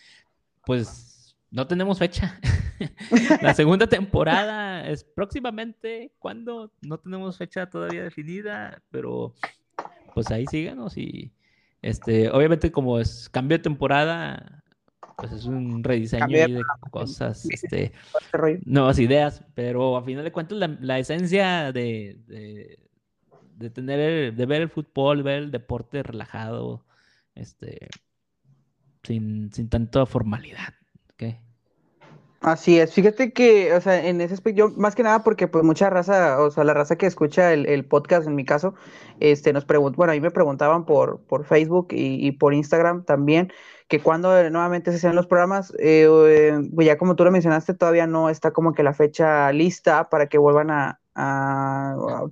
[0.66, 1.09] Pues
[1.52, 2.40] no tenemos fecha.
[3.42, 6.12] la segunda temporada es próximamente.
[6.20, 6.72] ¿Cuándo?
[6.82, 9.34] No tenemos fecha todavía definida, pero
[10.14, 11.32] pues ahí síganos y
[11.82, 14.64] este, obviamente como es cambio de temporada,
[15.18, 16.62] pues es un rediseño de
[16.92, 17.94] cosas, este,
[18.66, 22.18] nuevas ideas, pero a final de cuentas la, esencia de,
[23.58, 26.86] de, tener, de ver el fútbol, ver el deporte relajado,
[27.36, 27.88] este,
[29.04, 30.74] sin, sin tanta formalidad.
[32.42, 35.66] Así es, fíjate que, o sea, en ese aspecto, yo más que nada porque pues
[35.66, 38.76] mucha raza, o sea, la raza que escucha el, podcast en mi caso,
[39.20, 43.52] este, nos preguntó, bueno, ahí me preguntaban por, por Facebook y, por Instagram también,
[43.90, 47.74] que cuando nuevamente se hacen los programas, eh, eh, pues ya como tú lo mencionaste,
[47.74, 51.00] todavía no está como que la fecha lista para que vuelvan a,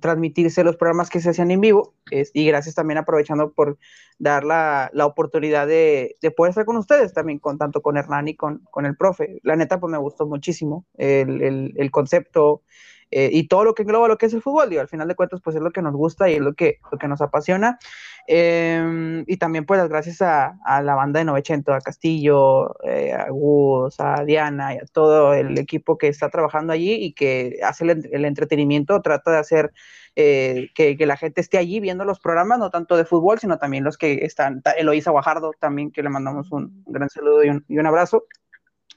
[0.00, 3.76] transmitirse los programas que se hacían en vivo y gracias también aprovechando por
[4.18, 8.28] dar la, la oportunidad de, de, poder estar con ustedes también, con tanto con Hernán
[8.28, 9.40] y con, con el profe.
[9.42, 12.62] La neta, pues me gustó muchísimo el, el concepto,
[13.10, 15.14] eh, y todo lo que engloba lo que es el fútbol, digo, al final de
[15.14, 17.78] cuentas, pues es lo que nos gusta y es lo que, lo que nos apasiona.
[18.26, 23.30] Em, y también, pues, gracias a, a, la banda de 900, a Castillo, eh, a
[23.30, 27.84] Gus, a Diana y a todo el equipo que está trabajando allí y que hace
[27.84, 29.72] el, entretenimiento, trata de hacer
[30.14, 33.58] eh, que, que, la gente esté allí viendo los programas, no tanto de fútbol, sino
[33.58, 37.64] también los que están, Eloísa Guajardo, también que le mandamos un gran saludo y un,
[37.66, 38.26] y un abrazo.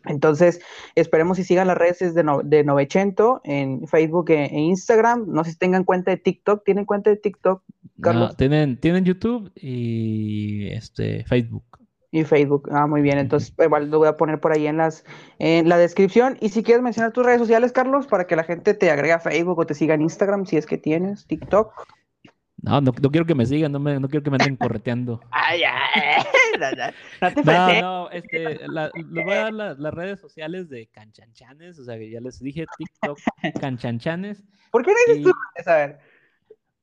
[0.05, 0.61] Entonces,
[0.95, 5.25] esperemos si sigan las redes de, no, de Novecento en Facebook e, e, Instagram.
[5.27, 6.63] No sé si tengan cuenta de TikTok.
[6.63, 7.63] ¿Tienen cuenta de TikTok,
[8.01, 8.29] Carlos?
[8.29, 11.63] No, tienen, tienen YouTube y este, Facebook.
[12.11, 12.69] Y Facebook.
[12.71, 13.17] Ah, muy bien.
[13.17, 15.05] Entonces, igual lo voy a poner por ahí en, las,
[15.39, 16.37] en la descripción.
[16.41, 19.19] Y si quieres mencionar tus redes sociales, Carlos, para que la gente te agregue a
[19.19, 21.73] Facebook o te siga en Instagram, si es que tienes TikTok.
[22.61, 25.19] No, no, quiero que me sigan, no, me, no quiero que me anden correteando.
[25.31, 26.01] Ay, ay,
[27.21, 31.83] no, te no, no, este, les voy a dar las redes sociales de Canchanchanes, o
[31.83, 33.19] sea, que ya les dije TikTok
[33.59, 34.43] Canchanchanes.
[34.71, 35.69] ¿Por qué no dices tú?
[35.69, 35.99] A ver.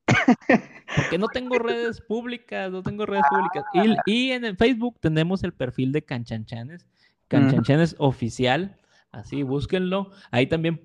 [0.95, 3.63] Porque no tengo redes públicas, no tengo redes públicas.
[4.05, 6.87] Y, y en el Facebook tenemos el perfil de Canchanchanes,
[7.27, 8.75] Canchanchanes oficial.
[9.11, 10.11] Así, búsquenlo.
[10.29, 10.79] Ahí también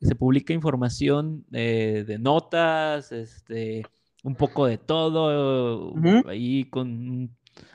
[0.00, 3.82] se publica información eh, de notas, este,
[4.24, 5.94] un poco de todo,
[6.28, 7.30] ahí con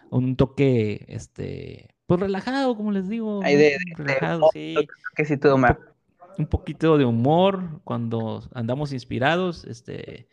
[0.09, 3.41] un, toque, este, pues relajado, como les digo.
[3.41, 4.75] relajado, sí.
[5.15, 5.79] Que sí, todo mal.
[6.37, 10.27] Un poquito de humor cuando andamos inspirados, este.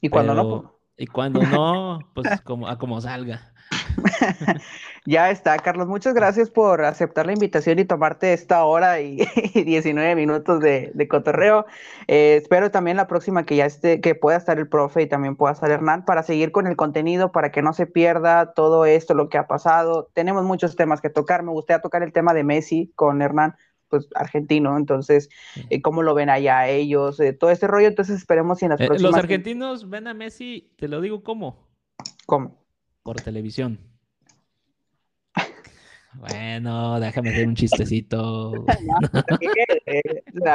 [0.00, 0.62] Y cuando no.
[0.62, 3.54] Pues y cuando no, pues como, a como salga.
[5.06, 5.88] ya está, Carlos.
[5.88, 9.16] Muchas gracias por aceptar la invitación y tomarte esta hora y,
[9.54, 11.66] 19 minutos de, cotorreo.
[12.06, 15.36] Eh, espero también la próxima que ya esté, que pueda estar el profe y también
[15.36, 19.14] pueda estar Hernán para seguir con el contenido, para que no se pierda todo esto,
[19.14, 20.10] lo que ha pasado.
[20.14, 21.42] Tenemos muchos temas que tocar.
[21.42, 23.56] Me gustaría tocar el tema de Messi con Hernán
[23.88, 25.30] pues argentino, entonces,
[25.70, 27.18] eh, ¿cómo lo ven allá ellos?
[27.20, 29.00] Eh, todo este rollo, entonces esperemos si en las próximas...
[29.00, 31.66] Los argentinos ven a Messi, te lo digo, ¿cómo?
[32.26, 32.67] ¿Cómo?
[33.08, 33.78] Por televisión.
[36.12, 38.66] Bueno, déjame hacer un chistecito.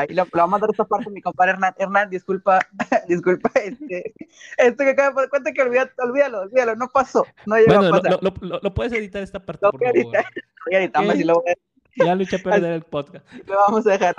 [0.07, 1.73] y lo, vamos a mandar esta parte mi compadre Hernán.
[1.79, 2.59] Hernán, disculpa,
[3.07, 4.13] disculpa, este,
[4.59, 7.99] esto que acaba de cuenta que olvídalo, olvídalo, olvídalo, no pasó, no llegó bueno, a
[7.99, 8.19] pasar.
[8.21, 9.97] Lo, lo, lo, puedes editar esta parte, por favor.
[9.97, 10.25] Editar,
[10.67, 13.25] voy a editar, si lo voy a ya luché a perder el podcast.
[13.47, 14.15] Lo vamos a dejar,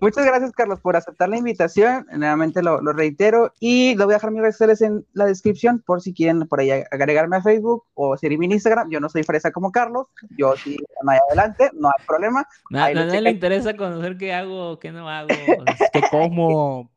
[0.00, 2.06] Muchas gracias, Carlos, por aceptar la invitación.
[2.12, 6.00] Nuevamente lo, reitero y lo voy a dejar mis redes sociales en la descripción por
[6.00, 8.90] si quieren por ahí agregarme a Facebook o seguirme en Instagram.
[8.90, 12.46] Yo no soy fresa como Carlos, yo sí, más adelante, no hay problema.
[12.70, 15.28] a nadie le interesa conocer qué hago, qué no hago,
[15.92, 16.90] qué como.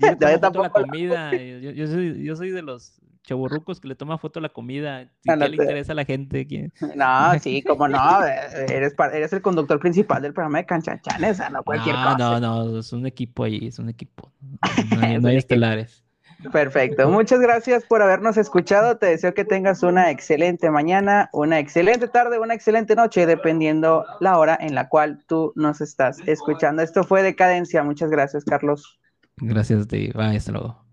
[0.00, 1.32] Yo, la comida.
[1.32, 5.08] Yo, soy, yo soy de los chaburrucos que le toma foto a la comida.
[5.22, 6.46] ¿Qué le interesa a la gente?
[6.94, 11.62] No, sí, como no, eh, eres, eres el conductor principal del programa de Canchanchanes, no
[11.62, 12.16] cualquier cosa.
[12.18, 14.30] No, no, es un equipo ahí, es un equipo.
[15.20, 16.04] No hay, estelares.
[16.52, 18.98] Perfecto, muchas gracias por habernos escuchado.
[18.98, 24.38] Te deseo que tengas una excelente mañana, una excelente tarde, una excelente noche, dependiendo la
[24.38, 26.82] hora en la cual tú nos estás escuchando.
[26.82, 27.82] Esto fue Decadencia.
[27.82, 29.00] Muchas gracias, Carlos.
[29.36, 30.12] Gracias, Dave.
[30.14, 30.83] Bye, hasta luego.